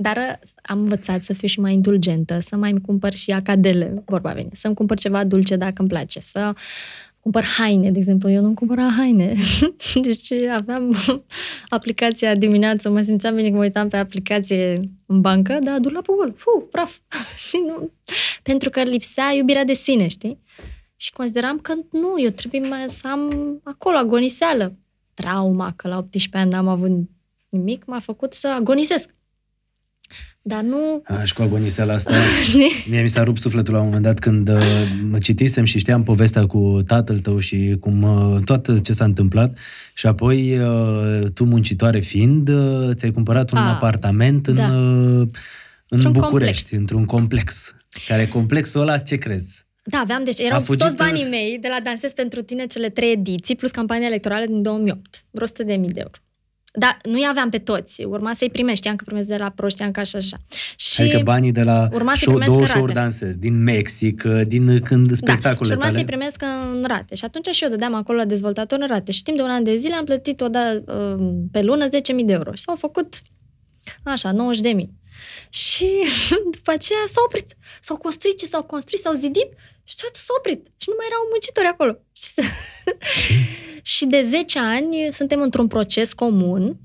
[0.00, 4.02] Dar uh, am învățat să fiu și mai indulgentă, să mai îmi cumpăr și acadele,
[4.06, 6.54] vorba vine, să-mi cumpăr ceva dulce dacă îmi place, să
[7.20, 8.30] cumpăr haine, de exemplu.
[8.30, 9.34] Eu nu-mi cumpăram haine.
[10.02, 10.96] deci aveam
[11.68, 16.34] aplicația dimineață, mă simțeam bine că mă uitam pe aplicație în bancă, dar dulapul gol,
[16.36, 16.98] fu, praf.
[17.46, 17.90] știi, nu?
[18.42, 20.38] Pentru că lipsea iubirea de sine, știi?
[20.96, 23.32] Și consideram că nu, eu trebuie mai să am
[23.64, 24.76] acolo agoniseală.
[25.14, 26.90] Trauma, că la 18 ani n-am avut
[27.48, 29.10] nimic, m-a făcut să agonisesc.
[30.42, 31.02] Dar nu...
[31.04, 32.12] Aș cu agoniseala asta.
[32.90, 34.62] Mie mi s-a rupt sufletul la un moment dat când uh,
[35.10, 39.58] mă citisem și știam povestea cu tatăl tău și cum uh, toată ce s-a întâmplat
[39.94, 44.66] și apoi uh, tu muncitoare fiind, uh, ți-ai cumpărat un A, apartament în, da.
[44.66, 45.28] uh, în
[45.88, 46.70] Într-un București, complex.
[46.72, 47.74] într-un complex.
[48.06, 49.66] Care complexul ăla, ce crezi?
[49.84, 52.88] Da, aveam, deci erau fugit toți banii în- mei de la Dansez pentru tine cele
[52.88, 55.24] trei ediții, plus campania electorală din 2008.
[55.30, 56.18] Vreo 100 de mii de euro.
[56.78, 58.04] Dar nu-i aveam pe toți.
[58.04, 58.78] Urma să-i primești.
[58.78, 60.36] Știam că primesc de la pro, știam că așa, așa.
[60.76, 63.04] Și Adică banii de la urma să-i show, primesc două în show-uri rate.
[63.04, 65.94] dansez, din Mexic, uh, din când Da, spectacolele și urma tale.
[65.96, 67.14] să-i primesc în rate.
[67.14, 69.12] Și atunci și eu dădeam acolo la dezvoltator în rate.
[69.12, 72.24] Și timp de un an de zile am plătit o da, uh, pe lună 10.000
[72.26, 72.52] de euro.
[72.54, 73.22] Și s-au făcut
[74.02, 74.88] așa, 90.000.
[75.48, 75.86] Și
[76.56, 77.56] după aceea s-au oprit.
[77.80, 79.48] S-au construit ce s-au construit, s-au zidit
[79.88, 80.66] și toate s-au oprit.
[80.76, 81.92] Și nu mai erau muncitori acolo.
[82.20, 82.42] Și, să...
[83.82, 86.76] și de 10 ani suntem într-un proces comun,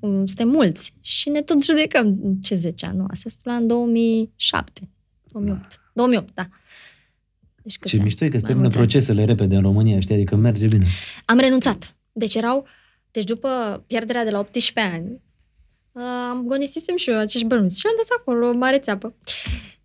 [0.00, 2.18] um, suntem mulți și ne tot judecăm.
[2.42, 2.96] Ce 10 ani?
[2.96, 4.90] Nu, asta se întâmpla în 2007.
[5.32, 5.80] 2008.
[5.92, 6.48] 2008, da.
[7.62, 8.04] Deci câți Ce ani?
[8.04, 8.86] mișto e că se Mai termină mulți ani.
[8.86, 10.86] procesele repede în România, știi, adică merge bine.
[11.24, 11.96] Am renunțat.
[12.12, 12.66] Deci erau...
[13.10, 15.20] Deci după pierderea de la 18 ani,
[15.92, 19.14] uh, am gonisisem și eu acești bănuți și am dat acolo o mare țeapă.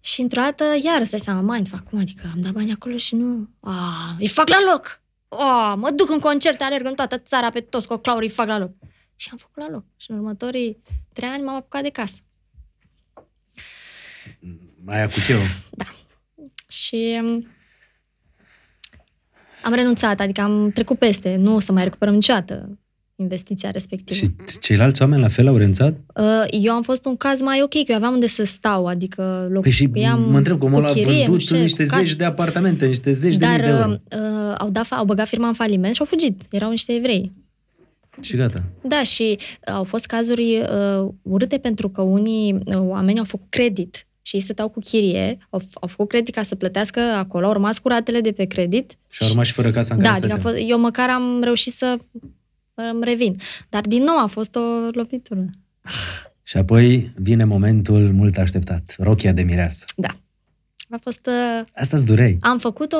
[0.01, 3.15] Și într-o dată, iar îți dai seama, mindfuck, cum adică am dat bani acolo și
[3.15, 3.49] nu...
[3.59, 5.01] A, îi fac la loc!
[5.27, 8.57] A, mă duc în concerte, alerg în toată țara pe toți coclauri, îi fac la
[8.57, 8.71] loc.
[9.15, 9.85] Și am făcut la loc.
[9.97, 10.81] Și în următorii
[11.13, 12.21] trei ani m-am apucat de casă.
[14.85, 15.39] Aia cu cheu.
[15.69, 15.85] Da.
[16.67, 17.47] Și um,
[19.63, 22.79] am renunțat, adică am trecut peste, nu o să mai recuperăm niciodată
[23.21, 24.19] investiția respectivă.
[24.19, 25.93] Și ceilalți oameni la fel au renunțat?
[26.15, 29.47] Uh, Eu am fost un caz mai ok, că eu aveam unde să stau, adică
[29.51, 31.61] loc, Păi și locuiam mă întreb cum cu ăla a chirie, nu vândut știu ce,
[31.61, 32.03] niște cu casă.
[32.03, 33.89] zeci de apartamente, niște zeci de Dar mii de euro.
[33.89, 34.19] uh,
[34.49, 36.41] uh, au, dat, au băgat firma în faliment și au fugit.
[36.49, 37.31] Erau niște evrei.
[38.21, 38.63] Și gata.
[38.81, 40.59] Da, și uh, au fost cazuri
[41.01, 45.37] uh, urâte pentru că unii uh, oameni au făcut credit și ei stăteau cu chirie,
[45.49, 48.97] au, au făcut credit ca să plătească acolo, au rămas cu ratele de pe credit.
[49.09, 50.53] Și au rămas și fără casa în Da, care adică a stăteau.
[50.57, 51.97] fost, eu măcar am reușit să
[52.73, 53.37] îmi revin.
[53.69, 54.59] Dar din nou a fost o
[54.91, 55.49] lovitură.
[56.43, 58.95] Și apoi vine momentul mult așteptat.
[58.97, 59.85] Rochia de mireasă.
[59.95, 60.09] Da.
[60.89, 61.25] A fost...
[61.27, 62.37] Uh, Asta îți durei.
[62.41, 62.97] am făcut-o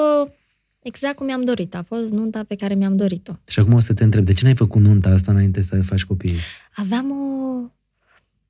[0.80, 1.76] exact cum mi-am dorit.
[1.76, 3.34] A fost nunta pe care mi-am dorit-o.
[3.48, 6.04] Și acum o să te întreb, de ce n-ai făcut nunta asta înainte să faci
[6.06, 6.36] copii?
[6.76, 7.16] Aveam o...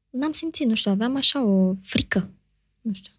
[0.10, 2.30] N-am simțit, nu știu, aveam așa o frică.
[2.82, 3.12] Nu știu.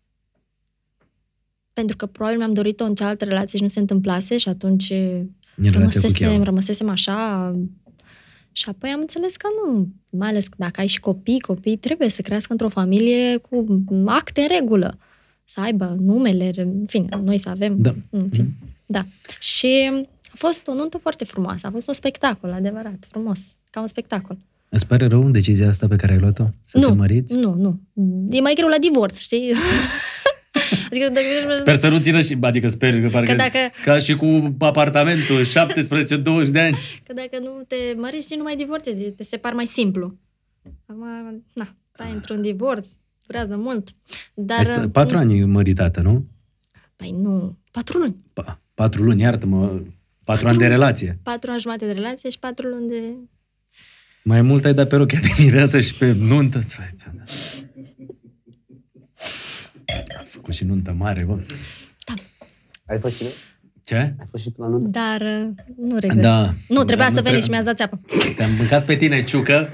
[1.73, 5.27] Pentru că probabil mi-am dorit-o în cealaltă relație și nu se întâmplase și atunci În
[5.57, 6.45] relația cu rămăsesem, cheamă.
[6.45, 7.47] rămăsesem așa
[8.53, 12.23] și apoi am înțeles că nu, mai ales dacă ai și copii, copii trebuie să
[12.23, 13.67] crească într-o familie cu
[14.07, 14.99] acte în regulă,
[15.45, 17.95] să aibă numele, în fine, noi să avem, Da.
[18.11, 18.55] în fine,
[18.87, 19.05] da.
[19.41, 19.91] Și
[20.25, 23.41] a fost o nuntă foarte frumoasă, a fost un spectacol, adevărat, frumos,
[23.71, 24.39] ca un spectacol.
[24.69, 26.45] Îți pare rău decizia asta pe care ai luat-o?
[26.65, 27.35] Să nu, te măriți?
[27.37, 27.81] nu, nu.
[28.31, 29.53] E mai greu la divorț, știi?
[30.91, 31.53] adică dacă...
[31.63, 35.45] Sper să nu țină și, adică sper că parcă, Că dacă- ca și cu apartamentul,
[36.47, 36.77] 17-20 de ani.
[37.07, 40.19] Că dacă nu te mărești, și nu mai divorțezi, te separi mai simplu.
[40.87, 41.05] Acum,
[41.53, 42.89] na, stai într-un divorț,
[43.27, 43.89] durează mult.
[44.35, 46.27] Dar, Ai stă- patru ani măritată, nu?
[46.97, 48.17] Păi nu, patru luni.
[48.33, 49.81] Pa, patru luni, iartă-mă,
[50.25, 51.19] patru ani de relație.
[51.23, 53.03] Patru ani jumate de relație și patru luni de...
[54.25, 56.61] Mai mult ai dat pe rochia de mireasă și pe nuntă.
[59.93, 61.39] Țai, pe- A făcut și nuntă mare, bă.
[62.87, 63.25] Ai fost și
[63.85, 63.97] Ce?
[63.97, 64.89] Ai fost și tu la nuntă?
[64.99, 65.49] Dar uh,
[65.89, 66.21] nu regret.
[66.23, 66.51] Da.
[66.69, 68.01] Nu, trebuia Da, să nu veni trebuie- și mi-ați dat țeapă.
[68.37, 69.69] Te-am mâncat pe tine, ciucă.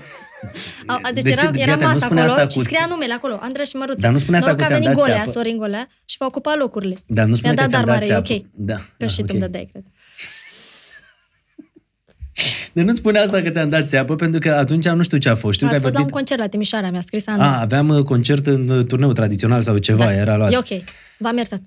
[0.86, 2.56] A, a, deci De ce- era, fii era atent, nu masa spune acolo asta și
[2.56, 3.98] cu- scria numele acolo, Andra și Măruță.
[4.00, 5.38] Dar nu spune asta Noroc cu că a ți-am venit dat Golea, țeapă.
[5.38, 6.96] Sorin Golea, și va ocupa locurile.
[7.06, 8.32] Dar nu spune Mi-a că dat ți-am dar dat mare, țeapă.
[8.32, 8.44] e ok.
[8.70, 9.30] Da, Că da, și tu ok.
[9.30, 9.84] îmi dădeai, cred.
[12.78, 15.34] De nu spune asta că ți-am dat țeapă, pentru că atunci nu știu ce a
[15.34, 15.54] fost.
[15.54, 16.14] Știu că Ați ai fost la un vorbit...
[16.14, 17.46] concert la Timișoara, mi-a scris Andra.
[17.46, 20.12] A, aveam uh, concert în uh, turneu tradițional sau ceva, Da.
[20.14, 20.52] era luat.
[20.52, 20.82] E ok,
[21.18, 21.60] v-am iertat.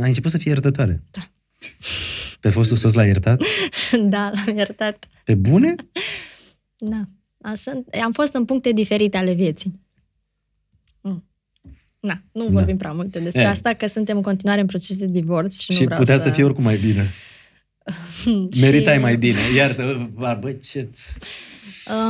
[0.00, 1.02] A început să fie iertătoare.
[1.10, 1.20] Da.
[2.40, 3.42] Pe fostul sos l-a iertat?
[4.14, 5.04] da, l-am iertat.
[5.24, 5.74] Pe bune?
[6.78, 7.00] Da.
[7.42, 9.80] A, sunt, am fost în puncte diferite ale vieții.
[11.00, 11.24] Mm.
[12.00, 12.50] Na, nu Da.
[12.52, 13.48] vorbim prea multe despre E.
[13.48, 16.22] asta, că suntem în continuare în proces de divorț și, Și nu vreau putea să...
[16.22, 17.06] să fie oricum mai bine.
[18.52, 19.38] Și- Meritai mai bine.
[19.56, 20.90] Iartă, bă, bă, ce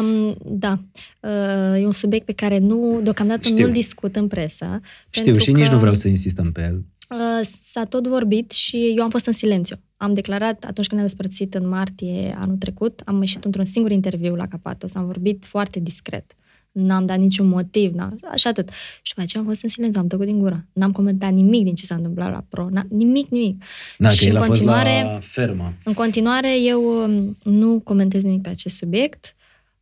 [0.01, 0.78] Um, da.
[1.20, 3.65] Uh, e un subiect pe care nu, deocamdată Știu.
[3.65, 4.81] nu-l discut în presă.
[5.11, 6.85] Știu pentru și nici că, nu vreau să insistăm pe el.
[7.11, 9.77] Uh, s-a tot vorbit și eu am fost în silențiu.
[9.97, 14.35] Am declarat atunci când ne-am despărțit în martie anul trecut, am ieșit într-un singur interviu
[14.35, 16.36] la Capatos, am vorbit foarte discret.
[16.78, 18.69] N-am dat niciun motiv, n-am, așa atât.
[19.03, 20.65] Și după aceea am fost în silențiu, am tăcut din gură.
[20.73, 23.62] N-am comentat nimic din ce s-a întâmplat la pro, n- nimic, nimic.
[23.98, 25.73] Da, că și el în a fost continuare, la fermă.
[25.85, 29.35] în continuare, eu um, nu comentez nimic pe acest subiect.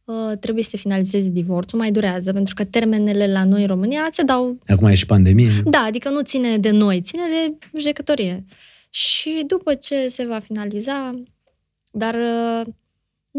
[0.05, 4.23] uh, trebuie să finalizezi divorțul, mai durează, pentru că termenele la noi în România se
[4.23, 5.51] dau Acum e și pandemie.
[5.65, 8.45] da, adică nu ține de noi, ține de judecătorie.
[8.91, 11.23] Și după ce se va finaliza,
[11.91, 12.67] dar uh,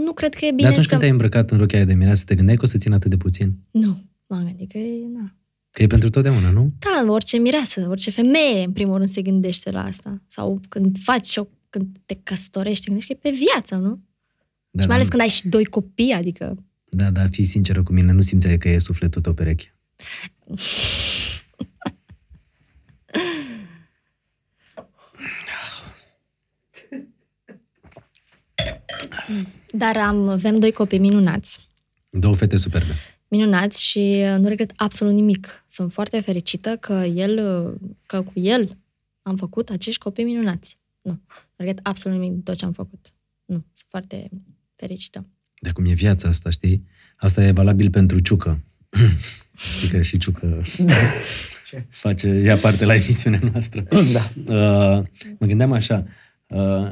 [0.04, 0.90] nu cred că e bine Dar atunci să...
[0.90, 3.10] când te-ai îmbrăcat în rochia aia de mireasă, te gândeai că o să țin atât
[3.10, 3.54] de puțin?
[3.72, 5.08] Nu, m-am gândit că e...
[5.14, 5.36] Na.
[5.72, 6.74] Că e pentru totdeauna, nu?
[6.80, 10.22] Da, orice mireasă, orice femeie, în primul rând, se gândește la asta.
[10.28, 14.00] Sau când faci o, când te căsătorești, te gândești că e pe viață, nu?
[14.72, 16.64] Da, și mai ales da, când ai și doi copii, adică...
[16.90, 19.76] da, da, fii sinceră cu mine, nu simțeai că e sufletul tău pereche.
[29.78, 31.60] Dar am, avem doi copii minunați.
[32.10, 32.94] Două fete superbe.
[33.28, 35.66] Minunați și uh, nu regret absolut nimic.
[35.68, 38.78] Sunt foarte fericită că el, uh, că cu el
[39.22, 40.78] am făcut acești copii minunați.
[41.02, 43.14] Nu, nu regret absolut nimic din tot ce am făcut.
[43.46, 44.30] Nu, sunt foarte
[44.76, 45.26] fericită.
[45.60, 46.86] De cum e viața asta, știi?
[47.18, 48.64] Asta e valabil pentru Ciucă.
[49.76, 50.62] știi că și Ciucă
[51.90, 53.84] face, ia parte la emisiunea noastră.
[53.90, 54.32] Da.
[54.36, 55.06] Uh,
[55.38, 56.06] mă gândeam așa,
[56.48, 56.88] uh,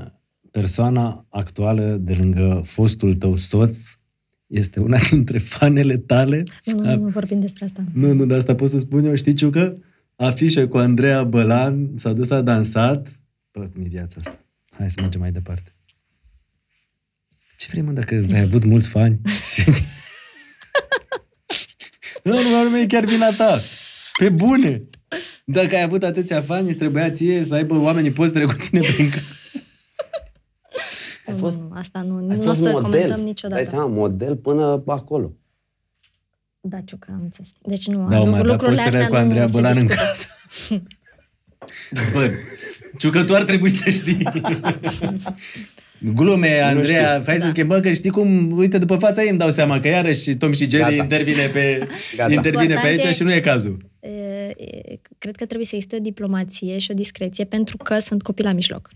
[0.54, 3.78] persoana actuală de lângă fostul tău soț
[4.48, 6.44] este una dintre fanele tale?
[6.66, 7.84] Nu, nu, nu vorbim despre asta.
[7.94, 9.16] Nu, nu, de asta pot să spun eu.
[9.16, 9.78] Știi, Ciucă?
[10.16, 13.20] Afișă cu Andreea Bălan, s-a dus, a dansat.
[13.52, 14.40] Bă, cum e viața asta.
[14.78, 15.76] Hai să mergem mai departe.
[17.58, 19.20] Ce vrei, mă, dacă ai avut mulți fani?
[22.24, 23.62] nu, nu, nu, e chiar vina ta.
[24.18, 24.84] Pe bune.
[25.46, 29.10] Dacă ai avut atâția fani, îți trebuia ție să aibă oamenii postere cu tine prin
[29.10, 29.63] casă.
[31.34, 32.82] Ai fost, Nu, asta nu, ai nu o fost să model.
[32.82, 33.64] comentăm Dai niciodată.
[33.66, 35.34] seama, model până acolo.
[36.62, 37.50] Da, Ciucă, am înțeles.
[37.62, 39.78] Deci nu, Da, o mai lucru- dat lucrurile postere astea cu nu Andreea se Bălan
[39.78, 40.06] în discută.
[40.08, 40.28] casă.
[42.14, 42.30] Bă,
[42.98, 44.24] Ciucă, tu ar trebui să știi.
[46.14, 47.48] Glume, Andreea, hai să Da.
[47.50, 50.70] schimbăm, că știi cum, uite, după fața ei îmi dau seama că iarăși Tom și
[50.70, 50.94] Jerry Gata.
[50.96, 51.88] intervine pe,
[52.18, 52.34] Gata.
[52.34, 53.78] intervine pe Important aici e- și nu e cazul.
[54.00, 54.10] E,
[54.58, 58.44] e, cred că trebuie să existe o diplomație și o discreție pentru că sunt copii
[58.44, 58.90] la mijloc.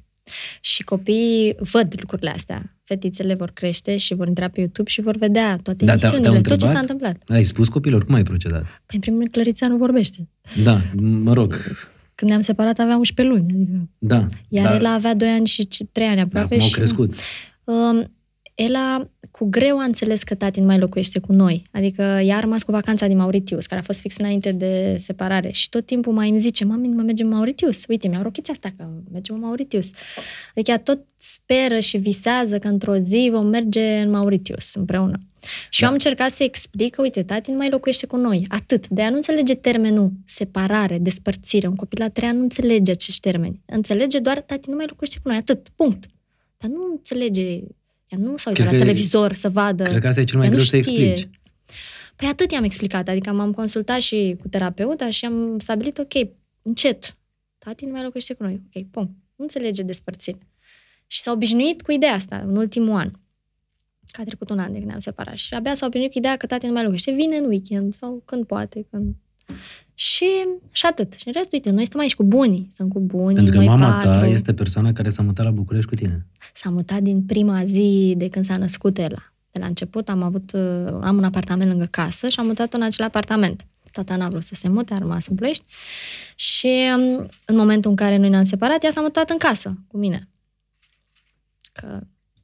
[0.60, 2.76] Și copiii văd lucrurile astea.
[2.84, 6.42] Fetițele vor crește și vor intra pe YouTube și vor vedea toate Da, te-au- emisiunile,
[6.42, 7.06] te-au tot ce s-a întrebat?
[7.06, 7.38] întâmplat.
[7.38, 8.62] Ai spus copilor, cum ai procedat?
[8.62, 10.30] Păi, în primul rând, Clărița nu vorbește.
[10.64, 11.56] Da, mă rog,
[12.16, 13.90] Când ne-am separat aveam 11 luni, adică...
[13.98, 14.28] da.
[14.50, 16.74] Iar da, Ela avea 2 ani și 3 ani da, aproape acum au și...
[16.74, 17.14] crescut.
[17.64, 18.12] Um,
[18.56, 21.64] Ela cu greu a înțeles că tati nu mai locuiește cu noi.
[21.72, 25.52] Adică ea a rămas cu vacanța din Mauritius, care a fost fix înainte de separare.
[25.52, 27.84] Și tot timpul mai îmi zice, mami, mă mergem în Mauritius.
[27.88, 29.90] Uite, mi-au rochița asta că mergem în Mauritius.
[30.56, 35.20] Adică ea tot speră și visează că într-o zi vom merge în Mauritius împreună.
[35.70, 35.86] Și Da.
[35.86, 38.46] eu am încercat să explic că, uite, tati nu mai locuiește cu noi.
[38.50, 38.88] Atât.
[38.88, 41.68] De ea nu înțelege termenul separare, despărțire.
[41.68, 43.62] Un copil la trei ani nu înțelege acești termeni.
[43.66, 45.38] Înțelege doar tati nu mai locuiește cu noi.
[45.38, 45.68] Atât.
[45.76, 46.06] Punct.
[46.58, 47.60] Dar nu înțelege
[48.10, 49.84] ea nu s-a uitat Cred la că- televizor să vadă.
[49.84, 51.10] Cred că asta e cel mai ea nu greu să știe.
[51.10, 51.30] explici.
[52.16, 56.14] Păi atât i-am explicat, adică m-am consultat și cu terapeuta și am stabilit, ok,
[56.62, 57.18] încet,
[57.58, 59.04] tati nu mai locuiește cu noi, ok, pum,
[59.36, 60.48] nu înțelege despărțire.
[61.08, 63.12] Și s-a obișnuit cu ideea asta în ultimul an.
[64.12, 66.38] Că a trecut un an de când ne-am separat și abia s-a obișnuit cu ideea
[66.38, 69.16] că tati nu mai locuiește, vine în weekend sau când poate, când...
[69.94, 70.26] Și,
[70.72, 71.14] și atât.
[71.14, 72.68] Și în rest, uite, noi stăm aici cu bunii.
[72.76, 74.26] Sunt cu bunii, Pentru că noi mama ta patru.
[74.30, 76.26] este persoana care s-a mutat la București cu tine.
[76.54, 79.34] S-a mutat din prima zi de când s-a născut Ela.
[79.52, 82.82] De la început am avut, uh, am un apartament lângă casă și am mutat în
[82.82, 83.66] acel apartament.
[83.92, 85.66] Tata n-a vrut să se mute, a rămas în Ploiești.
[86.36, 89.98] Și um, în momentul în care noi ne-am separat, ea s-a mutat în casă cu
[89.98, 90.28] mine.
[91.74, 92.00] Că,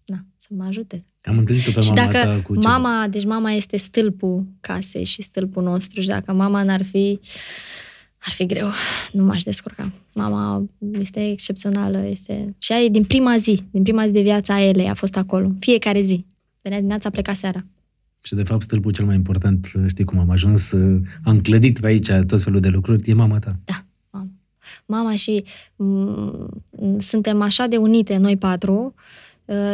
[0.06, 1.06] na, să mă ajute.
[1.24, 2.68] Am întâlnit-o pe și mama dacă ta cu ce?
[2.68, 7.20] mama, deci mama este stâlpul casei și stâlpul nostru și dacă mama n-ar fi,
[8.18, 8.72] ar fi greu.
[9.12, 9.92] Nu m-aș descurca.
[10.14, 12.56] Mama este excepțională, este...
[12.58, 15.52] Și ea e din prima zi, din prima zi de viața Elei a fost acolo.
[15.60, 16.26] Fiecare zi.
[16.62, 17.66] Venea dimineața, pleca seara.
[18.22, 21.88] Și de fapt stâlpul cel mai important, știi cum am ajuns, uh, am clădit pe
[21.88, 23.60] aici tot felul de lucruri, e mama ta.
[23.66, 24.30] Da, mama.
[24.86, 26.48] Mama și m-
[26.98, 29.02] suntem așa de unite, noi patru, uh,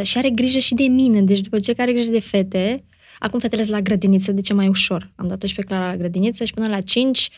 [0.04, 1.22] și are grijă și de mine.
[1.22, 2.84] Deci după ce are grijă de fete,
[3.20, 5.12] acum fetele sunt la grădiniță, de ce mai ușor?
[5.16, 7.30] Am dat-o și pe Clara la grădiniță și până la 5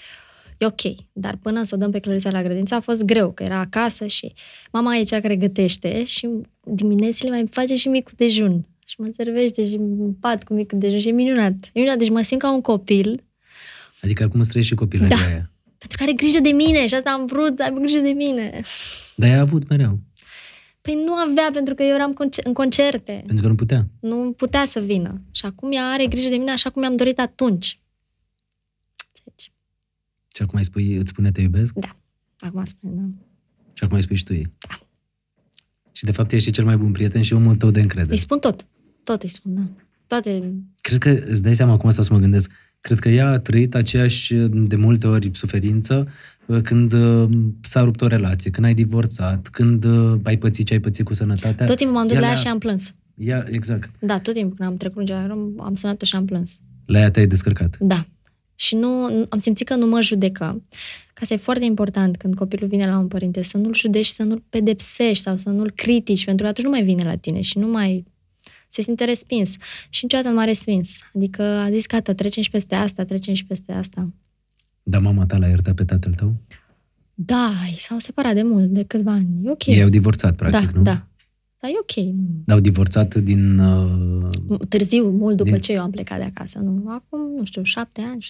[0.57, 0.81] e ok.
[1.11, 4.07] Dar până să o dăm pe Clărița la grădiniță a fost greu, că era acasă
[4.07, 4.33] și
[4.71, 6.29] mama e cea care gătește și
[6.63, 8.65] diminețile mai face și micul dejun.
[8.85, 11.53] Și mă servește și îmi pat cu micul dejun și e minunat.
[11.65, 13.23] E minunat, deci mă simt ca un copil
[14.01, 15.25] Adică acum îți trăiești și copilăria Da.
[15.25, 15.51] aia.
[15.77, 18.61] pentru că are grijă de mine și asta am vrut să aibă grijă de mine.
[19.15, 19.99] Dar ea a avut mereu,
[20.81, 23.23] Păi nu avea, pentru că eu eram conce- în concerte.
[23.25, 23.87] pentru că nu putea.
[23.99, 25.21] Nu putea să vină.
[25.31, 27.79] Și acum ea are grijă de mine așa cum mi-am dorit atunci.
[29.07, 29.51] Înțelegi?
[30.35, 31.73] Și acum îi spui, îți spune te iubesc?
[31.73, 31.95] Da.
[32.39, 33.07] Acum spune, da.
[33.73, 34.51] Și acum îi spui și tu ei.
[35.91, 38.13] Și de fapt ești și cel mai bun prieten și omul tău de încredere.
[38.13, 38.67] Îi spun tot.
[39.03, 39.61] Tot îi spun, da.
[40.07, 40.53] toate...
[40.81, 43.75] Cred că, îți dai seama cum asta să mă gândesc, cred că ea a trăit
[43.75, 46.13] aceeași, de multe ori, suferință uh,
[46.63, 47.29] când uh,
[47.61, 51.13] s-a rupt o relație, când ai divorțat, când uh, ai pățit ce ai pățit cu
[51.13, 51.65] sănătatea.
[51.65, 52.95] Tot timpul m-am dus ea la ea le-a- și am plâns.
[53.15, 53.91] Ea, exact.
[53.99, 56.59] Da, tot timpul când am trecut în ceva rău, am sunat-o și am plâns.
[56.85, 57.77] La ea te-ai descărcat.
[57.79, 58.05] Da.
[58.55, 60.61] Și nu, nu- am simțit că nu mă judecă.
[61.13, 64.23] Că asta e foarte important când copilul vine la un părinte, să nu-l judești, să
[64.23, 67.57] nu-l pedepsești sau să nu-l critici, pentru că atunci nu mai vine la tine și
[67.57, 68.05] nu mai
[68.69, 69.55] se simte respins.
[69.89, 70.99] Și niciodată nu m-a respins.
[71.15, 74.09] Adică a zis, gata, trecem și peste asta, trecem și peste asta.
[74.83, 76.35] Dar mama ta l-a iertat pe tatăl tău?
[77.13, 79.27] Da, ei s-au separat de mult, de câțiva ani.
[79.45, 79.65] E ok.
[79.65, 80.81] Ei au divorțat, practic, da, nu?
[80.83, 81.05] da.
[81.59, 82.05] Dar e ok.
[82.45, 82.53] Nu.
[82.53, 83.57] Au divorțat din...
[83.59, 84.29] Uh,
[84.69, 86.59] Târziu, mult după Din- ce eu am plecat de acasă.
[86.59, 88.25] Nu, acum, nu știu, șapte ani.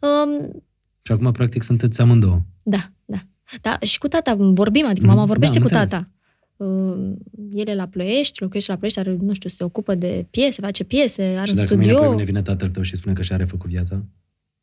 [0.00, 0.62] Um,
[1.02, 2.42] și acum, practic, sunteți amândouă.
[2.62, 3.18] Da, da.
[3.60, 6.02] Da, și cu tata vorbim, adică Mhm, mama vorbește da, cu am înțeles.
[6.02, 6.10] tata.
[6.56, 7.12] Uh,
[7.52, 10.84] el e la Ploiești, locuiește la Ploiești, are, nu știu, se ocupă de piese, face
[10.84, 12.10] piese, are și un dacă mâine pe studio.
[12.10, 14.04] mine vine tatăl tău și spune că și-a refăcut viața?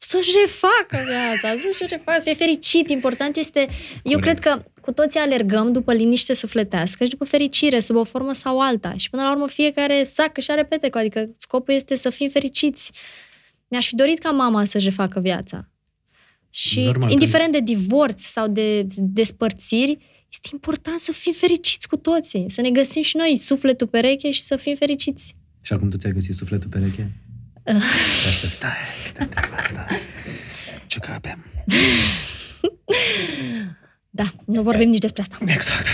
[0.02, 2.90] Să-și refacă viața, să-și refacă, să fie fericit.
[2.90, 3.60] Important este,
[4.04, 4.22] eu Corect.
[4.22, 8.60] cred că cu toții alergăm după liniște sufletească și după fericire, sub o formă sau
[8.60, 8.94] alta.
[8.98, 12.92] Și până la urmă fiecare sacă și are petecul, adică scopul este să fim fericiți.
[13.68, 15.70] Mi-aș fi dorit ca mama să-și refacă viața.
[16.50, 19.98] Și Normal că- indiferent de divorț sau de despărțiri,
[20.32, 24.42] este important să fim fericiți cu toții, să ne găsim și noi sufletul pereche și
[24.42, 25.36] să fim fericiți.
[25.62, 27.12] Și acum tu ți-ai găsit sufletul pereche?
[27.70, 27.76] Uh.
[28.24, 28.72] Te așteptai
[29.06, 29.88] că te întreb asta.
[30.88, 31.46] Ce că avem.
[34.10, 35.38] Da, nu vorbim nici despre asta.
[35.46, 35.86] Exact.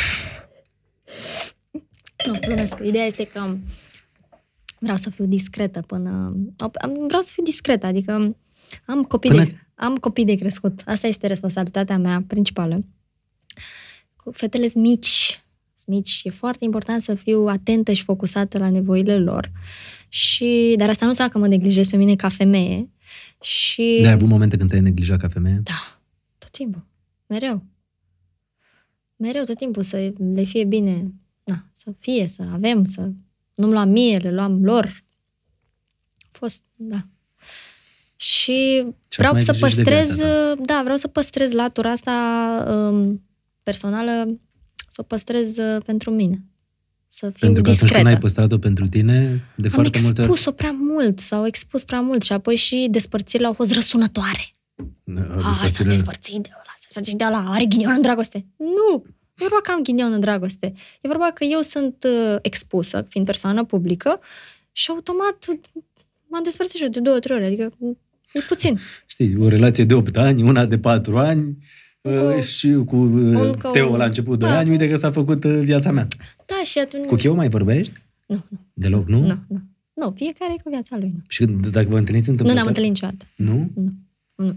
[2.26, 2.74] Nu, glumesc.
[2.84, 3.56] Ideea este că
[4.80, 6.10] vreau să fiu discretă până...
[6.58, 8.36] am- Vreau să fiu discretă, adică
[8.86, 10.82] am copii, Până- de, am copii de crescut.
[10.86, 12.86] Asta este responsabilitatea mea principală.
[14.16, 15.44] Cu fetele sunt mici,
[15.74, 16.22] sunt mici.
[16.24, 19.52] E foarte important să fiu atentă și focusată la nevoile lor.
[20.08, 22.90] Și, dar asta nu înseamnă că mă neglijez pe mine ca femeie.
[23.42, 23.98] Și...
[24.02, 25.60] Ne-ai avut momente când te-ai neglijat ca femeie?
[25.64, 26.00] Da,
[26.38, 26.86] tot timpul.
[27.28, 27.64] Mereu.
[29.16, 31.12] Mereu, tot timpul să le fie bine.
[31.44, 33.12] Na, să fie, să avem, să
[33.54, 35.04] nu-mi luam mie, le luam lor.
[36.18, 37.08] A fost, da.
[38.16, 41.52] Și Și vreau acum ai să grijă și de păstrez, viața da, vreau să păstrez
[41.52, 42.12] latura asta
[42.68, 43.24] um,
[43.64, 44.40] personală,
[44.90, 46.44] să o păstrez uh, pentru mine.
[47.18, 48.04] Să fiu Pentru că atunci discretă.
[48.04, 50.30] când ai păstrat-o pentru tine, de Am foarte multe ori...
[50.30, 54.46] expus-o prea mult, s-au expus prea mult și apoi și despărțirile au fost răsunătoare.
[55.04, 58.46] Uh, A, s-a despărțirile- despărțit de ăla, s-a despărțit de ăla, are ghinion în dragoste.
[58.58, 59.04] Nu!
[59.36, 60.74] Nu e vorba că am ghinion în dragoste.
[61.02, 64.20] E vorba că eu sunt uh, expusă, fiind persoană publică,
[64.72, 65.38] și automat
[66.30, 67.46] m-am despărțit și eu de două, trei ori.
[67.46, 67.72] Adică
[68.34, 68.80] e puțin.
[69.06, 71.58] Știi, o relație de 8 ani, una de 4 ani
[72.02, 74.58] Încă- uh, și cu uh, încă Teo un- la început 2 Da.
[74.58, 76.08] ani, uite că s-a făcut uh, viața mea.
[76.46, 77.06] Da, și atunci...
[77.06, 77.94] Cu Cheo mai vorbești?
[78.26, 79.20] Nu, nu, Deloc, nu?
[79.20, 79.62] nu, nu.
[79.94, 81.12] Nu, fiecare e cu viața lui.
[81.16, 82.54] Nu, Și când- dacă vă întâlniți nu întâmplător?
[82.54, 83.26] ne-am întâlnit niciodată.
[83.36, 83.70] Nu?
[83.76, 83.92] Nu.
[84.36, 84.56] Nu.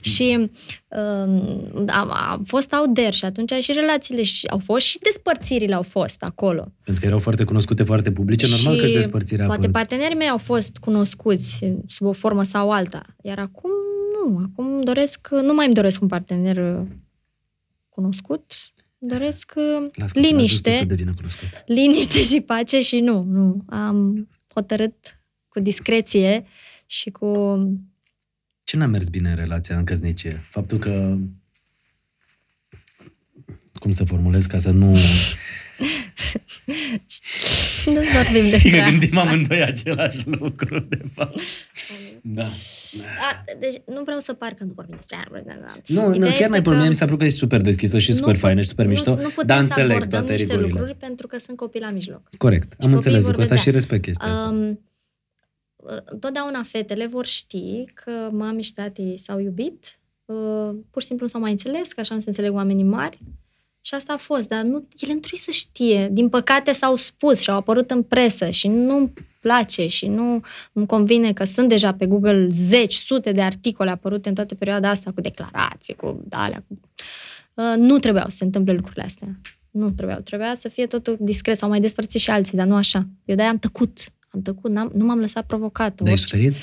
[0.00, 0.50] Și
[0.88, 5.74] um, am, am fost out there și atunci și relațiile și, au fost și despărțirile
[5.74, 6.72] au fost acolo.
[6.84, 9.88] Pentru că erau foarte cunoscute, foarte publice, normal că și despărțirea a poate apărut.
[9.88, 13.02] partenerii mei au fost cunoscuți sub o formă sau alta.
[13.22, 13.70] Iar acum
[14.14, 14.38] nu.
[14.52, 16.86] Acum doresc, nu mai îmi doresc un partener uh,
[17.88, 18.52] cunoscut.
[19.02, 21.48] Îmi doresc uh, Las că să-l ajut tu liniște, să devină cunoscut.
[21.66, 23.64] liniște și pace și nu, nu.
[23.68, 26.46] Am hotărât cu discreție
[26.86, 27.26] și cu...
[28.64, 30.46] Ce n-a mers bine în relația în căsnicie?
[30.50, 31.16] Faptul că
[33.78, 34.96] cum să formulez ca să nu...
[37.86, 38.90] Nu vorbim Știi despre că asta.
[38.90, 41.40] gândim amândoi același lucru, de fapt.
[42.22, 42.50] Da.
[42.98, 45.26] A, deci nu vreau să par că nu vorbim despre aia.
[45.86, 47.98] Nu, nu Ideea chiar este n-ai probleme, că mi s-a părut că ești super deschisă
[47.98, 50.18] și super nu faină put- și super mișto, nu, nu putem dar să înțeleg abordăm
[50.18, 50.78] toate niște rigorile.
[50.78, 52.22] lucruri pentru că sunt copii la mijloc.
[52.38, 53.70] Corect, am copiii înțeles vor lucrul ăsta vedea.
[53.72, 54.48] și respect chestia asta.
[54.48, 54.80] Um,
[56.18, 61.30] totdeauna fetele vor ști că mami și tatii s-au iubit, uh, pur și simplu nu
[61.30, 63.18] s-au mai înțeles, că așa nu se înțeleg oamenii mari.
[63.80, 66.08] Și asta a fost, dar nu, ele nu trebuie să știe.
[66.12, 70.40] Din păcate s-au spus și au apărut în presă și nu place și nu
[70.72, 74.88] îmi convine că sunt deja pe Google zeci, sute de articole apărute în toată perioada
[74.88, 76.64] asta cu declarații, cu alea.
[76.68, 76.80] Cu...
[77.54, 79.40] Uh, nu trebuiau să se întâmple lucrurile astea.
[79.70, 80.20] Nu trebuiau.
[80.20, 81.58] Trebuia să fie totul discret.
[81.58, 83.06] S-au mai despărțit și alții, dar nu așa.
[83.24, 83.98] Eu de-aia am tăcut.
[84.28, 85.94] Am tăcut, n-am, nu m-am lăsat provocat.
[85.94, 86.54] Dar ai Orice- suferit?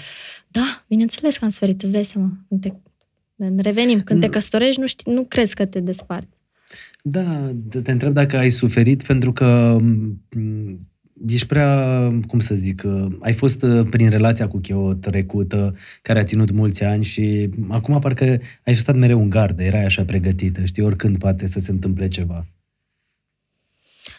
[0.48, 2.30] Da, bineînțeles că am suferit, îți dai seama.
[2.48, 2.72] Când te...
[3.62, 6.37] Revenim, când te căsătorești, nu, știi, nu crezi că te desparți.
[7.10, 10.78] Da, te te întreb dacă ai suferit pentru că m,
[11.28, 16.20] ești prea, cum să zic, uh, ai fost uh, prin relația cu Cheo trecută, care
[16.20, 20.66] a ținut mulți ani și acum parcă ai stat mereu în gardă, erai așa pregătită,
[20.66, 22.46] știi, oricând poate să se întâmple ceva.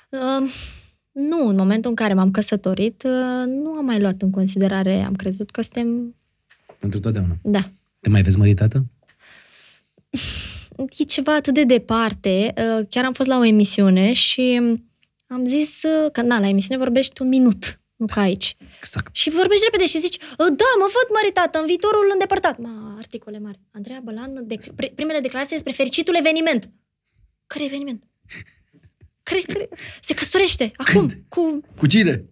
[0.09, 0.51] Uh,
[1.13, 5.15] Nu, în momentul în care m-am căsătorit, uh, nu am mai luat în considerare, am
[5.15, 6.15] crezut că suntem,
[6.79, 7.37] Pentru totdeauna.
[7.43, 7.71] da,
[8.01, 8.85] Te mai vezi măritată?
[10.97, 12.53] e ceva atât de departe.
[12.57, 14.61] Uh, Chiar am fost la o emisiune și
[15.27, 18.57] am zis uh, că, na, la emisiune vorbești un minut, nu ca aici.
[18.79, 19.17] Exact.
[19.17, 22.59] Și vorbești repede și zici, "Uh, da, mă văd măritată în viitorul îndepărtat.
[22.59, 23.59] Ma, articole mari.
[23.71, 26.71] Andreea Bălan, de, pri- primele declarații despre fericitul eveniment.
[27.47, 28.03] Care eveniment?
[29.23, 29.69] Care, care?
[30.01, 30.73] Se căsătorește.
[30.77, 30.93] Acum.
[31.01, 31.23] Când?
[31.29, 31.61] Cu...
[31.79, 32.25] Cu cine?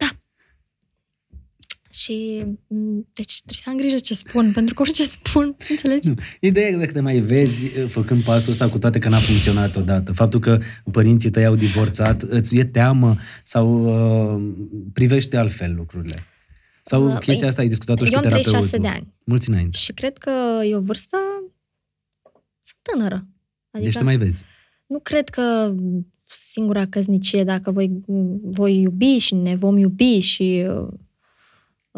[1.97, 6.09] Și, m, deci, trebuie să am grijă ce spun, pentru că orice spun, înțelegi?
[6.09, 6.15] Nu.
[6.41, 9.19] Ideea e că dacă te mai vezi uh, făcând pasul ăsta cu toate că n-a
[9.19, 10.61] funcționat odată, faptul că
[10.93, 13.85] părinții tăi au divorțat, îți e teamă sau
[14.35, 14.55] uh,
[14.93, 16.23] privește altfel lucrurile?
[16.83, 18.69] Sau Uh, chestia asta ai discutat-o și eu cu am terapeutul?
[18.69, 19.15] 36 de ani.
[19.25, 19.77] Mulți înainte.
[19.77, 20.31] Și cred că
[20.65, 21.17] e o vârstă
[22.63, 23.27] sunt tânără.
[23.71, 24.43] Deci te mai vezi.
[24.87, 25.75] nu cred că
[26.25, 27.91] singura căsnicie, dacă voi,
[28.43, 30.89] voi iubi și ne vom iubi și uh, uh,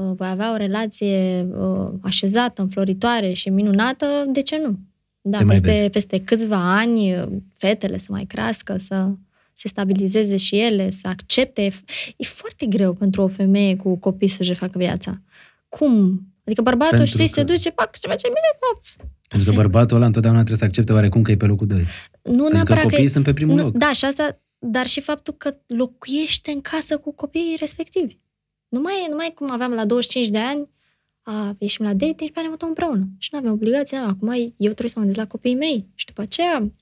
[0.03, 4.79] voi avea o relație uh, așezată, înfloritoare și minunată, de ce nu?
[5.21, 5.91] Da, Te mai peste, vezi.
[5.91, 7.27] peste câțiva ani, uh,
[7.57, 9.11] fetele să mai crească, să
[9.55, 11.63] se stabilizeze și ele, să accepte.
[11.65, 15.21] E, f- e foarte greu pentru o femeie cu copii să-și facă viața.
[15.69, 16.21] Cum?
[16.45, 19.07] Adică bărbatul, Pentru știi, că- se duce, pac, ce face bine, pac.
[19.29, 21.79] Pentru că bărbatul ăla întotdeauna trebuie să accepte oarecum că e pe locul doi.
[21.79, 21.87] Nu
[22.23, 23.11] Pentru că neapărat copiii că...
[23.13, 23.77] sunt pe primul nu, loc.
[23.77, 28.19] Da, și asta, dar și faptul că locuiește în casă cu copiii respectivi.
[28.69, 30.69] Nu mai e, nu mai e cum aveam la 25 de ani,
[31.23, 33.09] a, ieșim la date, nici pe ne mutăm împreună.
[33.19, 35.87] Și nu avem obligația, acum eu trebuie să mă gândesc la copiii mei.
[35.95, 36.73] Și după aceea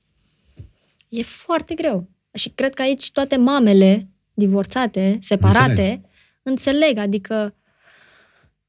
[1.09, 2.09] e foarte greu.
[2.33, 6.01] Și cred că aici toate mamele divorțate, separate, Înțeleg.
[6.43, 7.55] înțeleg, înțeleg adică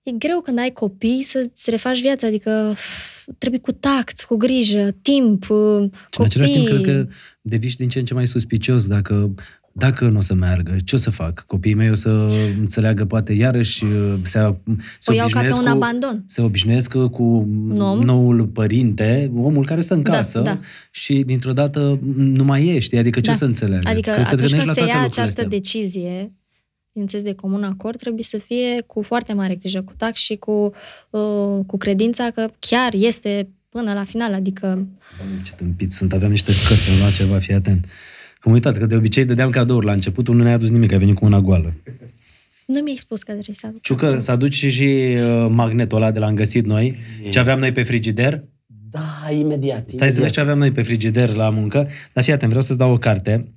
[0.03, 2.75] e greu când ai copii să-ți refaci viața, adică
[3.37, 5.49] trebuie cu tact, cu grijă, timp, Și
[6.19, 7.07] în același timp, cred că
[7.41, 9.33] devii și din ce în ce mai suspicios dacă
[9.77, 11.43] dacă nu o să meargă, ce o să fac?
[11.47, 12.09] Copiii mei o să
[12.59, 13.85] înțeleagă poate iarăși,
[14.23, 14.55] se,
[14.99, 16.23] se o iau ca pe obișnuiesc un cu, abandon.
[16.27, 17.23] se obișnuiesc cu
[17.77, 17.99] om.
[18.01, 20.59] noul părinte, omul care stă în Da, casă da.
[20.91, 22.97] și dintr-o dată nu mai e, știi?
[22.97, 23.35] Adică ce Da.
[23.37, 23.89] să înțeleagă?
[23.89, 25.57] Adică Cred că atunci gândești când la se toate ia lucrurile această astea.
[25.57, 26.31] decizie,
[26.91, 30.71] bineînțeles de comun acord, trebuie să fie cu foarte mare grijă, cu tact și cu,
[31.09, 36.31] uh, cu credința că chiar este până la final, adică Doamne, Ce tâmpit sunt, aveam
[36.31, 37.85] niște cărți, am luat ceva, fii atent.
[38.41, 41.15] Am uitat că de obicei dădeam cadouri la început, nu ne-a adus nimic, a venit
[41.15, 41.73] cu una goală.
[42.65, 43.81] nu mi-ai spus că trebuie să aduc.
[43.81, 46.97] Ciucă, să aduci și uh, magnetul ăla de la am găsit noi,
[47.29, 48.39] ce aveam noi pe frigider.
[48.89, 49.83] Da, imediat.
[49.87, 50.21] Stai să imediat.
[50.21, 51.87] vezi ce aveam noi pe frigider la muncă.
[52.13, 53.51] Dar fii atent, vreau să-ți dau o carte.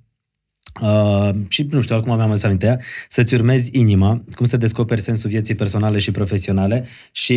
[0.83, 5.01] Uh, și nu știu, acum mi-am adus aminte ea, să-ți urmezi inima, cum să descoperi
[5.01, 7.35] sensul vieții personale și profesionale și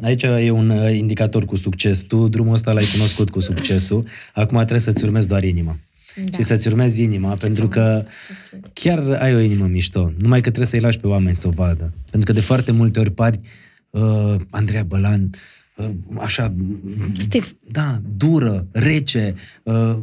[0.00, 2.00] aici e un uh, indicator cu succes.
[2.00, 5.76] Tu drumul ăsta l-ai cunoscut cu succesul, acum trebuie să-ți urmezi doar inima.
[6.24, 6.36] Da.
[6.36, 8.04] Și să-ți urmezi inima, pentru că
[8.72, 11.92] chiar ai o inimă mișto, numai că trebuie să-i lași pe oameni să o vadă.
[12.10, 13.40] Pentru că de foarte multe ori pari
[13.90, 15.30] uh, Andreea Bălan,
[15.76, 16.54] uh, așa...
[17.16, 17.56] Stiv.
[17.70, 19.98] Da, dură, rece, uh,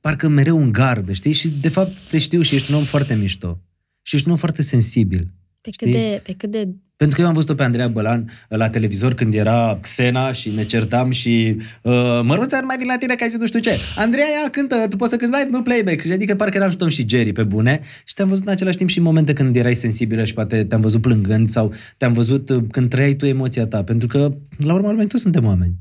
[0.00, 1.32] parcă mereu în gardă, știi?
[1.32, 3.60] Și de fapt te știu și ești un om foarte mișto.
[4.02, 5.28] Și ești un om foarte sensibil.
[5.60, 5.92] Pe cât, știi?
[5.92, 9.34] de, pe cât de Pentru că eu am văzut-o pe Andreea Bălan la televizor când
[9.34, 13.28] era Xena și ne certam și uh, Măruța, nu mai vin la tine că ai
[13.28, 13.78] zis nu știu ce.
[13.96, 16.00] Andreea, ia, cântă, tu poți să cânti live, nu playback.
[16.00, 17.80] Și adică parcă eram și Tom și Jerry pe bune.
[18.04, 20.80] Și te-am văzut în același timp și în momente când erai sensibilă și poate te-am
[20.80, 23.84] văzut plângând sau te-am văzut uh, când trăiai tu emoția ta.
[23.84, 25.74] Pentru că, la urmă, urmei, tu suntem oameni.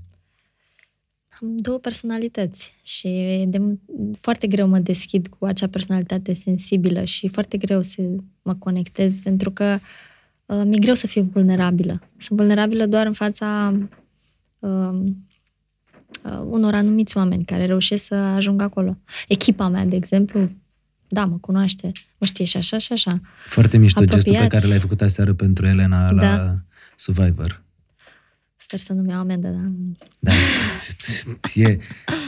[1.41, 3.61] am două personalități și e de,
[4.19, 8.01] foarte greu mă deschid cu acea personalitate sensibilă și foarte greu să
[8.41, 10.13] mă conectez pentru că uh,
[10.45, 12.01] mi-e greu să fiu vulnerabilă.
[12.17, 13.77] Sunt vulnerabilă doar în fața
[14.59, 15.01] uh,
[16.23, 18.97] uh, unor anumiți oameni care reușesc să ajung acolo.
[19.27, 20.49] Echipa mea, de exemplu,
[21.07, 23.21] da, mă cunoaște, mă știe și așa și așa.
[23.47, 24.55] Foarte mișto gestul pe Apropiați.
[24.55, 26.55] care l-ai făcut aseară pentru Elena la Da.
[26.95, 27.63] Survivor.
[28.57, 29.71] Sper să nu-mi iau amendă, dar
[30.19, 30.31] Da,
[31.53, 31.77] e,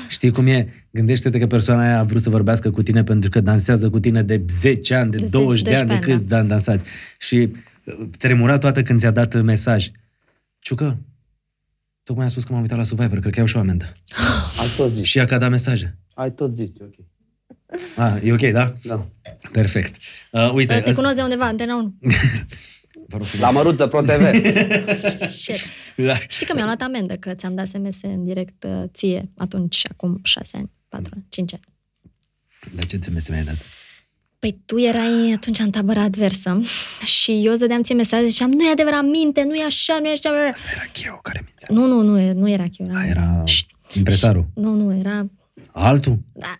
[0.08, 0.68] știi cum e?
[0.92, 4.22] Gândește-te că persoana aia a vrut să vorbească cu tine pentru că dansează cu tine
[4.22, 6.86] de 10 ani, de, De 20 de 12 ani, de ani, câți ani dansați.
[7.18, 7.58] Și uh,
[8.18, 9.90] tremura toată când ți-a dat mesaj.
[10.60, 10.98] Ciucă,
[12.04, 13.94] tocmai am spus că m-am uitat la Survivor, cred că iau și o amendă.
[14.62, 15.06] Ai tot zis.
[15.06, 15.98] Și ea că a dat mesaje.
[16.14, 16.96] Ai tot zis, e ok.
[17.96, 18.74] Ah, e ok, da?
[18.84, 19.08] Da.
[19.52, 19.96] Perfect.
[20.32, 21.96] Uh, uite, te cunosc de undeva, Antena 1.
[23.08, 23.54] Vă rog La frumos.
[23.54, 24.24] Măruță Pro TV.
[25.42, 25.60] Shit.
[25.96, 26.18] Da.
[26.28, 30.20] Știi că mi-am luat amendă că ți-am dat SMS în direct uh, ție atunci, acum
[30.24, 31.64] șase ani, patru ani, cinci ani.
[32.76, 33.56] De ce ți mi-ai dat?
[34.40, 36.62] Păi tu erai atunci în tabăra adversă
[37.04, 40.00] și eu îți dădeam ție mesaje și ziceam, nu e adevărat, minte, nu e așa,
[40.00, 40.30] nu e așa.
[40.30, 41.68] Era Cheo care mințea.
[41.72, 42.88] Nu, nu, nu, e- nu era chiar.
[42.96, 44.46] A, era Șt, impresarul.
[44.54, 45.26] Nu, nu, era...
[45.72, 46.20] Altul?
[46.34, 46.60] Da.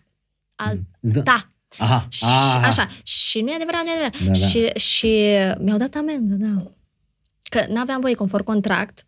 [0.54, 0.78] Al...
[1.00, 1.20] Da.
[1.20, 1.50] Da.
[1.78, 2.66] Aha, Și, aha.
[2.66, 2.88] așa.
[3.02, 4.18] Și nu e adevărat, nu e adevărat.
[4.22, 4.46] Da, da.
[4.46, 5.06] Și, și
[5.60, 6.70] mi-au dat amendă, da.
[7.42, 9.04] Că n-aveam voie conform contract, dar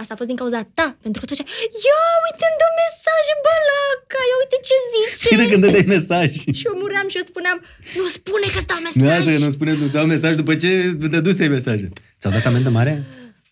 [0.00, 1.48] asta a fost din cauza ta, pentru că tu zicea,
[1.88, 5.22] ia uite, îmi dă mesaje, bălaca, ia uite ce zice.
[5.26, 6.30] Și de când dai mesaj.
[6.58, 7.58] Și eu muream și eu îți spuneam,
[7.98, 9.18] nu spune că îți dau Nu, mesaj.
[9.18, 10.70] asta că nu spune, nu dau mesaj după ce
[11.12, 11.86] te dusei mesaje.
[12.20, 12.94] Ți-au dat amendă mare?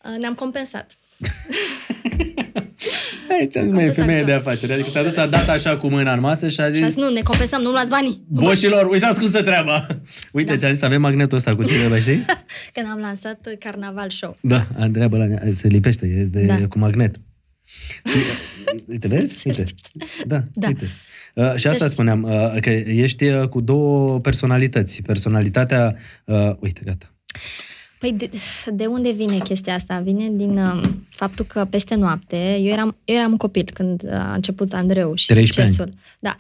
[0.09, 0.87] Uh, Ne-am compensat.
[3.39, 4.25] Hai, ți-am zis, mai e Compensat femeie ce?
[4.25, 4.73] de afaceri.
[4.73, 6.87] Adică te-a dus, a dat așa cu mâna în masă și a Și a zis...
[6.95, 8.23] zis, nu, ne compensăm, nu luați banii.
[8.31, 9.87] Nu Boșilor, uitați cum stă treaba!
[10.33, 10.59] Uite, Da.
[10.59, 12.25] ți-am zis, avem magnetul ăsta cu tine, bă, știi?
[12.75, 14.37] Când am lansat uh, Carnaval Show.
[14.41, 16.67] Da, Andreea Bălan, se lipește, e de, Da.
[16.69, 17.15] cu magnet.
[18.05, 18.17] Și,
[18.89, 19.43] uite, vezi?
[19.49, 19.65] Uite.
[20.27, 20.67] Da, Da.
[20.67, 20.89] uite.
[21.35, 25.03] Uh, și asta Deci- spuneam, uh, că ești uh, cu două personalități.
[25.03, 25.97] Personalitatea...
[26.25, 27.15] Uh, uite, gata.
[28.03, 28.31] Păi de,
[28.73, 29.99] de unde vine chestia asta?
[29.99, 34.13] Vine din uh, faptul că peste noapte, eu eram, eu eram un copil când uh,
[34.13, 35.99] a început Andreu și 13 succesul.
[36.19, 36.37] Da.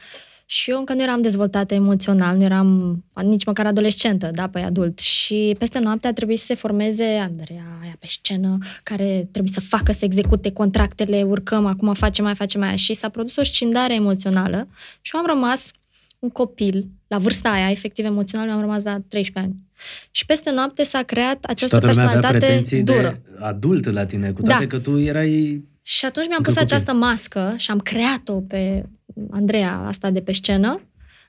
[0.46, 4.98] Și eu încă nu eram dezvoltată emoțional, nu eram nici măcar adolescentă, da, pe adult.
[4.98, 9.60] Și peste noapte a trebuit să se formeze Andreea aia pe scenă, care trebuie să
[9.60, 12.78] facă, să execute contractele, urcăm, acum facem mai, facem mai.
[12.78, 14.68] Și s-a produs o scindare emoțională
[15.00, 15.72] și eu am rămas
[16.18, 19.62] un copil, la vârsta aia, efectiv emoțional, eu am rămas la 13 ani.
[20.10, 23.20] Și peste noapte s-a creat Și această toată lumea avea personalitate pretenții dură.
[23.22, 24.76] de adult la tine, cu toate Da.
[24.76, 25.62] că tu erai...
[25.82, 26.74] Și atunci mi-am Încă pus copil.
[26.74, 28.84] această mască și am creat-o pe
[29.30, 30.80] Andreea asta de pe scenă,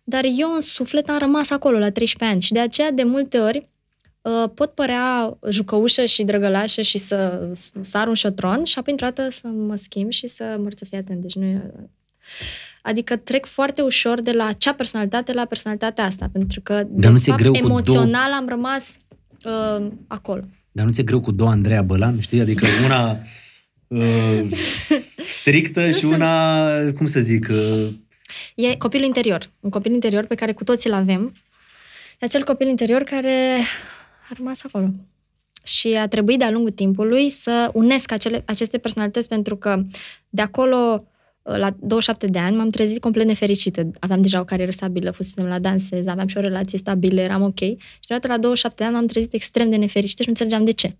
[0.03, 3.37] dar eu în suflet am rămas acolo la 13 ani și de aceea de multe
[3.37, 3.69] ori
[4.21, 7.47] uh, pot părea jucăușă și drăgălașă și să
[7.81, 10.97] sar un șotron și apoi într-o dată să mă schimb și să mă să fii
[10.97, 11.21] atent.
[11.21, 11.71] Deci nu e...
[12.81, 17.07] Adică trec foarte ușor de la acea personalitate la personalitatea asta, pentru că, Dar de
[17.07, 18.97] nu ți-e fapt, greu cu două- emoțional am rămas
[19.45, 20.41] uh, acolo.
[20.71, 22.39] Dar nu ți-e greu cu două Andreea Bălan, știi?
[22.39, 23.17] Adică una
[23.87, 24.43] uh,
[25.27, 27.87] strictă și una, cum să zic, uh,
[28.55, 29.49] E copilul interior.
[29.59, 31.33] Un copil interior pe care cu toții îl avem.
[32.19, 33.33] E acel copil interior care
[34.29, 34.89] a rămas acolo.
[35.63, 39.83] Și a trebuit de-a lungul timpului să unesc acele, aceste personalități pentru că
[40.29, 41.03] de acolo
[41.43, 43.91] la 27 de ani m-am trezit complet nefericită.
[43.99, 47.59] Aveam deja o carieră stabilă, fusesem la dansez, aveam și o relație stabilă, eram ok.
[47.59, 50.71] Și deodată la 27 de ani m-am trezit extrem de nefericită și nu înțelegeam de
[50.71, 50.95] ce.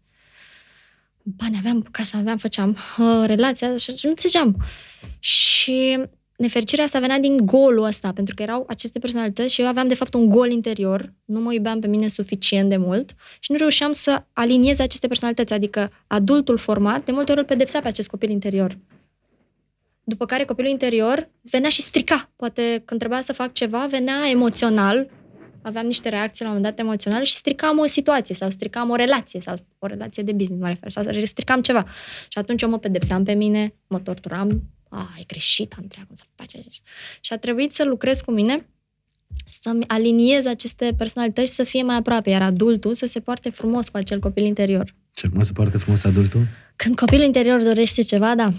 [1.24, 4.64] Bani aveam, casa aveam, făceam uh, relația și nu înțelegeam.
[5.20, 6.00] Și
[6.38, 9.96] nefericirea asta venea din golul ăsta, pentru că erau aceste personalități și eu aveam de
[9.96, 13.92] fapt un gol interior, nu mă iubeam pe mine suficient de mult și nu reușeam
[13.92, 18.30] să aliniez aceste personalități, adică adultul format de multe ori îl pedepsea pe acest copil
[18.30, 18.78] interior.
[20.04, 22.32] După care copilul interior venea și strica.
[22.36, 25.10] Poate când trebuia să fac ceva, venea emoțional,
[25.62, 28.96] aveam niște reacții la un moment dat emoționale și stricam o situație sau stricam o
[28.96, 31.86] relație sau o relație de business, mă refer, sau stricam ceva.
[32.28, 36.24] Și atunci eu mă pedepseam pe mine, mă torturam, a, ai greșit, Andreea, cum să
[36.36, 36.82] faci așa?
[37.22, 38.68] Și a trebuit să lucrez cu mine
[39.50, 43.90] să-mi aliniez aceste personalități și să fie mai aproape, iar adultul să se poarte frumos
[43.90, 44.96] cu acel copil interior.
[45.18, 46.48] Și acum se poartă frumos adultul?
[46.76, 48.54] Când copilul interior dorește ceva, da,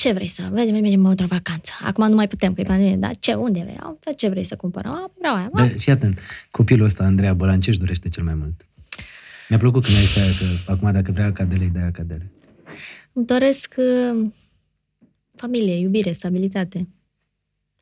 [0.00, 0.48] ce vrei să...
[0.52, 1.72] Vedem, mergem într-o vacanță.
[1.82, 3.78] Acum nu mai putem, că e pandemie, dar ce, unde vrei?
[3.82, 4.92] Au, dar ce vrei să cumpărăm?
[4.92, 5.50] A, vreau aia.
[5.54, 6.20] Da, fii atent.
[6.50, 8.66] Copilul ăsta, Andreea Bălan, ce își dorește cel mai mult?
[9.48, 12.30] Mi-a plăcut când ai zis aia că acum dacă vrea acadele, îi dai acadele.
[13.12, 14.26] Îmi doresc uh,
[15.36, 16.88] familie, iubire, stabilitate.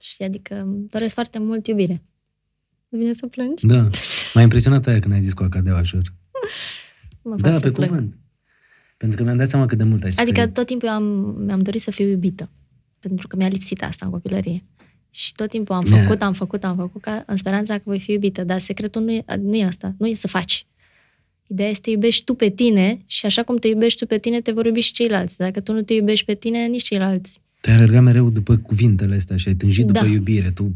[0.00, 2.02] Și adică îmi doresc foarte mult iubire.
[2.88, 3.66] Nu vine să plângi?
[3.66, 3.88] Da.
[4.34, 6.14] M-a impresionat aia când ai zis cu acadeaua, jur.
[7.22, 7.88] Mă fac Da, să pe plâng.
[7.88, 8.14] cuvânt.
[8.98, 10.54] Pentru că mi-am dat seama cât de mult ai Adică suferit.
[10.54, 11.04] tot timpul eu am,
[11.46, 12.50] mi-am dorit să fiu iubită.
[13.00, 14.64] Pentru că mi-a lipsit asta în copilărie.
[15.10, 17.98] Și tot timpul am Mi-a- făcut, am făcut, am făcut, ca, în speranța că voi
[18.00, 18.44] fi iubită.
[18.44, 20.66] Dar secretul nu e, nu e asta, nu e să faci.
[21.46, 24.18] Ideea este să te iubești tu pe tine și așa cum te iubești tu pe
[24.18, 25.36] tine, te vor iubi și ceilalți.
[25.38, 27.40] Dacă tu nu te iubești pe tine, nici ceilalți.
[27.60, 29.92] Tu ai alergat mereu după cuvintele astea și ai tânjit Da.
[29.92, 30.50] după iubire.
[30.50, 30.72] Tu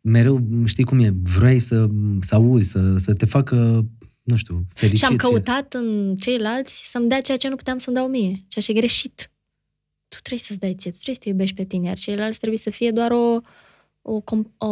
[0.00, 1.88] mereu, știi cum e, vrei să,
[2.20, 3.86] să auzi, să, să te facă,
[4.24, 4.98] nu știu, fericit.
[4.98, 8.64] Și am căutat în ceilalți să-mi dea ceea ce nu puteam să-mi dau mie, ceea
[8.64, 9.30] ce e greșit.
[10.08, 12.58] Tu trebuie să-ți dai ție, tu trebuie să te iubești pe tine, iar ceilalți trebuie
[12.58, 13.40] să fie doar o,
[14.02, 14.66] o, com, o,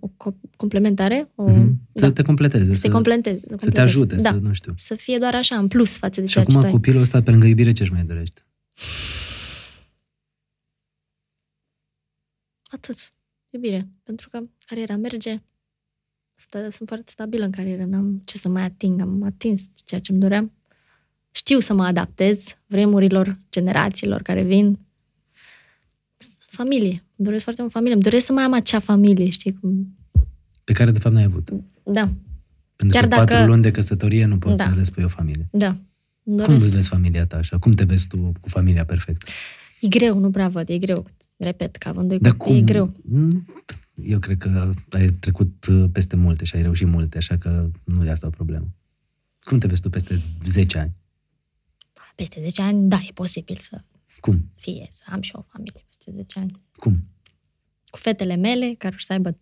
[0.00, 1.80] o co- complementare, o, Mhm.
[1.92, 3.80] Să da, te completeze, să te să, completeze, să te completeze.
[3.80, 4.30] ajute, da.
[4.30, 4.74] să nu știu.
[4.76, 6.74] Să fie doar așa, în plus față de Și ceea ce tu acum ai.
[6.74, 8.42] copilul ăsta, pe lângă iubire, ce-și mai dorește?
[12.70, 13.12] Atât.
[13.50, 13.88] Iubire.
[14.02, 15.42] Pentru că cariera merge,
[16.40, 20.12] stă, sunt foarte stabilă în carieră, n-am ce să mai ating, am atins ceea ce
[20.12, 20.52] îmi doream.
[21.30, 24.78] Știu să mă adaptez vremurilor, generațiilor care vin.
[26.38, 26.90] Familie.
[27.16, 27.94] Îmi doresc foarte mult familie.
[27.94, 29.94] Îmi doresc să mai am acea familie, știi cum...
[30.64, 31.50] Pe care, de fapt, n-ai avut.
[31.82, 32.08] Da,
[32.76, 34.64] Pentru Chiar că dacă- patru luni de căsătorie nu poți Da.
[34.70, 35.48] să le spui o familie.
[35.52, 35.66] da.
[36.22, 36.64] Îmi Cum doresc.
[36.66, 37.58] îți vezi familia ta așa?
[37.58, 39.26] Cum te vezi tu cu familia perfectă?
[39.80, 41.06] E greu, nu prea văd, e greu.
[41.36, 42.62] Repet, că având doi Dar copii, cum?
[42.62, 42.94] e greu.
[44.00, 47.70] Mm, eu cred că ai trecut uh, peste multe și ai reușit multe, așa că
[47.84, 48.68] nu e asta o problemă.
[49.40, 50.92] Cum te vezi tu peste 10 ani?
[52.14, 53.80] Peste 10 ani, da, e posibil să
[54.20, 54.50] Cum?
[54.54, 56.62] fie, să am și o familie peste 10 ani.
[56.76, 57.08] Cum?
[57.90, 59.36] Cu fetele mele, care o să aibă 13-12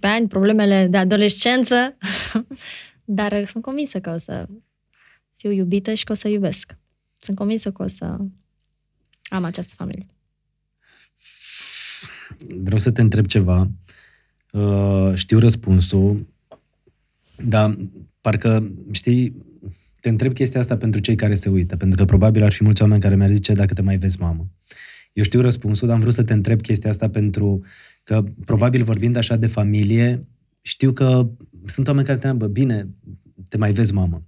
[0.00, 1.96] ani, problemele de adolescență,
[3.04, 4.48] dar uh, sunt convinsă că o să
[5.34, 6.76] fiu iubită și că o să iubesc.
[7.16, 8.04] Sunt convinsă că o să
[9.30, 10.06] am această familie.
[12.38, 13.70] Vreau să te întreb ceva.
[14.52, 16.26] Uh, știu răspunsul,
[17.44, 17.76] dar
[18.20, 19.34] parcă, știi,
[20.00, 22.82] te întreb chestia asta pentru cei care se uită, pentru că probabil ar fi mulți
[22.82, 24.50] oameni care mi-ar zice dacă te mai vezi mamă.
[25.12, 27.64] Eu știu răspunsul, dar am vrut să te întreb chestia asta pentru
[28.02, 30.26] că, probabil vorbind așa de familie,
[30.60, 31.30] știu că
[31.64, 32.88] sunt oameni care te întreabă, bine,
[33.48, 34.24] te mai vezi mamă.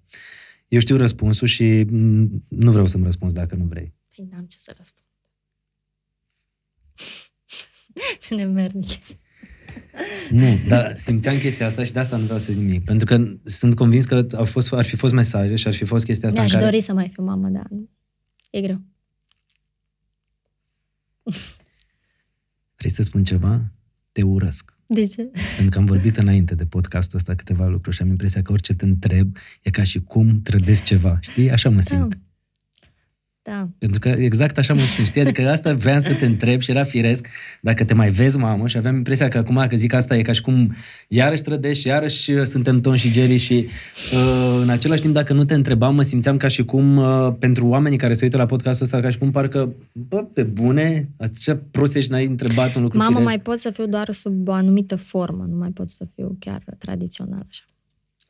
[0.69, 3.95] Eu știu răspunsul și mm, nu vreau să-mi răspunzi dacă nu vrei.
[4.17, 5.07] Păi n-am ce să răspund.
[8.29, 9.17] Ce nemernic ești.
[10.31, 12.85] Nu, dar simțeam chestia asta și de asta nu vreau să zic nimic.
[12.85, 16.05] Pentru că sunt convins că au fost, ar fi fost mesaje și ar fi fost
[16.05, 16.71] chestia asta Mi-aș în care...
[16.71, 17.89] dori să mai fiu mamă, dar nu.
[18.51, 18.81] E greu.
[22.77, 23.73] Vrei să spun ceva?
[24.13, 24.77] Te urăsc.
[24.87, 25.31] De ce?
[25.57, 28.75] Pentru că am vorbit înainte de podcastul ăsta câteva lucruri și am impresia că orice
[28.75, 31.19] te întreb e ca și cum trădezi ceva.
[31.21, 31.51] Știi?
[31.51, 32.15] Așa mă simt.
[32.15, 32.21] Da.
[33.79, 35.21] Pentru că exact așa mă simt, știi?
[35.21, 37.29] Adică asta vreau să te întreb și era firesc
[37.61, 40.33] dacă te mai vezi, mamă, și aveam impresia că acum că zic asta e ca
[40.33, 40.75] și cum
[41.09, 43.67] iarăși trădești, iarăși uh, suntem Tom și Jerry și
[44.13, 47.67] uh, în același timp dacă nu te întrebam, mă simțeam ca și cum uh, pentru
[47.67, 51.63] oamenii care se uită la podcastul ăsta, ca și cum parcă, bă, pe bune, așa
[51.71, 53.29] prost ești, n-ai întrebat un lucru Mamă, firesc.
[53.29, 56.63] mai pot să fiu doar sub o anumită formă, nu mai pot să fiu chiar
[56.79, 57.65] tradițional așa.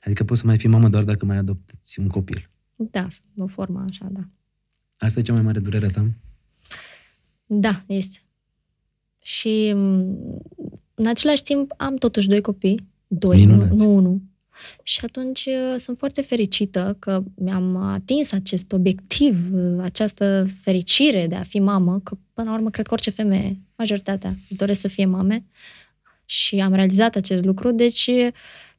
[0.05, 2.51] Adică poți să mai fii mamă doar dacă mai adopți un copil.
[2.77, 4.21] Da, sub o formă așa, da.
[5.03, 6.07] Asta e cea mai mare durere a ta?
[7.47, 8.19] Da, este.
[9.19, 10.17] Și m,
[10.95, 12.89] în același timp am totuși doi copii.
[13.07, 13.83] Doi, nu, Minunați.
[13.83, 14.21] nu unul.
[14.83, 21.35] Și atunci uh, sunt foarte fericită că mi-am atins acest obiectiv, uh, această fericire de
[21.35, 25.05] a fi mamă, că până la urmă cred că orice femeie, majoritatea, doresc să fie
[25.05, 25.45] mame
[26.25, 28.29] și am realizat acest lucru, deci uh,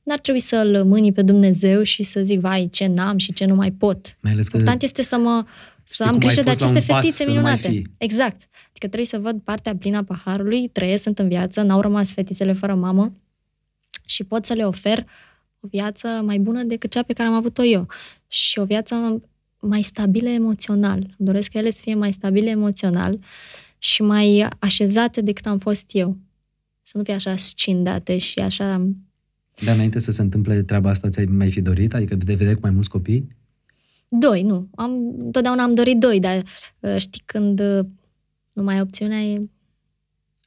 [0.04, 3.56] n-ar trebui să-l mâni pe Dumnezeu și să zic, vai, ce n-am și ce nu
[3.56, 4.18] mai pot.
[4.20, 5.46] Mai ales că Important este să mă
[5.84, 7.42] să Știi am cum ai grijă de fost la aceste un pas fetițe să nu
[7.42, 7.68] mai minunate.
[7.68, 7.88] fii.
[7.98, 8.50] Exact.
[8.70, 12.54] Adică trebuie să văd partea plină a paharului, trăiesc, sunt în viață, n-au rămas fetițele
[12.54, 13.14] fără mamă
[14.06, 15.06] și pot să le ofer
[15.60, 17.88] o viață mai bună decât cea pe care am avut-o eu.
[18.28, 19.22] Și o viață
[19.60, 20.98] mai stabilă emoțional.
[20.98, 23.20] Îmi doresc ca ele să fie mai stabile emoțional
[23.78, 26.18] și mai așezate decât am fost eu.
[26.82, 28.88] Să nu fie așa scindate și așa...
[29.64, 31.94] Dar înainte să se întâmple treaba asta, ți-ai mai fi dorit?
[31.94, 33.28] Adică de vedere cu mai mulți copii?
[34.20, 34.70] Doi, nu.
[34.76, 36.44] Am, întotdeauna am dorit doi, dar
[36.80, 37.86] uh, știi când uh,
[38.54, 39.42] nu mai ai opțiunea, e...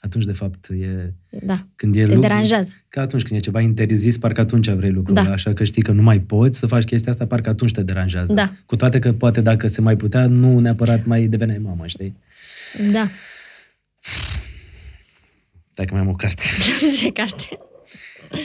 [0.00, 1.12] Atunci, de fapt, e...
[1.42, 2.72] Da, Când e te lucru, deranjează.
[2.88, 5.30] Că atunci când e ceva interzis, parcă atunci vrei lucrul Da.
[5.30, 8.32] Așa că știi că nu mai poți să faci chestia asta, parcă atunci te deranjează.
[8.32, 8.52] Da.
[8.66, 12.16] Cu toate că poate dacă se mai putea, nu neapărat mai deveneai mamă, știi?
[12.92, 13.08] Da.
[15.74, 16.42] Dacă mai am o carte.
[16.98, 17.58] Ce carte?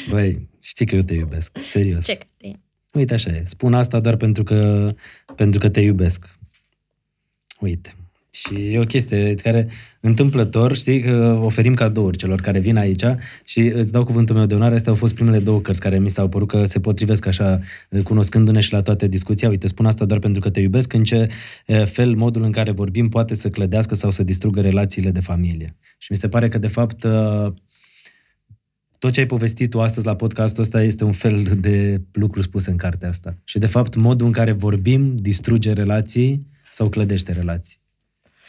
[0.09, 1.57] Băi, știi că eu te iubesc.
[1.57, 2.05] Serios.
[2.05, 2.70] Ce carte e?
[2.93, 3.43] Uite așa e.
[3.45, 4.89] Spun asta doar pentru că,
[5.35, 6.39] pentru că te iubesc.
[7.59, 7.95] Uite.
[8.33, 9.67] Și e o chestie care,
[9.99, 13.03] întâmplător, știi că oferim cadouri celor care vin aici
[13.43, 14.75] și îți dau cuvântul meu de onoare.
[14.75, 17.59] Astea au fost primele două cărți care mi s-au părut că se potrivesc așa,
[18.03, 19.49] cunoscându-ne și la toate discuția.
[19.49, 21.27] Uite, spun asta doar pentru că te iubesc, în ce
[21.65, 25.75] eh, fel modul în care vorbim poate să clădească sau să distrugă relațiile de familie.
[25.97, 27.47] Și mi se pare că, de fapt, eh,
[29.01, 32.65] tot ce ai povestit tu astăzi la podcastul ăsta este un fel de lucru spus
[32.65, 33.37] în cartea asta.
[33.43, 37.79] Și, de fapt, modul în care vorbim distruge relații sau clădește relații.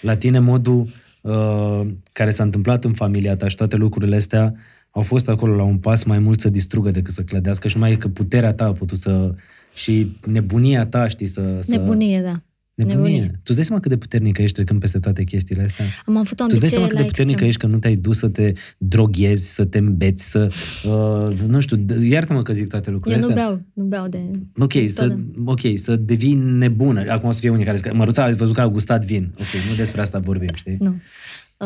[0.01, 0.89] La tine, modul
[1.21, 1.81] uh,
[2.13, 4.55] care s-a întâmplat în familia ta și toate lucrurile astea
[4.91, 7.97] au fost acolo la un pas mai mult să distrugă decât să clădească și numai
[7.97, 9.35] că puterea ta a putut să...
[9.75, 11.57] și nebunia ta, știi, să...
[11.61, 12.43] să Nebunie, da.
[12.75, 12.97] Nebunie.
[12.97, 13.29] Nebunie.
[13.33, 15.85] Tu îți dai seama cât de puternică ești trecând peste toate chestiile astea?
[16.07, 17.49] Am avut o Tu îți dai ambiție seama cât la de puternică extrem.
[17.49, 20.53] ești că nu te-ai dus să te droghezi, să te îmbeți, să...
[20.85, 23.45] Uh, nu știu, d- iartă-mă că zic toate Eu lucrurile nu astea.
[23.45, 24.19] beau, nu beau de...
[24.59, 27.11] Ok, să, ok, să devii nebună.
[27.11, 29.33] Acum o să fie unii care zic, că Măruța, ați văzut că a gustat vin.
[29.39, 30.77] Ok, nu despre asta vorbim, știi?
[30.81, 30.97] Nu.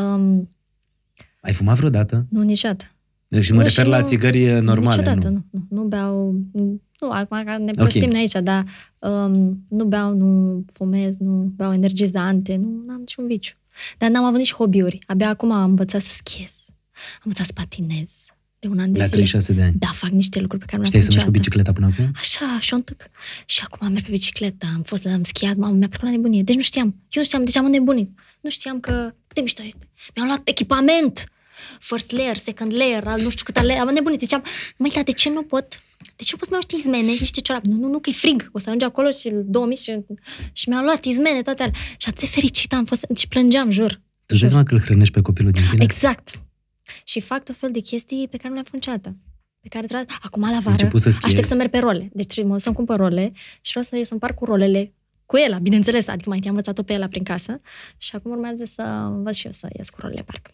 [0.00, 0.50] Um,
[1.40, 2.26] Ai fumat vreodată?
[2.28, 2.84] nu, niciodată.
[3.40, 5.44] Și mă Nu, refer și la nu- țigări normale, Niciodată, nu?
[5.50, 5.64] nu.
[5.68, 6.34] Nu, nu beau...
[7.00, 8.20] Nu, acum că ne prostim okay.
[8.20, 8.64] aici, dar
[9.00, 13.54] um, nu beau, nu fumez, nu beau energizante, nu am niciun viciu.
[13.98, 14.98] Dar n-am avut nici hobby-uri.
[15.06, 16.64] Abia acum am învățat să schiez.
[17.14, 18.26] Am învățat să patinez.
[18.58, 19.16] De un an de La zile.
[19.16, 19.74] 36 de ani.
[19.78, 21.70] Da, fac niște lucruri pe care nu Știai le-am să mergi cu făcut niciodată.
[21.70, 22.20] bicicleta până acum?
[22.20, 23.10] Așa, și un tâc.
[23.46, 26.42] Și acum merg pe bicicletă, am fost la am schiat, mamă, mi-a plăcut la nebunie.
[26.42, 26.86] Deci nu știam.
[26.86, 28.10] Eu nu știam, deci am înnebunit.
[28.40, 28.92] Nu știam că
[29.26, 29.88] cât de mișto este.
[30.14, 31.30] Mi-am luat echipament.
[31.80, 34.20] First layer, second layer, al nu știu câte layer, am nebunit.
[34.20, 34.42] Ziceam,
[34.76, 35.80] măi, dar de ce nu pot?
[36.16, 37.68] De ce nu pot să-mi iau niște izmene, niște ciorapi?
[37.68, 38.48] Nu, nu, nu, că e frig.
[38.52, 40.00] O să ajunge acolo și 2000 și,
[40.52, 41.74] și mi-am luat izmene, toate alea.
[41.96, 43.92] Și atât de fericită am fost și plângeam, jur.
[43.92, 45.82] Tu îți dai seama că îl hrănești pe copilul din tine?
[45.84, 46.40] Exact.
[47.04, 49.16] Și fac tot fel de chestii pe care nu le-am făcut niciodată.
[49.60, 50.16] Pe care trebuie...
[50.22, 51.26] Acum la vară început să schiezi.
[51.26, 52.10] aștept să merg pe role.
[52.12, 54.92] Deci trebuie să-mi cumpăr role și vreau să, să împart cu rolele
[55.26, 57.60] cu el, bineînțeles, adică mai întâi am învățat-o pe el prin casă
[57.96, 60.50] și acum urmează să învăț și eu să ies cu rolele parc.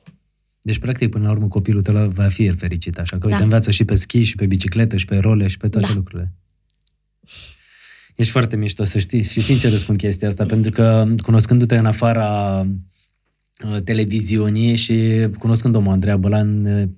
[0.63, 2.99] Deci, practic, până la urmă, copilul tău va fi el fericit.
[2.99, 3.45] Așa că, uite, Da.
[3.45, 5.95] învață și pe schi, și pe bicicletă, și pe role, și pe toate Da.
[5.95, 6.33] lucrurile.
[8.17, 9.23] Ești foarte mișto, să știi.
[9.23, 12.61] Și sincer îți spun chestia asta, pentru că cunoscându-te în afara
[13.65, 16.89] uh, televiziunii și cunoscând omul Andreea Bălan, uh,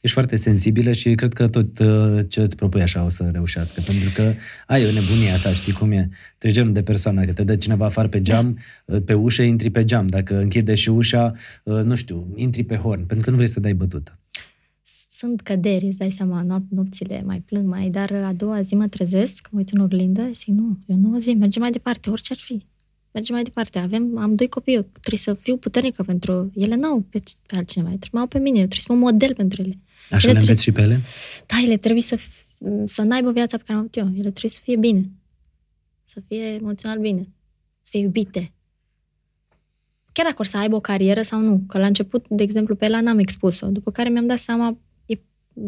[0.00, 3.80] ești foarte sensibilă și cred că tot uh, ce îți propui așa o să reușească.
[3.80, 4.32] Pentru că
[4.66, 6.08] ai o nebunie a ta, știi cum e?
[6.38, 9.42] Tu ești genul de persoană, că te dă cineva afară pe geam, uh, pe ușă,
[9.42, 10.06] intri pe geam.
[10.06, 11.32] Dacă închide și ușa,
[11.62, 14.18] uh, nu știu, intri pe horn, pentru că nu vrei să dai bătută.
[15.10, 18.86] Sunt căderi, îți dai seama, nop- nopțile mai plâng mai, dar a doua zi mă
[18.86, 22.10] trezesc, mă uit în oglindă și zic, nu, eu nu o zi, mergem mai departe,
[22.10, 22.64] orice ar fi.
[23.16, 23.78] Mergem mai departe.
[23.78, 27.88] Avem, am doi copii, eu trebuie să fiu puternică pentru ele, n-au pe, pe altcineva,
[27.88, 29.78] trebuie să mă au pe mine, eu trebuie să fiu un model pentru ele.
[30.10, 31.00] Așa Ele le trebuie- înveți și pe ele?
[31.46, 32.44] Da, ele trebuie să, f-
[32.84, 34.06] să n-aibă viața pe care am avut eu.
[34.06, 35.10] Ele trebuie să fie bine.
[36.04, 37.20] Să fie emoțional bine.
[37.82, 38.52] Să fie iubite.
[40.12, 41.62] Chiar dacă or să aibă o carieră sau nu.
[41.68, 43.66] Că la început, de exemplu, pe ela n-am expus-o.
[43.66, 45.14] După care mi-am dat seama, e,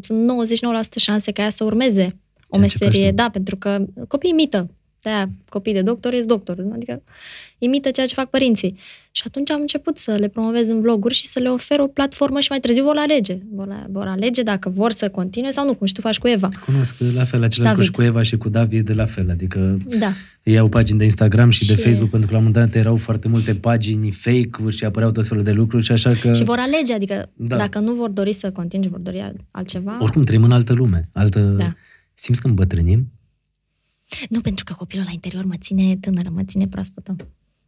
[0.01, 2.17] sunt 99% șanse ca ea să urmeze
[2.49, 3.09] o Ceea ce faci meserie.
[3.09, 3.15] tu.
[3.15, 4.71] Da, pentru că copiii imită.
[5.03, 5.11] De
[5.49, 6.65] copii de doctor ești doctor.
[6.75, 7.03] Adică
[7.59, 8.77] imită ceea ce fac părinții.
[9.11, 12.41] Și atunci am început să le promovez în vloguri și să le ofer o platformă
[12.41, 13.39] și mai târziu vor alege.
[13.53, 16.49] Vor, vor alege dacă vor să continue sau nu, cum și tu faci cu Eva.
[16.65, 17.85] Cunosc la fel același lucru David.
[17.85, 20.13] și cu Eva și cu David la fel, adică Da.
[20.43, 22.81] ei au pagini de Instagram și de Și- Facebook, pentru că la un moment dat
[22.81, 26.33] erau foarte multe pagini fake-uri și apăreau tot felul de lucruri și așa că...
[26.33, 27.57] Și vor alege, adică Da.
[27.57, 29.97] dacă nu vor dori să continue, vor dori altceva.
[30.01, 31.41] Oricum trăim în altă lume, altă...
[31.41, 31.75] Da.
[32.15, 33.13] Simți că îmbătrânim?
[34.29, 37.17] Nu, pentru că copilul la interior mă ține tânără, mă ține proaspătă.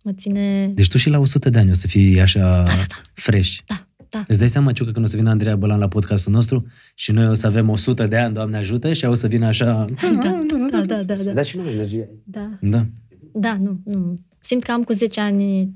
[0.04, 0.66] Mă ține...
[0.74, 2.94] Deci tu și la 100 de ani o să fii așa Da, da, da.
[3.14, 3.58] fresh.
[3.66, 4.24] Da, da.
[4.28, 7.28] Îți dai seama, Ciucă, când o să vină Andreea Bălan la podcastul nostru și noi
[7.28, 9.84] o să avem 100 de ani, Doamne ajută, și ea o să vină așa...
[10.00, 11.32] Da, da, da, da, da.
[11.32, 12.08] Dar și nu mai energie.
[12.24, 12.86] Da, Da.
[13.32, 14.14] da nu, nu.
[14.40, 15.70] Simt că am cu 10 ani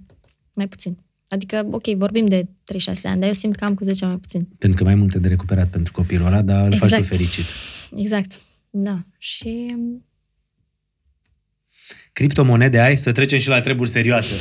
[0.52, 0.98] mai puțin.
[1.28, 4.12] Adică, ok, vorbim de 36 de ani, dar eu simt că am cu 10 ani
[4.12, 4.48] mai puțin.
[4.58, 7.06] Pentru că mai multe de recuperat pentru copilul ăla, dar îl faci tu Exact.
[7.06, 7.44] fericit.
[7.96, 8.40] Exact.
[8.70, 9.04] Da.
[9.18, 9.74] Și
[12.18, 12.96] Criptomonede ai?
[12.96, 14.34] Să trecem și la treburi serioase.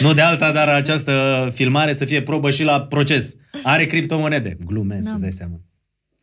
[0.00, 3.34] nu de alta, dar această filmare să fie probă și la proces.
[3.62, 4.56] Are criptomonede.
[4.66, 5.12] Glumesc, Da.
[5.12, 5.60] îți dai seama.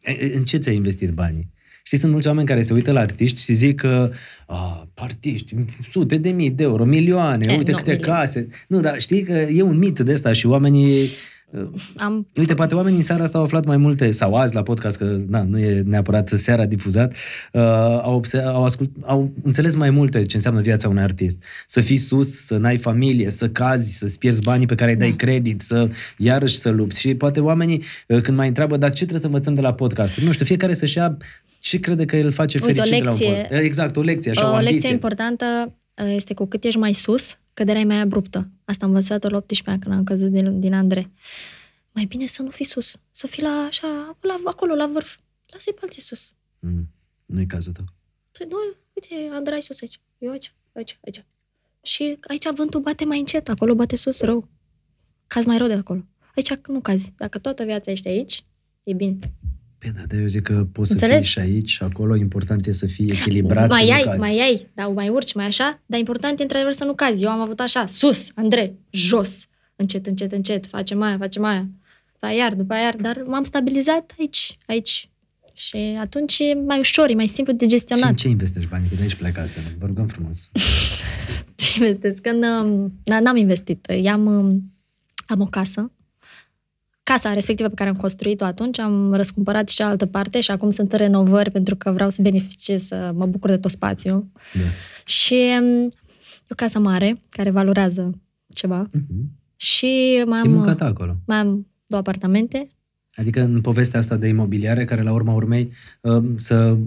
[0.01, 1.49] E, e, În ce ți-ai investit banii?
[1.83, 4.11] Știi, sunt mulți oameni care se uită la artiști și zic că
[4.47, 5.55] a, artiști,
[5.91, 8.23] sute de mii de euro, milioane, E, uite nu, câte milioane.
[8.25, 8.47] case.
[8.67, 11.09] Nu, dar știi că e un mit de ăsta și oamenii...
[11.51, 11.67] uh,
[11.97, 14.97] am Uite, poate oamenii în seara asta au aflat mai multe, sau azi la podcast,
[14.97, 17.13] că na, nu e neapărat seara difuzat,
[17.53, 17.61] uh,
[18.01, 21.43] au, obse- au, ascult, au înțeles mai multe ce înseamnă viața unui artist.
[21.67, 25.09] Să fii sus, să n-ai familie, să cazi, să-ți pierzi banii pe care îi dai
[25.09, 25.15] Da.
[25.15, 26.99] credit, să iarăși să lupți.
[26.99, 30.19] Și poate oamenii, uh, când mai întreabă, dar ce trebuie să învățăm de la podcast?
[30.19, 31.17] Nu știu, fiecare să-și ia
[31.59, 33.47] ce crede că îl face Uite, o fericit de la un lecție.
[33.47, 33.63] post.
[33.63, 34.73] Exact, o lecție, așa, o, o ambiție.
[34.73, 35.71] lecție importantă uh,
[36.03, 38.49] este cu cât ești mai sus, căderea e mai abruptă.
[38.65, 41.11] Asta am învățat-o la 18 ani când am căzut din, din Andre.
[41.91, 45.17] Mai bine să nu fii sus, să fii la așa, la, acolo, la vârf.
[45.45, 46.33] Lasă-i pe alții sus.
[46.59, 46.89] Mm,
[47.25, 47.85] nu-i cazul tău.
[48.31, 48.57] Păi, Nu,
[48.93, 51.25] uite, Andrei sus aici, eu aici, aici, aici.
[51.81, 54.47] Și aici vântul bate mai încet, acolo bate sus rău.
[55.27, 56.05] Cazi mai rău de acolo.
[56.35, 57.13] Aici nu cazi.
[57.15, 58.45] Dacă toată viața ești aici,
[58.83, 59.19] e bine.
[59.81, 61.19] Păi da, dar eu zic că poți să Înțelegi?
[61.21, 64.19] fii și aici și acolo, important e să fii echilibrat, să mai nu ai, cazi.
[64.19, 67.23] mai ai, dar mai urci, mai așa, dar important e într-adevăr să nu cazi.
[67.23, 71.67] Eu am avut așa, sus, Andrei, jos, încet, încet, încet, facem aia, facem aia,
[72.13, 75.09] după aia iar, după aia iar, dar m-am stabilizat aici, aici.
[75.53, 78.13] Și atunci e mai ușor, e mai simplu de Și în gestionat.
[78.13, 78.89] ce investești banii?
[78.89, 79.63] Că de aici plecasem.
[79.79, 80.51] Vă rugăm frumos.
[81.55, 82.21] Ce investesc?
[82.21, 83.87] Când, um, na, n-am investit.
[84.01, 84.73] I-am, um,
[85.25, 85.91] am o casă.
[87.11, 90.91] Casa respectivă pe care am construit-o atunci, am răscumpărat și cealaltă parte și acum sunt
[90.91, 94.25] în renovări pentru că vreau să beneficiez, să mă bucur de tot spațiul.
[94.53, 94.59] Da.
[95.05, 98.19] Și um, e o casă mare, care valorează
[98.53, 98.89] ceva.
[98.91, 99.31] Mhm.
[99.55, 101.15] Și mai E am, munca ta acolo.
[101.25, 102.69] mai am două apartamente.
[103.15, 105.71] Adică în povestea asta de imobiliare, care la urma urmei
[106.01, 106.77] uh, să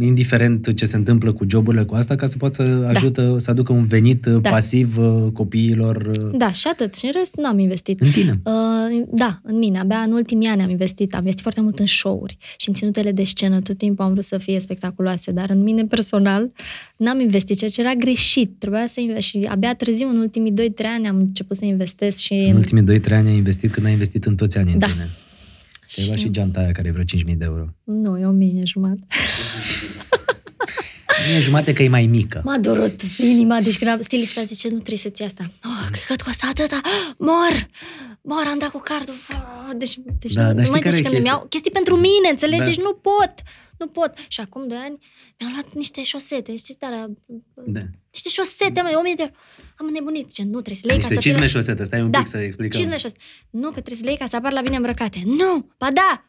[0.00, 3.72] indiferent ce se întâmplă cu joburile cu asta, ca să poată să ajută, să aducă
[3.72, 4.50] un venit da.
[4.50, 5.96] pasiv uh, copiilor.
[6.06, 6.94] uh, Da, și atât.
[6.94, 8.00] Și în rest n-am investit.
[8.00, 8.40] În tine.
[8.44, 9.78] Uh, da, în mine.
[9.78, 11.12] Abia în ultimii ani am investit.
[11.12, 13.60] Am investit foarte mult în show-uri și în ținutele de scenă.
[13.60, 16.52] Tot timpul am vrut să fie spectaculoase, dar în mine personal
[16.96, 18.54] n-am investit, ceea ce era greșit.
[18.58, 20.56] Trebuia să invest și abia târziu, în ultimii 2-3
[20.96, 22.46] ani, am început să investesc și...
[22.50, 24.86] În ultimii 2-3 ani ai investit când ai investit în toți anii Da.
[24.86, 25.08] în tine.
[25.94, 27.64] Și ai luat și geanta aia care e vreo 5.000 de euro.
[27.84, 29.02] Nu, e o mie jumătate.
[31.28, 32.40] Nu e jumate că e mai mică.
[32.44, 35.50] M-a durut inima, deci când am- stilista zice, nu trebuie să-ți iei asta.
[35.64, 36.80] Oh, cred că costă atâta,
[37.18, 37.66] mor!
[38.22, 39.14] Mor, am dat cu cardul.
[39.76, 41.32] Deci, deci Da, nu, dar nu știi mai care deci e când chestia?
[41.32, 42.58] mi-au chestii pentru mine, înțelegi?
[42.58, 42.64] Da.
[42.64, 43.34] Deci nu pot.
[43.78, 44.12] Nu pot.
[44.28, 44.96] Și acum doi ani
[45.38, 47.10] mi-am luat niște șosete, știți, alea,
[47.66, 47.80] Da.
[48.12, 49.34] niște șosete, mă, 1000 de euro.
[49.76, 50.32] Am înnebunit.
[50.32, 52.10] Ce, nu, trebuie să le iei Niște ca să fie cizme la- șosete, stai un
[52.10, 52.80] Da, pic să explicăm.
[52.80, 53.20] Cizme șosete.
[53.50, 55.22] Nu, că trebuie să le iei ca să apar la bine îmbrăcate.
[55.24, 56.24] Nu, ba da!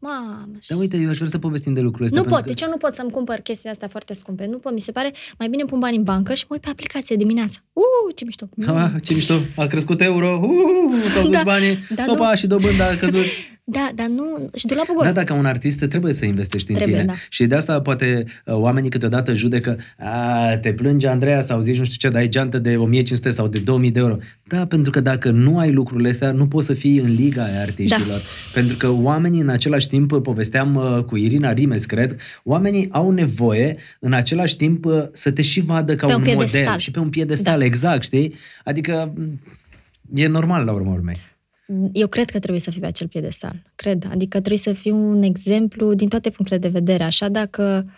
[0.00, 2.20] Mamă, Da, uite, eu aș vrea să povestim de lucrurile astea.
[2.20, 4.46] nu pot, pentru deci eu nu pot să-mi cumpăr chestii astea foarte scumpe.
[4.46, 6.68] Nu pot, mi se pare, mai bine pun bani în bancă și mă uit pe
[6.70, 7.58] aplicație dimineața.
[7.72, 8.48] Uh, ce mișto!
[8.60, 8.70] că...
[8.70, 12.34] Ah, ce mișto, a crescut euro, uh, s-au dus Da, banii, da, opa, nu.
[12.36, 13.24] și dobânda a căzut.
[13.70, 14.50] Da, dar nu...
[14.54, 15.04] Și dulapul gol.
[15.04, 17.06] Da, dacă un artist trebuie să investești în Trebuie, tine.
[17.12, 17.18] da.
[17.28, 21.84] Și de asta poate uh, oamenii câteodată judecă, a, te plânge Andreea sau zici nu
[21.84, 24.16] știu ce, dai geantă de 1500 sau de 2000 de euro.
[24.44, 27.60] Da, pentru că dacă nu ai lucrurile astea, nu poți să fii în liga aia
[27.60, 28.06] artiștilor.
[28.18, 28.22] Da.
[28.54, 33.76] Pentru că oamenii în același timp, povesteam uh, cu Irina Rimes, cred, oamenii au nevoie
[34.00, 36.78] în același timp uh, să te și vadă ca Pe un, un model piedestal.
[36.78, 37.64] și pe un piedestal, Da.
[37.64, 38.34] exact, știi?
[38.64, 39.40] Adică m,
[40.14, 41.16] e normal la urmă urmei.
[41.92, 43.62] Eu cred că trebuie să fii pe acel piedestal.
[43.74, 44.06] Cred.
[44.10, 47.02] Adică trebuie să fii un exemplu din toate punctele de vedere.
[47.02, 47.90] Așa dacă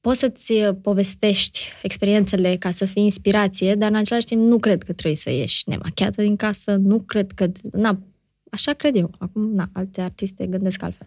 [0.00, 0.52] poți să-ți
[0.82, 5.30] povestești experiențele ca să fii inspirație, dar în același timp nu cred că trebuie să
[5.30, 7.46] ieși nemachiată din casă, nu cred că...
[7.72, 8.00] Na,
[8.50, 9.10] așa cred eu.
[9.18, 11.06] Acum, na, alte artiste gândesc altfel.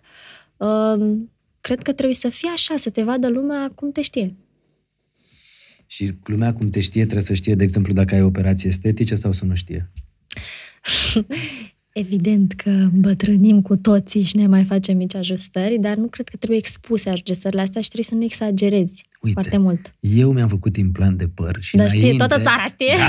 [0.57, 1.17] Uh,
[1.61, 4.35] cred că trebuie să fie așa, să te vadă lumea cum te știe.
[5.85, 9.31] Și lumea cum te știe trebuie să știe, de exemplu, dacă ai operații estetice sau
[9.31, 9.91] să nu știe.
[11.91, 16.37] Evident că îmbătrânim cu toții și ne mai facem mici ajustări, dar nu cred că
[16.37, 19.95] trebuie expuse ajustările astea și trebuie să nu exagerezi Uite, foarte mult.
[19.99, 22.93] Eu mi-am făcut implant de păr și Da, înainte, știe, toată țara știe.
[22.97, 23.05] Da,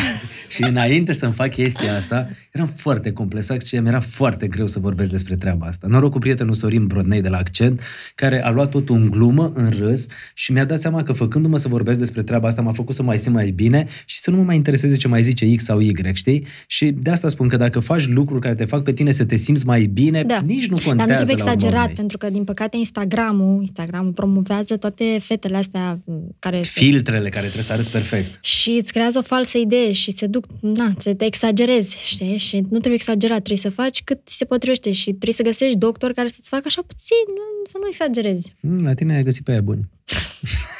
[0.48, 5.10] și înainte să-mi fac chestia asta, eram foarte complexat și mi-era foarte greu să vorbesc
[5.10, 5.86] despre treaba asta.
[5.90, 7.80] Noroc cu prietenul Sorin Brodnei de la Accent,
[8.14, 11.68] care a luat totul în glumă, în râs și mi-a dat seama că făcându-mă să
[11.68, 14.42] vorbesc despre treaba asta m-a făcut să mai simt mai bine și să nu mă
[14.42, 16.46] mai intereseze ce mai zice X sau Y, știi?
[16.66, 19.36] Și de asta spun că dacă faci lucruri care te fac pe tine să te
[19.36, 20.40] simți mai bine, Da.
[20.46, 21.94] nici nu contează Dar nu trebuie la urma exagerat, urmei.
[21.96, 26.60] pentru că, din păcate, Instagramul, Instagramul promovează toate fetele astea m, care...
[26.60, 28.44] Filtrele care trebuie să arăți perfect.
[28.44, 32.36] Și îți creează o falsă idee și se duc, na, să te exagerezi, știi?
[32.36, 35.76] Și nu trebuie exagerat, trebuie să faci cât ți se potrivește și trebuie să găsești
[35.76, 38.54] doctor care să-ți facă așa puțin, nu, să nu exagerezi.
[38.60, 39.88] Mm, La tine ai găsit pe aia buni.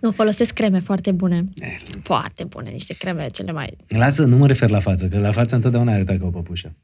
[0.00, 1.48] Nu, folosesc creme foarte bune.
[1.60, 1.76] Eh.
[2.02, 3.76] Foarte bune, niște creme cele mai...
[3.88, 6.76] Lasă, nu mă refer la față, că la față întotdeauna arăta ca o păpușă.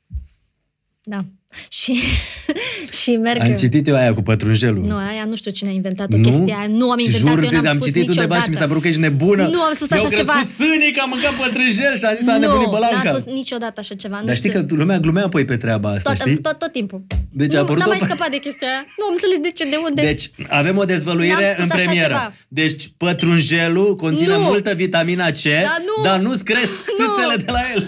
[1.03, 1.25] Da.
[1.69, 1.99] Și,
[3.03, 3.41] și merg...
[3.41, 4.85] Am citit eu aia cu pătrunjelul.
[4.87, 6.23] Nu, aia nu știu cine a inventat-o Nu?
[6.29, 6.67] chestia aia.
[6.71, 8.43] Nu am inventat Jur eu, n-am de, am spus citit undeva niciodată.
[8.45, 9.47] și mi s-a părut că ești nebună.
[9.47, 10.47] Nu am spus Mi-au așa crescut ceva.
[10.59, 13.01] sânii că am mâncat pătrunjel și am zis a nebunit Nu, bălanca.
[13.05, 14.19] n-am spus niciodată așa ceva.
[14.21, 14.61] Nu Dar știi știu.
[14.67, 16.39] că lumea glumea apoi pe treaba asta, tot, știi?
[16.47, 17.01] tot, tot timpul.
[17.41, 18.83] Deci a nu, apărut n-am o- mai scăpat de chestia aia.
[18.99, 20.03] Nu am înțeles de ce, de unde.
[20.11, 20.25] Deci
[20.63, 22.15] avem o N-am dezvăluire spus în așa premieră.
[22.19, 22.33] ceva.
[22.49, 24.41] Deci pătrunjelul conține Nu.
[24.51, 25.97] multă vitamina C, Dar nu.
[26.09, 27.05] dar nu-ți cresc Nu.
[27.05, 27.83] țâțele de la el.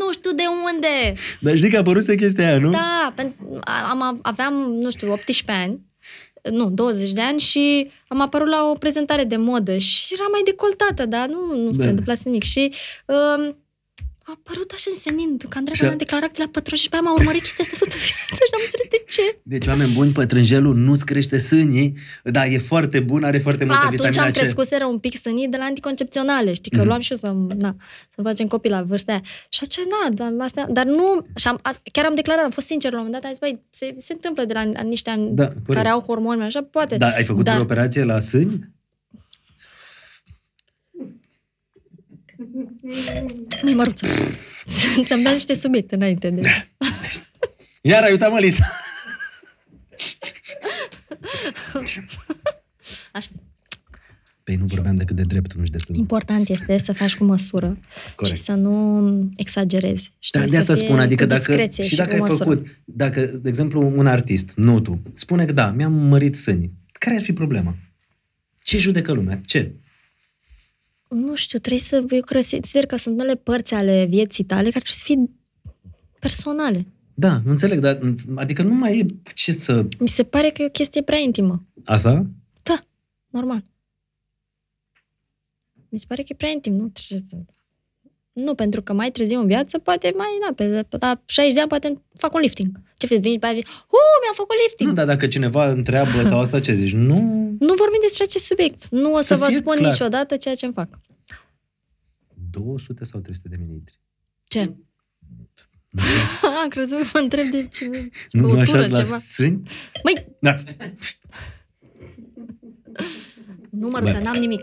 [0.00, 1.12] Nu știu de unde.
[1.40, 2.70] Dar știi că a apărut chestia aia, nu?
[2.70, 3.60] Da, pen-
[3.90, 5.80] am, aveam, nu știu, 18 ani,
[6.50, 10.40] nu, 20 de ani și am apărut la o prezentare de modă și era mai
[10.44, 11.82] decoltată, dar nu, nu Da.
[11.82, 12.42] se întâmplase nimic.
[12.42, 12.72] Și
[13.06, 13.56] um,
[14.24, 16.94] a apărut așa în senin, că Andreea Și a- mi-a declarat la pătrun și pe
[16.96, 19.26] aia m-a urmărit chestia asta toată viața și n-am înțeles de ce.
[19.42, 21.88] Deci, oameni buni, pătrunjelul nu-ți crește sânii,
[22.24, 24.36] dar e foarte bun, are foarte multă A, atunci vitamina am C.
[24.36, 26.86] crescuseră un pic sânii de la anticoncepționale, știi, că Mhm.
[26.86, 27.34] luam și eu să,
[27.64, 27.76] na,
[28.14, 29.22] să facem copii la vârsta aia.
[29.48, 32.66] Și aceea, na, dar, astea, dar nu, și am, a, chiar am declarat, am fost
[32.66, 35.10] sincer la un moment dat, am zis, băi, se, se întâmplă de la an- niște
[35.10, 35.72] ani Da, corect.
[35.72, 36.96] care au hormoni, așa, poate.
[36.96, 38.70] Da, ai făcut dar, o operație la sâni?
[43.62, 44.06] Măi, măruță,
[45.04, 46.40] ți-am dat niște subiecte înainte de...
[47.80, 48.70] Iar ai uitat mă lista.
[53.12, 53.30] Așa.
[54.44, 56.02] Păi nu vorbeam decât de dreptul, nu și de stângul.
[56.02, 57.78] Important este să faci cu măsură
[58.14, 58.36] Corect.
[58.36, 60.10] și să nu exagerezi.
[60.18, 62.14] Și Da, trebuie de să asta fie spun, adică cu dacă, discreție și dacă cu
[62.14, 62.44] ai măsură.
[62.44, 67.16] făcut, dacă, de exemplu, un artist, nu tu, spune că da, mi-am mărit sânii, care
[67.16, 67.76] ar fi problema?
[68.62, 69.40] Ce judecă lumea?
[69.44, 69.74] Ce?
[71.12, 72.04] Nu știu, trebuie să...
[72.10, 75.30] Eu consider că sunt unele părți ale vieții tale care trebuie să fie
[76.20, 76.86] personale.
[77.14, 77.98] Da, înțeleg, dar
[78.34, 79.86] adică nu mai e ce să...
[79.98, 81.66] Mi se pare că e o chestie prea intimă.
[81.84, 82.26] Asta?
[82.62, 82.84] Da,
[83.28, 83.64] normal.
[85.88, 86.92] Mi se pare că e prea intim, nu?
[88.32, 91.60] Nu, pentru că mai târziu în viață, poate mai, da, pe, pe la 60 de
[91.60, 92.80] ani poate fac un lifting.
[92.96, 93.18] Ce faci?
[93.18, 93.62] Vin și pe uh,
[94.22, 94.88] mi-am făcut lifting.
[94.88, 96.92] Nu, dar dacă cineva întreabă sau asta, ce zici?
[96.92, 97.14] Nu,
[97.58, 98.88] Nu vorbim despre acest subiect.
[98.88, 99.90] Nu o să, Să vă fie spun clar.
[99.90, 100.88] niciodată ceea ce îmi fac.
[102.50, 103.98] 200 sau 300 de mililitri.
[104.46, 104.60] Ce?
[106.62, 107.88] Am crezut că mă întreb de ce...
[108.30, 109.18] Nu, nu băutură, așa la ceva.
[109.18, 109.62] sâni?
[110.04, 110.54] Măi, Da.
[113.70, 114.18] nu, Măruța, Bă.
[114.24, 114.60] n-am nimic.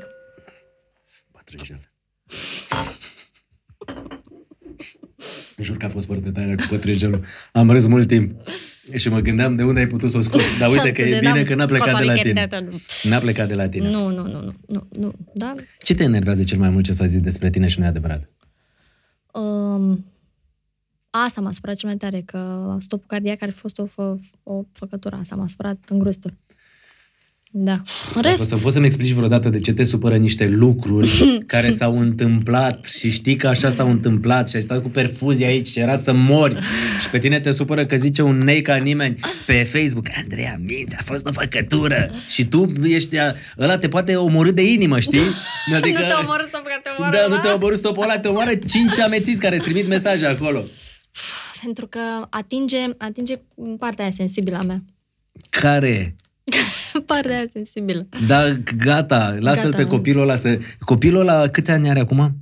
[1.32, 1.80] Pătrânjel.
[5.58, 7.22] Jur că a fost foarte tare cu pătrânjelul.
[7.52, 8.42] Am râs mult timp.
[8.96, 10.60] Și mă gândeam de unde ai putut să o scoți.
[10.60, 12.32] Dar uite că e De bine n-am că n-a scos plecat de la o tine.
[12.32, 12.80] lichidată, nu.
[13.10, 13.90] N-a plecat de la tine.
[13.90, 15.56] Nu, nu, nu, nu, nu, nu, da?
[15.84, 18.30] Ce te enervează cel mai mult ce s-a zis despre tine și nu e adevărat?
[19.34, 20.06] Um,
[21.10, 24.64] asta m-a supărat cel mai tare, că stopul cardiac ar fi fost o, fă, o
[24.72, 25.16] făcătură.
[25.16, 26.34] Asta m-a supărat îngrozitor.
[27.52, 27.72] Da.
[27.72, 27.82] În
[28.14, 31.24] Dacă o rest, să poți să-mi explici vreodată de ce te supără niște lucruri
[31.54, 35.68] care s-au întâmplat și știi că așa s-au întâmplat și ai stat cu perfuzie aici
[35.68, 36.60] și era să mori
[37.02, 40.96] și pe tine te supără că zice un nei ca nimeni pe Facebook Andreea, minți,
[41.00, 45.20] a fost o făcătură și tu ești, a- ăla te poate omorâ de inimă, știi?
[45.76, 48.28] Adică, nu te omorâ stopul, că te omoră, Da, nu te omorâ stopul ăla, te
[48.28, 50.64] omoară cinci amețiți care îți trimit mesaje acolo.
[51.64, 52.00] Pentru că
[52.30, 53.34] atinge, atinge
[53.80, 54.82] partea aia sensibilă a mea.
[55.50, 56.16] Care?
[57.12, 58.08] partea aia sensibilă.
[58.28, 58.44] Da,
[58.78, 59.84] gata, lasă-l Gata.
[59.84, 60.60] pe copilul ăla să...
[60.80, 62.38] Copilul ăla câte ani are acum?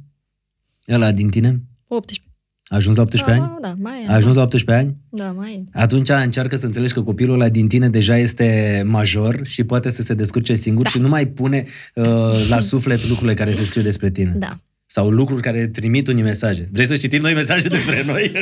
[0.90, 1.60] Ăla din tine?
[1.88, 2.22] 18.
[2.70, 3.58] A ajuns la 18 da, ani?
[3.62, 4.12] Da, mai e.
[4.12, 4.98] A ajuns la 18 ani?
[5.10, 5.80] Da, mai e.
[5.80, 10.02] Atunci încearcă să înțelegi că copilul ăla din tine deja este major și poate să
[10.02, 10.90] se descurce singur Da.
[10.90, 12.06] și nu mai pune uh,
[12.50, 14.36] la suflet lucrurile care se scriu despre tine.
[14.38, 14.60] Da.
[14.86, 16.70] Sau lucruri care trimit unii mesaje.
[16.72, 18.32] Vrei să citim noi mesaje despre noi?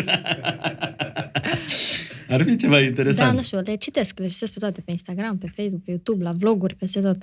[2.29, 3.35] Ar fi ceva Da, interesant.
[3.35, 6.31] nu știu, le citesc, le citesc pe toate, pe Instagram, pe Facebook, pe YouTube, la
[6.31, 7.17] vloguri, peste tot.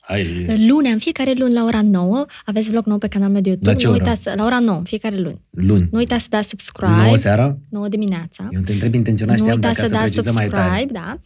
[0.00, 3.48] Hai, Luni, în fiecare luni la ora 9, aveți vlog nou pe canalul meu de
[3.48, 3.70] YouTube.
[3.72, 4.02] La ce nu oră?
[4.02, 5.40] uitați, să- la ora 9, în fiecare luni.
[5.50, 5.88] luni.
[5.90, 6.90] Nu uitați să dați subscribe.
[7.02, 7.56] 9 seara?
[7.68, 8.48] 9 dimineața.
[8.50, 10.68] Eu te întreb intenționat, nu știam uitați dacă să să dați precizăm mai tare.
[10.68, 11.18] subscribe, da.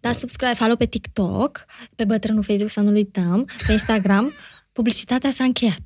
[0.00, 1.64] Dați subscribe, follow pe TikTok,
[1.94, 4.32] pe bătrânul Facebook, să nu-l uităm, pe Instagram.
[4.80, 5.80] Publicitatea s-a încheiat.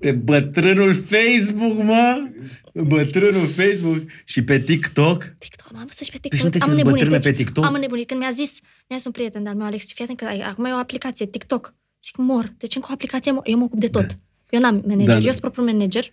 [0.00, 2.28] Pe bătrânul Facebook, mă!
[2.74, 5.24] Bătrânul Facebook și pe TikTok.
[5.38, 6.42] TikTok, am văzut și pe Deci TikTok.
[6.44, 7.04] nu te am simți înnebunit.
[7.04, 7.64] bătrână pe TikTok?
[7.64, 8.06] Am înnebunit.
[8.06, 8.50] Când mi-a zis,
[8.88, 11.26] mi-a zis un prieten de-al meu, Alex, fii atent că ai- acum e o aplicație,
[11.26, 11.74] TikTok.
[12.04, 12.52] Zic, mor.
[12.58, 13.42] Deci încă o aplicație, mor.
[13.46, 14.18] eu mă ocup de tot.
[14.50, 15.18] Eu n-am manager, Da, da.
[15.18, 16.04] eu sunt propriul manager.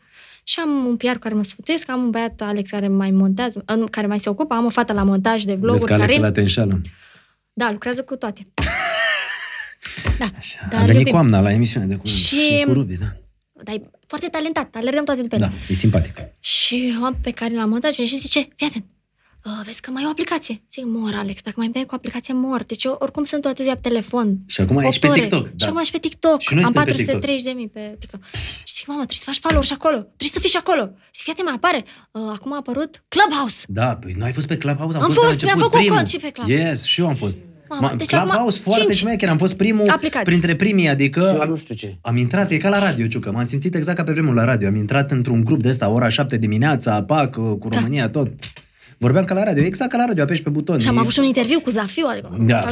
[0.44, 3.64] Și am un PR cu care mă sfătuiesc, am un băiat, Alex, care mai montează,
[3.70, 5.94] uh, nu, care mai se ocupă, am o fată la montaj de Vezi vloguri, că
[5.94, 6.22] Alex care...
[6.24, 6.82] la te înșală.
[7.54, 8.48] Da, lucrează cu toate.
[10.20, 10.68] Da, Așa.
[10.70, 11.14] dar a venit iubim.
[11.14, 13.06] coamna la emisiune de cu Și- și cu Rubi, da.
[13.64, 15.42] Dar e foarte talentat, alergăm toate după el.
[15.42, 16.18] Da, e simpatic.
[16.40, 18.86] Și o am pe care l-am montat și zice, fii atent,
[19.46, 20.62] uh, vezi că mai e o aplicație.
[20.72, 22.64] Zic, mor, Alex, dacă mai îmi dai cu aplicație, mor.
[22.64, 24.38] Deci eu oricum sunt toată ziua pe telefon.
[24.48, 25.20] Și acum Opt ești pe ore.
[25.20, 25.66] TikTok, Și da.
[25.66, 26.40] acum ești pe TikTok.
[26.42, 28.20] Și noi am suntem pe 430 de mii pe TikTok.
[28.64, 29.98] Și zic, mamă, trebuie să faci follow și acolo.
[29.98, 30.84] Trebuie să fii și acolo.
[31.16, 31.84] Zic, fii atent, mai apare.
[32.12, 33.60] Uh, acum a apărut Clubhouse.
[33.68, 34.96] Da, păi nu ai fost pe Clubhouse?
[34.98, 35.96] Am la fost, început mi-am făcut primul.
[35.96, 36.64] cont și pe Clubhouse.
[36.64, 37.38] Yes, și eu am fost.
[37.70, 40.26] Mamă, Ma, deci Clubhouse acum foarte cinci șmecher, am fost primul aplicații.
[40.26, 41.36] printre primii, adică...
[41.38, 41.96] La nu știu ce.
[42.02, 44.68] Am intrat, e ca la radio, Ciucă, m-am simțit exact ca pe vremuri la radio.
[44.68, 47.78] Am intrat într-un grup de ăsta, ora 7 dimineața, PAC, cu Da.
[47.78, 48.28] România, tot.
[49.02, 50.80] Vorbeam ca la radio, exact ca la radio, apeși pe buton.
[50.80, 52.06] Și am E- avut și un interviu cu Zafiu.
[52.08, 52.66] Adică, Da, tot-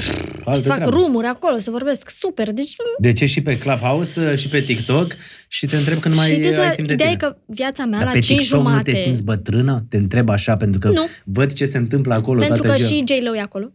[0.44, 0.96] altă și să fac treabă.
[0.96, 2.52] rumuri acolo, să vorbesc super.
[2.54, 5.16] Deci, De ce și pe Clubhouse și pe TikTok
[5.48, 7.28] și te întreb când mai și de, ai timp de ideea tine.
[7.28, 8.76] e că viața mea Dar la pe 5 TikTok jumate...
[8.92, 9.86] nu te simți bătrână?
[9.90, 11.08] Te întreb așa, pentru că Nu.
[11.24, 13.00] văd ce se întâmplă acolo pentru toată că ziua.
[13.00, 13.72] și J-Lo e acolo.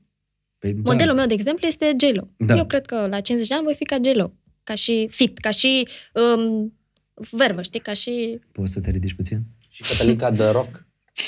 [0.62, 0.90] Păi, da.
[0.90, 2.28] Modelul meu, de exemplu, este J-Lo.
[2.36, 2.56] Da.
[2.56, 4.32] Eu cred că la 50 de ani voi fi ca J-Lo.
[4.64, 5.88] Ca și fit, ca și
[6.36, 6.72] um,
[7.14, 7.80] vervă, știi?
[7.80, 8.38] Ca și...
[8.52, 9.40] Poți să te ridici puțin?
[9.70, 10.86] Și Cătălinca de rock.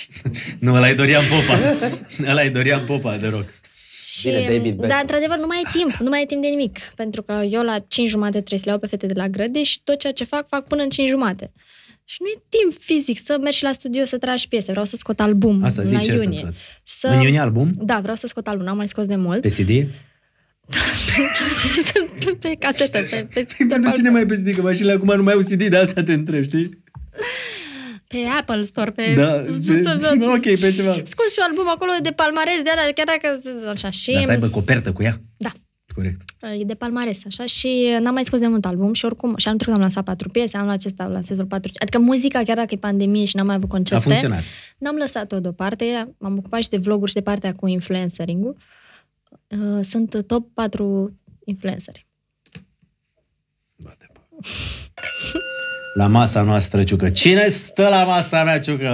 [0.61, 1.59] Nu, ăla e Dorian Popa.
[2.31, 3.49] ăla e Dorian Popa de rock.
[4.07, 4.89] și Bine, David Beckham.
[4.89, 5.93] Dar, într-adevăr, nu mai e timp.
[5.95, 6.79] Nu mai e timp de nimic.
[6.79, 9.63] Pentru că eu la 5 jumate trebuie să le iau pe fete de la grăde
[9.63, 11.53] și tot ceea ce fac, fac până în 5 jumate.
[12.05, 14.71] Și nu e timp fizic să mergi și la studio să tragi piese.
[14.71, 16.39] Vreau să scot album Asta la zic ce să iunie.
[16.39, 16.63] scoți.
[16.85, 17.07] Să...
[17.07, 17.71] În iunie album?
[17.77, 18.65] Da, vreau să scot album.
[18.65, 19.41] N-am mai scos de mult.
[19.41, 19.87] Pe CD?
[22.41, 24.55] pe casetă, pe, pe, pe, Pentru cine mai pe CD?
[24.55, 26.83] Că mașinile acum nu mai au CD, de asta te întreb, știi?
[28.09, 29.13] pe Apple Store, pe...
[29.17, 30.93] Da, pe, ok, pe ceva.
[30.93, 33.41] Scos și un album acolo de palmares de alea, chiar dacă...
[33.69, 34.13] Așa, și...
[34.13, 35.21] Dar să aibă copertă cu ea.
[35.37, 35.53] Da,
[35.95, 36.21] Corect.
[36.59, 39.59] e de palmares, așa, și n-am mai scos de mult album și oricum, și anul
[39.59, 43.25] trecut am lansat patru piese, anul acesta lansez 4 Adică muzica, chiar dacă e pandemie
[43.25, 44.43] și n-am mai avut A concerte, funcționat.
[44.79, 48.57] n-am lăsat-o deoparte, m-am ocupat și de vloguri și de partea cu influencering-ul.
[49.49, 52.07] Uh, Sunt top 4 influenceri.
[53.77, 54.21] Bate pa.
[55.95, 57.11] La masa noastră, Ciucă.
[57.11, 58.93] Cine stă la masa mea, Ciucă?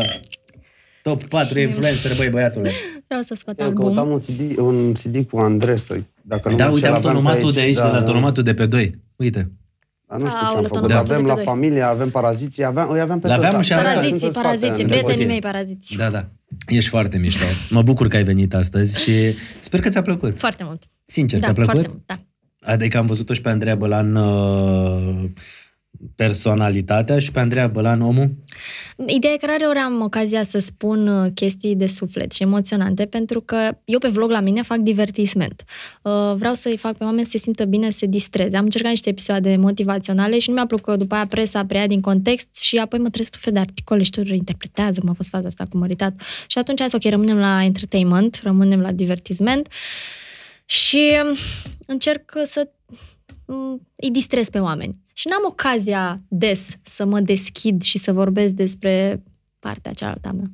[1.03, 2.71] Top 4 influencer, băi, băiatule.
[3.07, 3.85] Vreau să scot Eu album.
[3.85, 6.07] căutam un CD, un CD cu Andresoi.
[6.31, 8.03] Dacă nu Da, mă uite, înșel, am aveam pe tonomatul de aici, de la da.
[8.03, 8.95] tonomatul de pe 2.
[9.17, 9.51] Uite.
[10.09, 10.81] Dar nu știu ce am Aoleu, făcut.
[10.81, 11.53] tonomatul Avem de la pe doi.
[11.53, 13.67] familie, avem paraziții, aveam, îi aveam pe L-aveam toți.
[13.67, 13.93] și aveam.
[13.93, 15.27] Sunt Paraziții, în spate, paraziții, în prietenii ok.
[15.31, 15.97] mei paraziți.
[15.97, 16.29] Da, da.
[16.69, 17.45] Ești foarte mișto.
[17.71, 19.13] Mă bucur că ai venit astăzi și
[19.61, 20.39] sper că ți-a plăcut.
[20.39, 20.83] Foarte mult.
[21.05, 21.73] Sincer, da, ți-a plăcut?
[21.75, 22.73] foarte mult, da.
[22.73, 25.25] Adică am văzut-o și pe Andreea Bălan uh,
[26.15, 28.31] personalitatea și pe Andreea Bălan omul.
[29.07, 33.07] Ideea e că rare ori am ocazia să spun uh, chestii de suflet și emoționante,
[33.07, 35.65] pentru că eu pe vlog la mine fac divertisment.
[36.03, 38.57] Uh, Vreau să-i fac pe oameni să se simtă bine, să se distreze.
[38.57, 42.01] Am încercat niște episoade motivaționale și nu mi-a plăcut că după aia presa preia din
[42.01, 45.29] context și apoi mă trezesc tot fel de articole și tu interpretează, cum a fost
[45.29, 46.21] faza asta cu măritat.
[46.47, 49.69] Și atunci am zis, ok, rămânem la entertainment, rămânem la divertisment
[50.65, 51.37] și um,
[51.87, 52.69] încerc să
[53.45, 54.97] um, îi distrez pe oameni.
[55.21, 59.23] Și n-am ocazia des să mă deschid și să vorbesc despre
[59.59, 60.51] partea cealaltă a mea.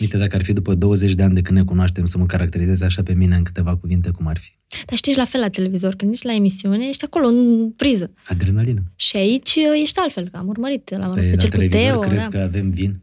[0.00, 2.84] Uite, dacă ar fi după 20 de ani de când ne cunoaștem să mă caracterizezi
[2.84, 4.50] așa pe mine în câteva cuvinte, cum ar fi?
[4.86, 8.10] Dar știi, ești la fel la televizor, când ești la emisiune, ești acolo în priză.
[8.26, 8.82] Adrenalină.
[8.96, 11.84] Și aici uh, ești altfel, că am urmărit la, Pe pe la cel cu televizor
[11.86, 11.98] Teo.
[11.98, 12.38] crezi Da.
[12.38, 13.00] că avem vin?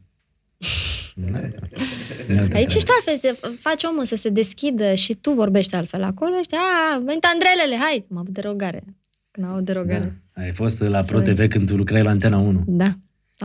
[2.53, 6.03] Aici ești altfel, se faci omul să se deschidă și tu vorbești altfel.
[6.03, 8.05] Acolo ești, a, venit Andrelele, hai!
[8.11, 8.83] Am avut derogare.
[9.31, 10.03] Când am avut derogare.
[10.03, 10.28] Da.
[10.39, 12.63] Ai fost la Pro Să TV când tu lucrai la Antena 1.
[12.67, 12.85] Da.
[12.85, 12.95] da.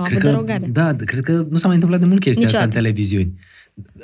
[0.01, 0.67] Am Cred avut că, derogare.
[0.67, 2.69] da, cred că nu s-a mai întâmplat de mult chestia Niciodată.
[2.69, 3.39] asta în televiziuni.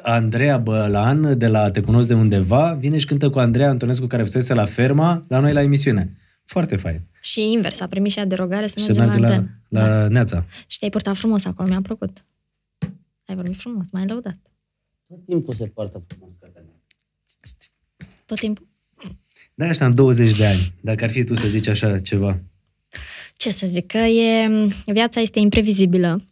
[0.03, 4.23] Andreea Bălan, de la Te cunosc de undeva, vine și cântă cu Andreea Antonescu, care
[4.23, 6.17] fusese la ferma, la noi la emisiune.
[6.45, 7.01] Foarte fain.
[7.21, 9.59] Și invers, a primit și ea derogare să Și mergem la meargă la, antenă.
[9.69, 10.09] la Da.
[10.09, 10.45] Neața.
[10.67, 12.25] Și te-ai purtat frumos acolo, mi-a plăcut.
[13.25, 14.37] Ai vorbit frumos, m-ai lăudat.
[15.09, 16.69] Tot timpul se poartă frumos, Cătălin.
[18.27, 18.67] Tot timpul.
[19.55, 20.73] Da, ăștia în 20 de ani.
[20.81, 22.39] Dacă ar fi tu să zici așa ceva.
[23.41, 24.49] Ce să zic, că e,
[24.87, 26.25] viața este imprevizibilă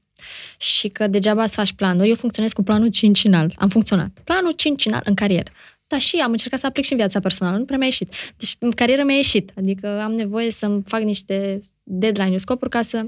[0.58, 2.08] și că degeaba să faci planuri.
[2.08, 3.54] Eu funcționez cu planul cincinal.
[3.58, 4.10] Am funcționat.
[4.24, 5.50] Planul cincinal în carieră.
[5.86, 7.56] Da, și am încercat să aplic și în viața personală.
[7.56, 8.14] Nu prea mi-a ieșit.
[8.36, 9.52] Deci, în carieră mi-a ieșit.
[9.56, 13.06] Adică am nevoie să-mi fac niște deadline-uri, scopuri ca să...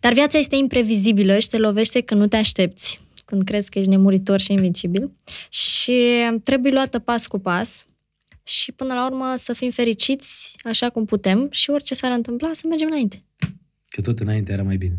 [0.00, 3.90] Dar viața este imprevizibilă și te lovește când nu te aștepți, când crezi că ești
[3.90, 5.10] nemuritor și invincibil
[5.48, 5.98] și
[6.42, 7.86] trebuie luată pas cu pas
[8.42, 12.62] și până la urmă să fim fericiți așa cum putem și orice s-ar întâmpla să
[12.68, 13.22] mergem înainte.
[13.88, 14.98] Că tot înainte era mai bine.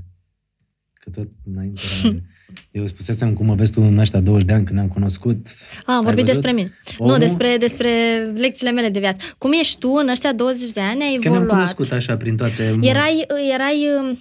[0.94, 2.28] Că tot înainte era mai bine.
[2.72, 5.48] Eu spusesem cum mă vezi tu în ăștia 20 de ani când ne-am cunoscut.
[5.86, 6.42] A, am Ai vorbit văzut?
[6.42, 6.74] despre mine.
[6.98, 7.90] Omul- Nu, despre, despre
[8.36, 9.36] lecțiile mele de viață.
[9.38, 11.58] Cum ești tu în ăștia 20 de ani, ai Că ne-am evoluat.
[11.58, 12.78] cunoscut așa prin toate...
[12.82, 14.20] Erai, erai um,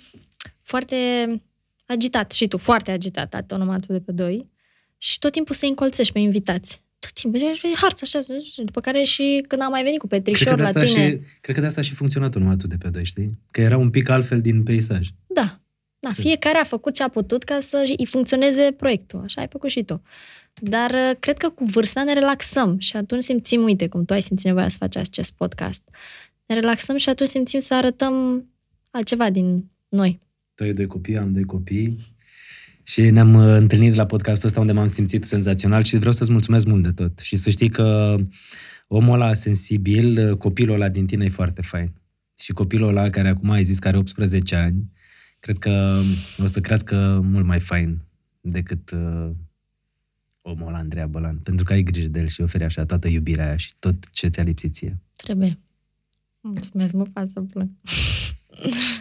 [0.60, 0.96] foarte
[1.86, 4.50] agitat și tu, foarte agitat, autonomatul de pe doi
[4.98, 6.82] și tot timpul să încolțești pe invitați.
[7.02, 8.18] Tot timpul, e harță așa,
[8.64, 11.10] după care și când am mai venit cu Cred că, Petrișor de la asta tine.
[11.10, 13.38] și, cred că de asta și funcționa tonomatul de pe doi, știi?
[13.50, 15.08] Că era un pic altfel din peisaj.
[15.26, 15.56] Da.
[15.98, 19.20] Da, fiecare a făcut ce a putut ca să îi funcționeze proiectul.
[19.24, 20.02] Așa ai făcut și tu.
[20.54, 24.22] Dar uh, cred că cu vârsta ne relaxăm și atunci simțim, uite, cum tu ai
[24.22, 25.82] simțit nevoia să faci acest podcast.
[26.46, 28.46] Ne relaxăm și atunci simțim să arătăm
[28.90, 30.20] altceva din noi.
[30.54, 32.11] Tu ai doi copii, am doi copii.
[32.82, 36.66] Și ne-am uh, întâlnit la podcastul ăsta unde m-am simțit senzațional și vreau să-ți mulțumesc
[36.66, 37.18] mult de tot.
[37.18, 38.16] Și să știi că
[38.86, 41.92] omul ăla sensibil, uh, copilul ăla din tine e foarte fain.
[42.38, 44.92] Și copilul ăla care acum ai zis că are 18 ani,
[45.38, 46.00] cred că
[46.38, 48.00] o să crească mult mai fain
[48.40, 49.30] decât uh,
[50.40, 51.36] omul ăla, Andreea Bălan.
[51.36, 54.28] Pentru că ai grijă de el și oferi așa toată iubirea aia și tot ce
[54.28, 55.00] ți-a lipsit ție.
[55.16, 55.58] Trebuie.
[56.40, 57.70] Mulțumesc, mă fac să plâng.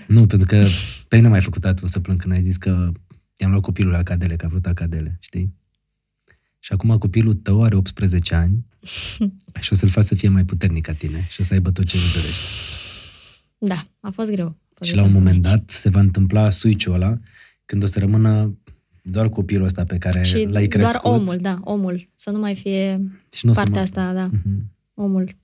[0.08, 0.66] Nu, pentru că
[1.08, 2.92] pe mine m-ai făcut atunci să plâng când ai zis că
[3.42, 5.54] i-am luat copilul la acadele, că a vrut acadele, știi?
[6.60, 8.66] Și acum copilul tău are 18 ani
[9.62, 11.86] și o să-l faci să fie mai puternic ca tine și o să aibă tot
[11.86, 12.46] ce își dorește.
[13.58, 14.48] Da, a fost greu.
[14.48, 15.56] A fost Și la un greu moment aici.
[15.56, 17.18] dat se va întâmpla switch-ul ăla
[17.66, 18.58] când o să rămână
[19.04, 21.02] doar copilul ăsta pe care Și l-ai crescut.
[21.02, 22.10] doar omul, da, omul.
[22.16, 23.02] Să nu mai fie
[23.34, 23.82] și nu o să partea mă...
[23.82, 24.26] asta, da.
[24.26, 24.72] Mhm.
[24.94, 25.36] omul.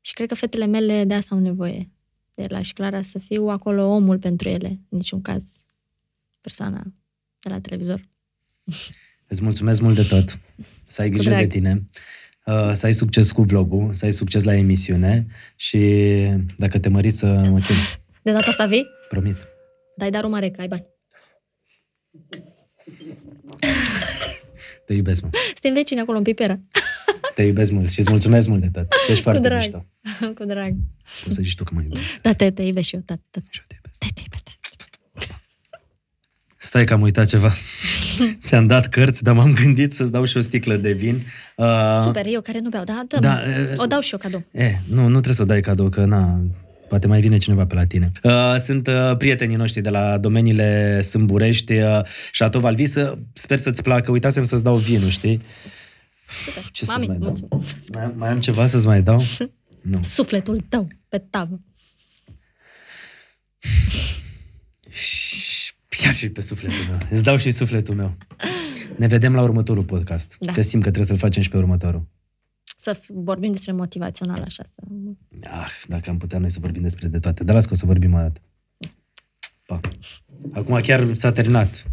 [0.00, 1.90] Și cred că fetele mele de asta au nevoie.
[2.34, 5.64] De la și Clara să fiu acolo omul pentru ele, în niciun caz
[6.40, 6.86] persoana
[7.42, 8.08] de la televizor.
[9.26, 10.38] Îți mulțumesc mult de tot.
[10.84, 11.50] Să ai Cu grijă de drag.
[11.50, 11.88] tine.
[12.46, 15.78] Uh, să ai succes cu vlogul, să ai succes la emisiune și
[16.56, 17.76] dacă te măriți să mă chem.
[18.22, 18.86] De data asta vii?
[19.08, 19.36] Promit.
[19.96, 20.84] Dai darul mare, că ai bani.
[24.86, 25.28] Te iubesc, mă.
[25.52, 26.60] Suntem vecini acolo în Pipera.
[27.34, 28.86] Te iubesc mult și îți mulțumesc mult de tot.
[29.04, 29.58] Și ești foarte drag.
[29.58, 29.86] mișto.
[30.34, 30.74] Cu drag.
[31.26, 32.20] O să zici tu că mă iubești.
[32.22, 33.02] Da, te, te iubesc și eu.
[33.04, 33.98] Da, da, Și eu te iubesc.
[33.98, 34.41] te, te iubesc.
[36.62, 37.52] Stai că am uitat ceva.
[38.46, 41.22] Ți-am dat cărți, dar m-am gândit să-ți dau și o sticlă de vin.
[41.56, 44.18] Uh, Super, eu care nu beau, da, dă Da, da, e- O dau și eu
[44.18, 44.42] cadou.
[44.50, 46.40] E, nu, nu trebuie să o dai cadou, că na,
[46.88, 48.12] Poate mai vine cineva pe la tine.
[48.22, 52.00] Uh, sunt uh, prietenii noștri de la domeniile Sâmburești, uh,
[52.32, 52.94] Chateau Valvis.
[52.94, 54.10] Uh, Sper să-ți placă.
[54.10, 55.42] Uitasem să-ți dau vinul, știi?
[56.72, 57.28] Ce să-ți Mami, mai dau?
[57.28, 57.94] mulțumesc.
[57.94, 59.22] Mai, mai am ceva să-ți mai dau?
[59.90, 60.00] Nu.
[60.02, 61.60] Sufletul tău pe tavă.
[66.04, 66.98] Ia și pe sufletul meu.
[67.10, 68.16] Îți dau și sufletul meu.
[68.96, 70.36] Ne vedem la următorul podcast.
[70.40, 70.52] Da.
[70.52, 72.06] Că simt că trebuie să-l facem și pe următorul.
[72.76, 74.64] Să f- vorbim despre motivațional așa.
[74.74, 74.82] Să...
[75.50, 77.44] Ah, dacă am putea noi să vorbim despre de toate.
[77.44, 78.40] Dar las că o să vorbim o dată.
[79.66, 79.80] Pa.
[80.52, 81.86] Acum chiar s-a terminat.